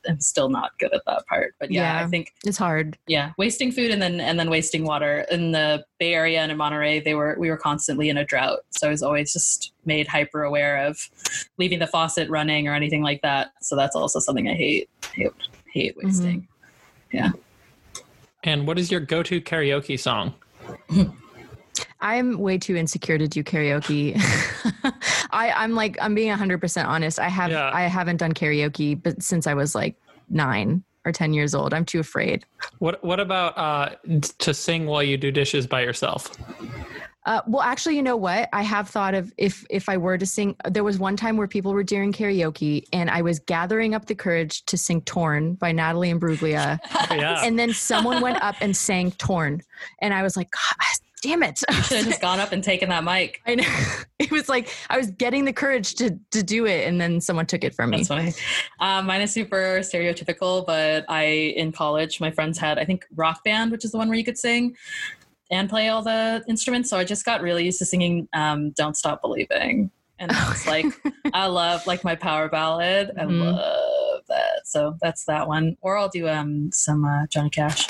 am 0.09 0.21
still 0.21 0.49
not 0.49 0.79
good 0.79 0.93
at 0.93 1.03
that 1.07 1.27
part. 1.27 1.55
But 1.59 1.71
yeah, 1.71 1.99
Yeah. 2.01 2.05
I 2.05 2.09
think 2.09 2.33
It's 2.45 2.59
hard. 2.59 2.99
yeah 3.07 3.33
wasting 3.39 3.73
food 3.73 3.91
and 3.91 4.01
then 4.01 4.21
and 4.21 4.39
then 4.39 4.51
wasting 4.51 4.85
water 4.85 5.25
in 5.31 5.53
the 5.53 5.85
bay 5.99 6.15
area 6.15 6.41
and 6.41 6.51
in 6.53 6.59
monterey 6.59 7.01
they 7.01 7.15
were 7.15 7.37
we 7.39 7.49
were 7.51 7.57
constantly 7.57 8.09
in 8.09 8.17
a 8.17 8.25
drought 8.25 8.61
so 8.71 8.87
i 8.89 8.91
was 8.91 9.03
always 9.03 9.33
just 9.33 9.73
made 9.85 10.07
hyper 10.07 10.43
aware 10.43 10.87
of 10.87 11.09
leaving 11.59 11.79
the 11.79 11.87
faucet 11.87 12.29
running 12.31 12.69
or 12.69 12.75
anything 12.75 13.03
like 13.03 13.23
that 13.23 13.53
so 13.61 13.77
that's 13.77 13.97
also 13.97 14.19
something 14.19 14.49
i 14.49 14.55
hate 14.55 14.89
hate, 15.15 15.31
hate 15.73 15.97
wasting 15.97 16.41
mm-hmm. 16.43 16.51
Yeah. 17.13 17.31
And 18.43 18.67
what 18.67 18.77
is 18.79 18.91
your 18.91 19.01
go 19.01 19.23
to 19.23 19.41
karaoke 19.41 19.99
song? 19.99 20.35
I'm 22.01 22.39
way 22.39 22.59
too 22.59 22.77
insecure 22.77 23.19
to 23.19 23.27
do 23.29 23.43
karaoke. 23.43 24.15
I, 25.31 25.51
I'm 25.53 25.75
like, 25.75 25.97
I'm 26.01 26.15
being 26.15 26.35
100% 26.37 26.87
honest. 26.87 27.19
I 27.19 27.29
have, 27.29 27.51
Yeah. 27.51 27.71
I 27.73 27.83
haven't 27.83 28.19
done 28.19 28.33
karaoke, 28.33 29.01
but 29.01 29.23
since 29.23 29.47
I 29.47 29.55
was 29.55 29.75
like 29.75 29.97
nine 30.29 30.85
or 31.05 31.13
10 31.13 31.33
years 31.35 31.55
old, 31.55 31.75
I'm 31.75 31.85
too 31.85 32.01
afraid. 32.01 32.45
What 32.79 33.03
What 33.05 33.21
about 33.21 33.57
uh, 33.59 33.91
to 34.39 34.55
sing 34.55 34.87
while 34.87 35.03
you 35.03 35.17
do 35.17 35.31
dishes 35.31 35.67
by 35.67 35.83
yourself? 35.83 36.31
Uh, 37.27 37.41
well, 37.47 37.63
actually, 37.63 37.97
you 37.97 38.03
know 38.03 38.17
what? 38.19 38.51
I 38.53 38.61
have 38.63 38.87
thought 38.91 39.15
of 39.15 39.33
if 39.39 39.65
if 39.71 39.89
I 39.89 39.97
were 39.97 40.19
to 40.19 40.27
sing. 40.27 40.57
There 40.71 40.85
was 40.85 40.99
one 40.99 41.17
time 41.17 41.39
where 41.39 41.49
people 41.49 41.73
were 41.73 41.83
doing 41.83 42.13
karaoke, 42.13 42.85
and 42.93 43.09
I 43.09 43.23
was 43.23 43.39
gathering 43.39 43.95
up 43.95 44.05
the 44.05 44.15
courage 44.15 44.63
to 44.67 44.77
sing 44.77 45.01
"Torn" 45.03 45.55
by 45.55 45.73
Natalie 45.73 46.11
Imbruglia, 46.13 46.79
Yeah. 47.11 47.41
and 47.43 47.59
then 47.59 47.73
someone 47.73 48.21
went 48.21 48.43
up 48.43 48.57
and 48.61 48.77
sang 48.77 49.11
"Torn," 49.13 49.63
and 50.03 50.13
I 50.13 50.23
was 50.23 50.37
like, 50.37 50.51
God, 50.51 50.77
"Damn 51.25 51.43
it!" 51.43 51.59
should 51.59 51.97
have 51.97 52.05
just 52.07 52.21
gone 52.21 52.39
up 52.39 52.53
and 52.53 52.63
taken 52.63 52.89
that 52.91 53.03
mic 53.03 53.41
I 53.47 53.55
know. 53.55 53.65
It 54.19 54.31
was 54.31 54.49
like 54.49 54.69
I 54.91 54.97
was 54.99 55.11
getting 55.11 55.45
the 55.47 55.53
courage 55.53 55.95
to 55.97 56.19
to 56.33 56.43
do 56.43 56.67
it, 56.67 56.87
and 56.87 57.01
then 57.01 57.21
someone 57.21 57.47
took 57.47 57.65
it 57.65 57.75
from 57.75 57.91
me. 57.91 57.97
that's 57.97 58.09
funny 58.09 58.33
um, 58.81 59.07
mine 59.07 59.23
is 59.23 59.33
super 59.33 59.79
stereotypical 59.81 60.65
but 60.67 61.05
i 61.09 61.23
in 61.63 61.73
college 61.73 62.21
my 62.21 62.31
friends 62.31 62.59
had 62.59 62.79
i 62.79 62.85
think 62.85 63.07
rock 63.17 63.43
band 63.45 63.73
which 63.73 63.85
is 63.85 63.93
the 63.93 63.99
one 63.99 64.09
where 64.09 64.19
you 64.19 64.25
could 64.25 64.39
sing 64.39 64.77
and 65.51 65.69
play 65.71 65.89
all 65.89 66.03
the 66.03 66.45
instruments 66.49 66.91
so 66.91 66.99
i 66.99 67.05
just 67.05 67.25
got 67.25 67.41
really 67.43 67.65
used 67.65 67.79
to 67.79 67.87
singing 67.87 68.29
um, 68.35 68.71
don't 68.73 68.97
stop 68.97 69.21
believing 69.23 69.91
and 70.19 70.31
it's 70.35 70.67
like 70.67 70.87
i 71.33 71.47
love 71.47 71.87
like 71.87 72.05
my 72.05 72.15
power 72.15 72.49
ballad 72.49 73.11
i 73.19 73.25
Mhm. 73.25 73.41
love 73.55 74.23
that 74.29 74.67
so 74.67 74.97
that's 75.01 75.25
that 75.25 75.49
one 75.49 75.77
or 75.81 75.97
i'll 75.97 76.09
do 76.09 76.29
um 76.29 76.71
some 76.73 77.05
uh, 77.05 77.27
johnny 77.29 77.51
cash 77.51 77.87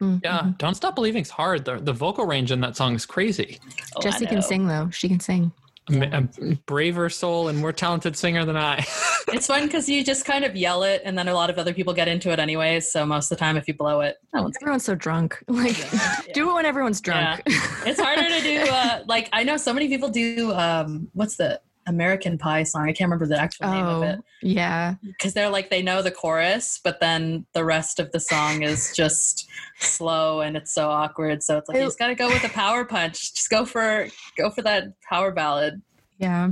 Mm, 0.00 0.20
Yeah. 0.22 0.52
Don't 0.58 0.74
Stop 0.74 0.94
believing. 0.94 1.08
Believing's 1.08 1.30
hard. 1.30 1.64
The, 1.64 1.78
the 1.78 1.92
vocal 1.92 2.26
range 2.26 2.52
in 2.52 2.60
that 2.60 2.76
song 2.76 2.94
is 2.94 3.06
crazy. 3.06 3.58
Oh, 3.96 4.00
I 4.00 4.02
Jessie 4.02 4.26
can 4.26 4.42
sing 4.42 4.66
though. 4.66 4.90
She 4.90 5.08
can 5.08 5.20
sing. 5.20 5.52
A, 5.90 6.18
a 6.42 6.54
braver 6.66 7.08
soul 7.08 7.48
and 7.48 7.58
more 7.58 7.72
talented 7.72 8.14
singer 8.14 8.44
than 8.44 8.58
I. 8.58 8.84
it's 9.28 9.46
fun 9.46 9.64
because 9.64 9.88
you 9.88 10.04
just 10.04 10.26
kind 10.26 10.44
of 10.44 10.54
yell 10.54 10.82
it 10.82 11.00
and 11.06 11.16
then 11.16 11.28
a 11.28 11.32
lot 11.34 11.48
of 11.48 11.56
other 11.58 11.72
people 11.72 11.94
get 11.94 12.08
into 12.08 12.30
it 12.30 12.38
anyways 12.38 12.92
so 12.92 13.06
most 13.06 13.30
of 13.32 13.38
the 13.38 13.40
time 13.42 13.56
if 13.56 13.66
you 13.66 13.72
blow 13.72 14.00
it 14.02 14.18
no 14.34 14.42
one's 14.42 14.56
Everyone's 14.60 14.84
so 14.84 14.94
drunk. 14.94 15.42
Like, 15.48 15.78
Yeah. 15.90 16.16
do 16.34 16.50
it 16.50 16.54
when 16.54 16.66
everyone's 16.66 17.00
drunk. 17.00 17.40
it's 17.46 17.98
harder 17.98 18.28
to 18.28 18.40
do 18.42 18.58
uh, 18.70 19.02
like 19.06 19.30
i 19.32 19.42
know 19.42 19.56
so 19.56 19.72
many 19.72 19.88
people 19.88 20.10
do 20.10 20.52
um 20.52 21.08
what's 21.14 21.36
the 21.36 21.58
american 21.88 22.38
pie 22.38 22.62
song 22.62 22.82
i 22.82 22.92
can't 22.92 23.08
remember 23.08 23.26
the 23.26 23.38
actual 23.38 23.68
name 23.68 23.84
of 23.84 24.02
oh, 24.02 24.06
it 24.06 24.20
yeah. 24.40 24.94
because 25.02 25.34
they're 25.34 25.50
like 25.50 25.68
they 25.68 25.82
know 25.82 26.00
the 26.00 26.10
chorus 26.10 26.80
but 26.84 27.00
then 27.00 27.44
the 27.54 27.64
rest 27.64 27.98
of 27.98 28.12
the 28.12 28.20
song 28.20 28.62
is 28.62 28.94
just 28.94 29.48
slow 29.80 30.40
and 30.40 30.56
it's 30.56 30.72
so 30.72 30.88
awkward 30.88 31.42
so 31.42 31.58
it's 31.58 31.68
like 31.68 31.76
you 31.76 31.82
I- 31.82 31.86
just 31.86 31.98
gotta 31.98 32.14
go 32.14 32.28
with 32.28 32.44
a 32.44 32.50
power 32.50 32.84
punch 32.84 33.34
just 33.34 33.50
go 33.50 33.64
for 33.64 34.06
go 34.36 34.50
for 34.50 34.62
that 34.62 34.92
power 35.08 35.32
ballad 35.32 35.82
Yeah. 36.18 36.50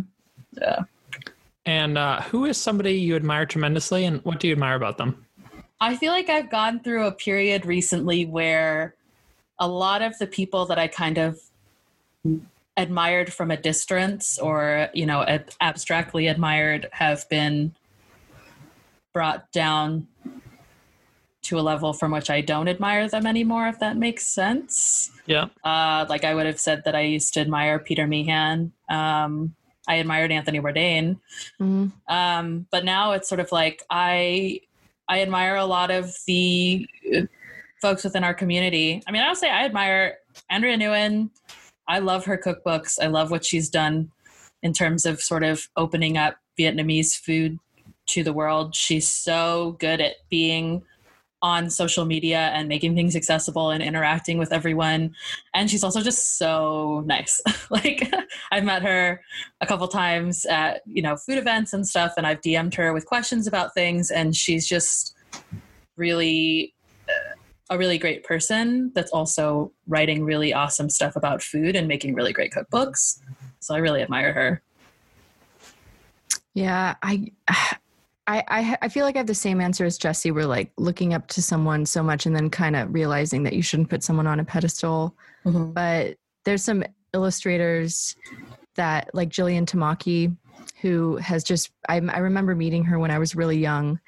yeah 0.53 0.81
and 1.67 1.99
uh, 1.99 2.23
who 2.23 2.45
is 2.45 2.57
somebody 2.57 2.93
you 2.93 3.17
admire 3.17 3.45
tremendously 3.45 4.05
and 4.05 4.25
what 4.25 4.39
do 4.39 4.47
you 4.47 4.53
admire 4.53 4.77
about 4.77 4.99
them? 4.99 5.27
I 5.81 5.97
feel 5.97 6.13
like 6.13 6.31
I've 6.31 6.49
gone 6.49 6.81
through 6.81 7.07
a 7.07 7.13
period 7.13 7.67
recently 7.67 8.25
where 8.25 8.95
a 9.59 9.67
lot 9.67 10.01
of 10.01 10.17
the 10.19 10.29
people 10.29 10.65
that 10.67 10.79
I 10.79 10.87
kind 10.87 11.19
of 11.19 11.41
admired 12.77 13.33
from 13.33 13.51
a 13.51 13.57
distance 13.57 14.39
or, 14.39 14.89
you 14.93 15.07
know, 15.07 15.23
ab- 15.23 15.51
abstractly 15.61 16.27
admired 16.27 16.89
have 16.93 17.29
been 17.29 17.75
brought 19.15 19.51
down 19.53 20.07
to 21.43 21.59
a 21.59 21.63
level 21.63 21.93
from 21.93 22.11
which 22.11 22.29
I 22.29 22.41
don't 22.41 22.69
admire 22.69 23.09
them 23.09 23.27
anymore, 23.27 23.69
if 23.69 23.79
that 23.79 23.97
makes 23.97 24.27
sense. 24.27 25.11
Yeah. 25.27 25.47
Uh, 25.65 26.05
like 26.09 26.25
I 26.25 26.35
would 26.35 26.47
have 26.47 26.59
said 26.61 26.83
that 26.85 26.95
I 26.95 27.03
used 27.03 27.35
to 27.35 27.41
admire 27.41 27.79
Peter 27.79 28.07
Meehan. 28.07 28.73
Um, 28.91 29.55
I 29.89 29.95
admired 29.97 30.33
Anthony 30.33 30.59
Bourdain. 30.61 31.19
Mhm. 31.61 31.93
Um, 32.09 32.67
but 32.73 32.85
now 32.85 33.13
it's 33.13 33.29
sort 33.29 33.41
of 33.41 33.53
like 33.53 33.85
I 33.89 34.61
I 35.09 35.23
admire 35.23 35.55
a 35.55 35.65
lot 35.65 35.93
of 35.93 36.13
the 36.27 36.89
folks 37.81 38.03
within 38.03 38.25
our 38.25 38.35
community. 38.35 39.01
I 39.07 39.13
mean, 39.13 39.23
I'll 39.23 39.37
say 39.37 39.49
I 39.49 39.65
admire 39.65 40.19
Andrea 40.51 40.77
Nguyen. 40.77 41.31
I 41.89 42.01
love 42.01 42.25
her 42.25 42.39
cookbooks. 42.39 42.99
I 43.01 43.07
love 43.07 43.31
what 43.31 43.45
she's 43.45 43.69
done 43.69 44.11
in 44.63 44.73
terms 44.73 45.05
of 45.05 45.21
sort 45.21 45.45
of 45.45 45.69
opening 45.77 46.17
up 46.17 46.37
Vietnamese 46.59 47.17
food 47.17 47.59
to 48.07 48.23
the 48.23 48.33
world. 48.33 48.75
She's 48.75 49.09
so 49.09 49.77
good 49.79 50.01
at 50.01 50.17
being 50.31 50.83
on 51.43 51.69
social 51.69 52.05
media 52.05 52.51
and 52.55 52.69
making 52.69 52.95
things 52.95 53.15
accessible 53.15 53.71
and 53.71 53.83
interacting 53.83 54.39
with 54.39 54.53
everyone. 54.53 55.15
And 55.55 55.71
she's 55.71 55.85
also 55.85 56.01
just 56.01 56.39
so 56.39 57.03
nice. 57.07 57.43
like 57.71 58.11
I've 58.51 58.65
met 58.65 58.83
her 58.83 59.21
a 59.61 59.67
couple 59.67 59.87
times 59.89 60.47
at, 60.47 60.83
you 60.87 61.03
know, 61.03 61.17
food 61.17 61.39
events 61.39 61.73
and 61.73 61.87
stuff 61.87 62.15
and 62.17 62.27
I've 62.27 62.41
DM'd 62.41 62.75
her 62.75 62.93
with 62.93 63.07
questions 63.07 63.47
about 63.47 63.75
things 63.75 64.11
and 64.11 64.35
she's 64.35 64.67
just 64.67 65.15
really 65.97 66.75
a 67.69 67.79
really 67.79 67.99
great 67.99 68.25
person 68.25 68.93
that's 68.95 69.11
also 69.11 69.73
writing 69.87 70.25
really 70.25 70.55
awesome 70.55 70.89
stuff 70.89 71.17
about 71.17 71.43
food 71.43 71.75
and 71.75 71.89
making 71.89 72.15
really 72.15 72.33
great 72.33 72.53
cookbooks. 72.53 73.21
So 73.59 73.75
I 73.75 73.79
really 73.79 74.03
admire 74.03 74.33
her. 74.33 74.63
Yeah, 76.55 76.95
I, 77.03 77.33
I, 78.29 78.43
I, 78.49 78.79
I 78.83 78.89
feel 78.89 79.05
like 79.05 79.15
I 79.15 79.19
have 79.19 79.27
the 79.27 79.35
same 79.35 79.61
answer 79.61 79.85
as 79.85 79.99
Jesse. 79.99 80.31
We're 80.33 80.47
like 80.47 80.73
looking 80.77 81.15
up 81.15 81.29
to 81.29 81.43
someone 81.43 81.87
so 81.87 82.03
much, 82.03 82.27
and 82.27 82.35
then 82.35 82.51
kind 82.51 82.75
of 82.75 82.93
realizing 82.93 83.45
that 83.45 83.53
you 83.53 83.63
shouldn't 83.63 83.91
put 83.91 84.03
someone 84.03 84.27
on 84.27 84.41
a 84.41 84.45
pedestal. 84.45 85.15
Mm-hmm. 85.45 85.73
But 85.73 86.17
there's 86.45 86.65
some 86.65 86.83
illustrators 87.13 88.17
that, 88.75 89.11
like 89.15 89.29
Jillian 89.29 89.65
Tamaki, 89.65 90.37
who 90.81 91.17
has 91.17 91.45
just. 91.45 91.71
I, 91.89 91.97
I 91.99 92.19
remember 92.19 92.57
meeting 92.57 92.85
her 92.85 92.99
when 92.99 93.13
I 93.13 93.21
was 93.21 93.37
really 93.37 93.59
young, 93.59 94.01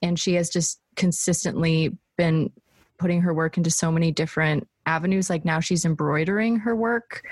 and 0.00 0.18
she 0.18 0.34
has 0.34 0.48
just 0.48 0.80
consistently 0.94 1.98
been 2.16 2.50
putting 2.98 3.20
her 3.22 3.32
work 3.34 3.56
into 3.56 3.70
so 3.70 3.90
many 3.92 4.12
different 4.12 4.66
avenues. 4.86 5.28
Like 5.30 5.44
now, 5.44 5.60
she's 5.60 5.84
embroidering 5.84 6.56
her 6.60 6.74
work. 6.74 7.22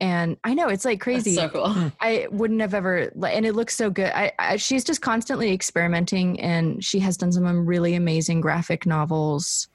And 0.00 0.36
I 0.44 0.54
know 0.54 0.68
it's 0.68 0.84
like 0.84 1.00
crazy. 1.00 1.36
That's 1.36 1.52
so 1.52 1.58
cool. 1.60 1.72
Hmm. 1.72 1.88
I 2.00 2.26
wouldn't 2.30 2.60
have 2.60 2.74
ever, 2.74 3.10
and 3.26 3.46
it 3.46 3.54
looks 3.54 3.76
so 3.76 3.90
good. 3.90 4.10
I, 4.14 4.32
I, 4.38 4.56
she's 4.56 4.84
just 4.84 5.00
constantly 5.00 5.52
experimenting, 5.52 6.40
and 6.40 6.82
she 6.84 6.98
has 6.98 7.16
done 7.16 7.30
some 7.32 7.64
really 7.64 7.94
amazing 7.94 8.40
graphic 8.40 8.86
novels, 8.86 9.68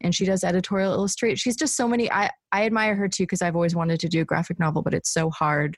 and 0.00 0.14
she 0.14 0.24
does 0.24 0.42
editorial 0.44 0.92
illustrate. 0.92 1.38
She's 1.38 1.56
just 1.56 1.76
so 1.76 1.86
many. 1.86 2.10
I 2.10 2.30
I 2.52 2.64
admire 2.64 2.94
her 2.96 3.06
too 3.06 3.24
because 3.24 3.42
I've 3.42 3.54
always 3.54 3.76
wanted 3.76 4.00
to 4.00 4.08
do 4.08 4.22
a 4.22 4.24
graphic 4.24 4.58
novel, 4.58 4.80
but 4.82 4.94
it's 4.94 5.10
so 5.10 5.28
hard, 5.30 5.76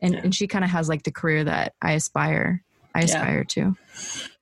and 0.00 0.14
Yeah. 0.14 0.20
and 0.22 0.34
she 0.34 0.46
kind 0.46 0.64
of 0.64 0.70
has 0.70 0.88
like 0.88 1.02
the 1.02 1.12
career 1.12 1.42
that 1.44 1.74
I 1.82 1.92
aspire. 1.92 2.62
I 2.94 3.00
Yeah. 3.00 3.04
aspire 3.06 3.44
to. 3.44 3.74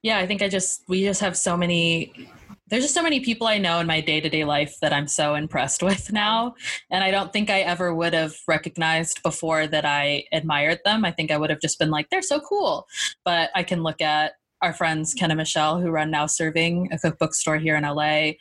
yeah 0.02 0.18
i 0.18 0.26
think 0.26 0.42
i 0.42 0.48
just 0.48 0.82
we 0.88 1.02
just 1.04 1.20
have 1.20 1.36
so 1.36 1.56
many 1.56 2.28
there's 2.70 2.84
just 2.84 2.94
so 2.94 3.02
many 3.02 3.20
people 3.20 3.46
i 3.46 3.58
know 3.58 3.80
in 3.80 3.86
my 3.86 4.00
day-to-day 4.00 4.44
life 4.44 4.76
that 4.80 4.92
i'm 4.92 5.08
so 5.08 5.34
impressed 5.34 5.82
with 5.90 6.12
now. 6.12 6.54
And 6.90 7.04
i 7.04 7.10
don't 7.10 7.32
think 7.32 7.50
i 7.50 7.60
ever 7.60 7.94
would 7.94 8.14
have 8.14 8.36
recognized 8.48 9.22
before 9.22 9.66
that 9.66 9.84
i 9.84 10.24
admired 10.32 10.80
them. 10.84 11.04
I 11.04 11.10
think 11.10 11.30
i 11.30 11.36
would 11.36 11.50
have 11.50 11.60
just 11.60 11.78
been 11.78 11.90
like 11.90 12.08
they're 12.10 12.22
so 12.22 12.40
cool. 12.40 12.86
But 13.24 13.50
i 13.54 13.62
can 13.62 13.82
look 13.82 14.00
at 14.00 14.32
our 14.62 14.72
friends 14.72 15.14
ken 15.14 15.30
and 15.30 15.38
michelle 15.38 15.80
who 15.80 15.90
run 15.90 16.10
now 16.10 16.26
serving 16.26 16.90
a 16.92 16.98
cookbook 16.98 17.34
store 17.34 17.58
here 17.58 17.76
in 17.76 17.84
la 17.84 18.32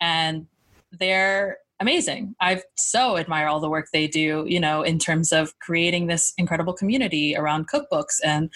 and 0.00 0.46
they're 0.92 1.58
amazing. 1.80 2.34
I 2.40 2.62
so 2.76 3.18
admire 3.18 3.46
all 3.46 3.60
the 3.60 3.68
work 3.68 3.88
they 3.92 4.08
do 4.08 4.44
you 4.48 4.58
know 4.58 4.82
in 4.82 4.98
terms 4.98 5.32
of 5.32 5.56
creating 5.60 6.08
this 6.08 6.32
incredible 6.36 6.72
community 6.72 7.36
around 7.36 7.68
cookbooks 7.68 8.16
and 8.24 8.50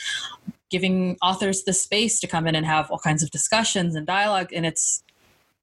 giving 0.72 1.18
authors 1.22 1.64
the 1.64 1.72
space 1.72 2.18
to 2.18 2.26
come 2.26 2.48
in 2.48 2.56
and 2.56 2.64
have 2.64 2.90
all 2.90 2.98
kinds 2.98 3.22
of 3.22 3.30
discussions 3.30 3.94
and 3.94 4.06
dialogue. 4.06 4.48
And 4.54 4.64
it's 4.64 5.04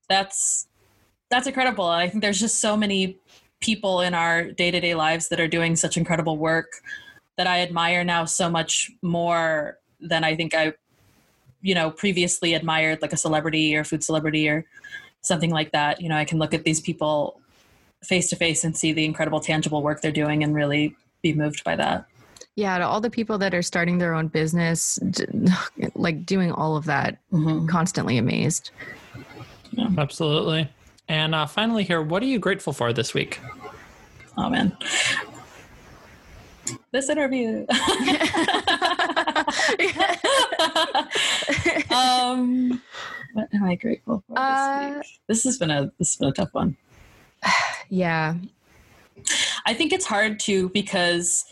that's 0.10 0.68
that's 1.30 1.48
incredible. 1.48 1.86
I 1.86 2.10
think 2.10 2.22
there's 2.22 2.40
just 2.40 2.60
so 2.60 2.76
many 2.76 3.20
people 3.62 4.02
in 4.02 4.14
our 4.14 4.46
day-to-day 4.46 4.96
lives 4.96 5.30
that 5.30 5.40
are 5.40 5.48
doing 5.48 5.76
such 5.76 5.98
incredible 5.98 6.38
work 6.38 6.82
that 7.38 7.48
i 7.48 7.60
admire 7.60 8.04
now 8.04 8.24
so 8.24 8.50
much 8.50 8.90
more 9.02 9.78
than 10.00 10.24
i 10.24 10.34
think 10.36 10.56
i 10.56 10.74
you 11.62 11.76
know 11.76 11.92
previously 11.92 12.54
admired 12.54 13.02
like 13.02 13.14
a 13.14 13.18
celebrity 13.18 13.76
or 13.76 13.84
food 13.84 14.04
celebrity 14.04 14.48
or 14.48 14.66
something 15.22 15.52
like 15.52 15.72
that. 15.74 16.02
You 16.02 16.10
know 16.10 16.16
i 16.16 16.26
can 16.26 16.40
look 16.40 16.54
at 16.54 16.64
these 16.64 16.80
people 16.80 17.40
face 18.04 18.30
to 18.30 18.36
face 18.36 18.64
and 18.64 18.78
see 18.78 18.94
the 18.94 19.04
incredible 19.06 19.40
tangible 19.40 19.82
work 19.82 20.02
they're 20.02 20.12
doing 20.12 20.44
and 20.44 20.56
really 20.56 20.96
be 21.22 21.34
moved 21.34 21.64
by 21.66 21.76
that. 21.76 22.06
Yeah, 22.56 22.78
to 22.78 22.86
all 22.86 23.02
the 23.02 23.10
people 23.10 23.38
that 23.40 23.54
are 23.54 23.62
starting 23.62 23.98
their 23.98 24.14
own 24.14 24.28
business, 24.28 24.98
like 25.96 26.26
doing 26.26 26.52
all 26.52 26.78
of 26.78 26.86
that, 26.86 27.18
mm-hmm. 27.32 27.68
constantly 27.68 28.18
amazed. 28.18 28.72
Absolutely. 29.98 30.70
And 31.08 31.34
uh, 31.34 31.46
finally, 31.46 31.84
here, 31.84 32.02
what 32.02 32.22
are 32.24 32.28
you 32.28 32.40
grateful 32.40 32.74
for 32.74 32.94
this 32.94 33.14
week? 33.14 33.40
Oh 34.38 34.50
man. 34.50 34.76
This 36.92 37.10
interview. 37.10 37.66
um 41.92 42.82
what 43.34 43.48
am 43.54 43.64
I 43.64 43.76
grateful 43.76 44.24
for 44.28 44.34
this 44.34 44.38
Uh, 44.38 44.94
week? 44.98 45.06
This 45.28 45.44
has 45.44 45.58
been 45.58 45.72
a 45.72 45.92
this 46.00 46.14
has 46.14 46.16
been 46.18 46.30
a 46.30 46.34
tough 46.34 46.54
one. 46.54 46.76
Yeah, 47.92 48.36
I 49.66 49.74
think 49.74 49.94
it's 49.94 50.06
hard 50.06 50.40
too 50.40 50.70
because 50.70 51.44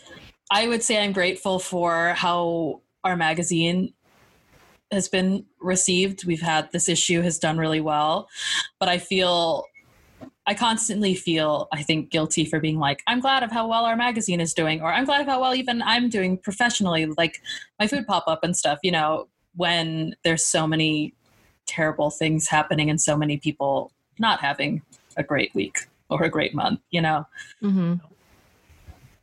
I 0.52 0.68
would 0.68 0.84
say 0.84 1.02
I'm 1.02 1.10
grateful 1.12 1.58
for 1.58 2.10
how 2.14 2.80
our 3.02 3.16
magazine 3.16 3.92
has 4.90 5.08
been 5.08 5.44
received. 5.60 6.24
We've 6.26 6.40
had 6.40 6.70
this 6.72 6.88
issue 6.88 7.20
has 7.22 7.38
done 7.38 7.58
really 7.58 7.80
well, 7.80 8.28
but 8.78 8.88
I 8.88 8.98
feel 8.98 9.64
I 10.46 10.54
constantly 10.54 11.14
feel 11.14 11.68
I 11.72 11.82
think 11.82 12.10
guilty 12.10 12.44
for 12.44 12.58
being 12.58 12.78
like 12.78 13.02
I'm 13.06 13.20
glad 13.20 13.42
of 13.42 13.52
how 13.52 13.68
well 13.68 13.84
our 13.84 13.96
magazine 13.96 14.40
is 14.40 14.54
doing 14.54 14.80
or 14.80 14.92
I'm 14.92 15.04
glad 15.04 15.20
of 15.20 15.26
how 15.26 15.40
well 15.40 15.54
even 15.54 15.82
I'm 15.82 16.08
doing 16.08 16.38
professionally 16.38 17.06
like 17.06 17.42
my 17.78 17.86
food 17.86 18.06
pop 18.06 18.24
up 18.26 18.42
and 18.42 18.56
stuff, 18.56 18.78
you 18.82 18.90
know, 18.90 19.28
when 19.56 20.16
there's 20.24 20.44
so 20.44 20.66
many 20.66 21.14
terrible 21.66 22.10
things 22.10 22.48
happening 22.48 22.88
and 22.88 23.00
so 23.00 23.16
many 23.16 23.36
people 23.36 23.92
not 24.18 24.40
having 24.40 24.82
a 25.16 25.22
great 25.22 25.54
week 25.54 25.80
or 26.08 26.24
a 26.24 26.30
great 26.30 26.54
month, 26.54 26.80
you 26.90 27.02
know. 27.02 27.26
hmm 27.60 27.94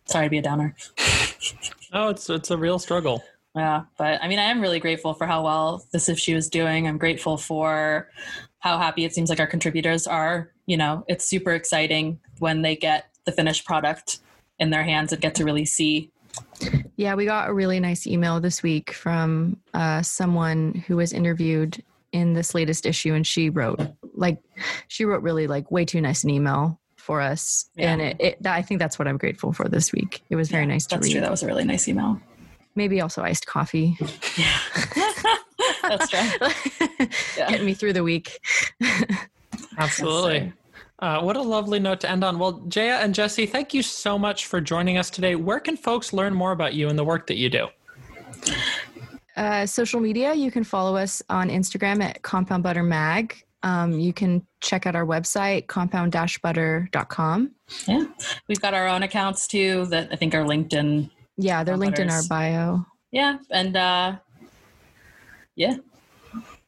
Sorry 0.06 0.28
to 0.28 0.30
be 0.30 0.38
a 0.38 0.42
downer. 0.44 0.76
no, 1.92 2.10
it's 2.10 2.30
it's 2.30 2.52
a 2.52 2.58
real 2.58 2.78
struggle. 2.78 3.24
Yeah, 3.56 3.84
but 3.98 4.22
I 4.22 4.28
mean, 4.28 4.40
I 4.40 4.44
am 4.44 4.60
really 4.60 4.80
grateful 4.80 5.14
for 5.14 5.26
how 5.26 5.44
well 5.44 5.86
this 5.94 6.10
issue 6.10 6.36
is 6.36 6.50
doing. 6.50 6.88
I'm 6.88 6.98
grateful 6.98 7.38
for 7.38 8.10
how 8.60 8.78
happy 8.78 9.06
it 9.06 9.14
seems 9.14 9.30
like 9.30 9.40
our 9.40 9.48
contributors 9.48 10.08
are. 10.08 10.52
You 10.66 10.78
know, 10.78 11.06
it's 11.08 11.26
super 11.26 11.52
exciting 11.54 12.20
when 12.40 12.64
they 12.64 12.76
get 12.76 13.06
the 13.26 13.32
finished 13.32 13.66
product 13.66 14.20
in 14.60 14.72
their 14.72 14.84
hands 14.84 15.14
and 15.14 15.22
get 15.22 15.36
to 15.36 15.46
really 15.46 15.66
see. 15.66 16.12
Yeah, 16.98 17.16
we 17.16 17.26
got 17.26 17.50
a 17.50 17.54
really 17.54 17.80
nice 17.80 18.06
email 18.08 18.40
this 18.42 18.62
week 18.62 18.92
from 18.92 19.58
uh, 19.74 20.02
someone 20.02 20.84
who 20.88 20.98
was 20.98 21.14
interviewed 21.14 21.82
in 22.12 22.34
this 22.34 22.54
latest 22.56 22.86
issue, 22.86 23.14
and 23.14 23.26
she 23.26 23.50
wrote 23.50 23.80
like 24.16 24.42
she 24.88 25.06
wrote 25.06 25.22
really 25.22 25.48
like 25.48 25.72
way 25.72 25.86
too 25.86 26.02
nice 26.02 26.24
an 26.24 26.30
email 26.30 26.80
for 26.98 27.22
us, 27.22 27.70
Yeah. 27.76 27.92
and 27.94 28.02
it, 28.02 28.18
it 28.20 28.48
I 28.48 28.62
think 28.64 28.80
that's 28.80 28.98
what 29.00 29.08
I'm 29.08 29.18
grateful 29.18 29.54
for 29.54 29.70
this 29.70 29.94
week. 29.94 30.24
It 30.30 30.36
was 30.36 30.50
very 30.50 30.64
Yeah, 30.64 30.70
nice 30.74 30.86
to 30.88 30.96
That's 30.96 31.08
read. 31.08 31.12
true. 31.14 31.22
That 31.22 31.32
was 31.32 31.44
a 31.44 31.48
really 31.48 31.64
nice 31.64 31.88
email. 31.88 32.20
Maybe 32.76 33.00
also 33.02 33.22
iced 33.24 33.46
coffee, 33.48 33.98
That's 35.82 36.14
right. 36.14 36.54
Yeah. 37.38 37.50
getting 37.50 37.66
me 37.66 37.74
through 37.74 37.94
the 37.94 38.04
week. 38.04 38.40
Absolutely. 39.78 40.54
Uh, 41.00 41.22
what 41.22 41.36
a 41.36 41.42
lovely 41.42 41.80
note 41.80 42.00
to 42.02 42.10
end 42.10 42.24
on. 42.24 42.40
Well, 42.40 42.64
Jaya 42.68 43.00
and 43.02 43.14
Jesse, 43.14 43.46
thank 43.46 43.74
you 43.74 43.82
so 43.82 44.18
much 44.18 44.46
for 44.46 44.62
joining 44.62 44.98
us 44.98 45.10
today. 45.10 45.36
Where 45.36 45.60
can 45.60 45.76
folks 45.78 46.14
learn 46.14 46.34
more 46.34 46.52
about 46.54 46.74
you 46.74 46.88
and 46.90 46.98
the 46.98 47.04
work 47.04 47.28
that 47.28 47.36
you 47.36 47.50
do? 47.50 47.68
Uh, 49.36 49.66
social 49.66 50.00
media, 50.00 50.34
you 50.34 50.50
can 50.50 50.64
follow 50.64 50.96
us 50.96 51.22
on 51.30 51.50
Instagram 51.50 52.02
at 52.02 52.22
Compound 52.22 52.64
Butter 52.64 52.84
Mag. 52.84 53.36
Um, 53.64 54.00
you 54.00 54.14
can 54.14 54.46
check 54.62 54.86
out 54.86 54.96
our 54.96 55.06
website, 55.06 55.68
compound-butter.com. 55.68 57.52
Yeah, 57.88 58.06
we've 58.48 58.62
got 58.62 58.74
our 58.74 58.88
own 58.88 59.04
accounts 59.04 59.48
too 59.48 59.86
that 59.88 60.10
I 60.12 60.16
think 60.16 60.34
are 60.34 60.46
linked 60.46 60.74
in. 60.74 61.10
Yeah, 61.38 61.64
they're 61.64 61.78
linked 61.78 62.00
in 62.00 62.10
our 62.10 62.24
bio. 62.30 62.86
Yeah, 63.12 63.38
and 63.52 63.76
uh, 63.76 64.16
yeah, 65.56 65.78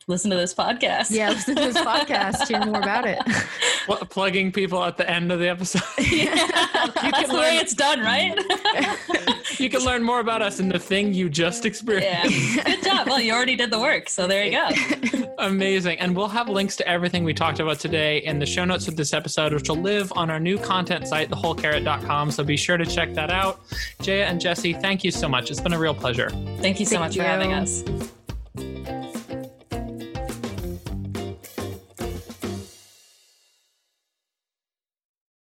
listen 0.07 0.31
to 0.31 0.37
this 0.37 0.53
podcast. 0.53 1.11
Yeah, 1.11 1.29
listen 1.29 1.55
to 1.55 1.61
this 1.61 1.77
podcast, 1.77 2.47
hear 2.47 2.65
more 2.65 2.81
about 2.81 3.05
it. 3.05 3.19
Pl- 3.85 4.05
plugging 4.09 4.51
people 4.51 4.83
at 4.83 4.97
the 4.97 5.09
end 5.09 5.31
of 5.31 5.39
the 5.39 5.49
episode. 5.49 5.81
That's 5.97 7.29
the 7.29 7.37
way 7.37 7.57
it's 7.57 7.73
done, 7.73 8.01
right? 8.01 8.37
You 9.59 9.69
can 9.69 9.81
learn 9.81 10.03
more 10.03 10.19
about 10.19 10.41
us 10.41 10.59
in 10.59 10.69
the 10.69 10.79
thing 10.79 11.13
you 11.13 11.29
just 11.29 11.65
experienced. 11.65 12.55
Yeah. 12.55 12.63
Good 12.63 12.83
job. 12.83 13.07
Well, 13.07 13.21
you 13.21 13.33
already 13.33 13.55
did 13.55 13.71
the 13.71 13.79
work, 13.79 14.09
so 14.09 14.27
there 14.27 14.45
you 14.45 14.51
go. 14.51 15.33
Amazing. 15.39 15.99
And 15.99 16.15
we'll 16.15 16.27
have 16.27 16.49
links 16.49 16.75
to 16.77 16.87
everything 16.87 17.23
we 17.23 17.33
talked 17.33 17.59
about 17.59 17.79
today 17.79 18.19
in 18.19 18.39
the 18.39 18.45
show 18.45 18.65
notes 18.65 18.87
of 18.87 18.95
this 18.95 19.13
episode, 19.13 19.53
which 19.53 19.69
will 19.69 19.77
live 19.77 20.11
on 20.15 20.29
our 20.29 20.39
new 20.39 20.57
content 20.57 21.07
site, 21.07 21.29
thewholecarrot.com. 21.29 22.31
So 22.31 22.43
be 22.43 22.57
sure 22.57 22.77
to 22.77 22.85
check 22.85 23.13
that 23.13 23.31
out. 23.31 23.61
Jaya 24.01 24.25
and 24.25 24.39
Jesse, 24.39 24.73
thank 24.73 25.03
you 25.03 25.11
so 25.11 25.27
much. 25.27 25.51
It's 25.51 25.61
been 25.61 25.73
a 25.73 25.79
real 25.79 25.95
pleasure. 25.95 26.29
Thank 26.61 26.79
you 26.79 26.85
so 26.85 26.97
Thank 26.97 27.01
much 27.01 27.17
for 27.17 27.23
having 27.23 27.53
us. 27.53 27.83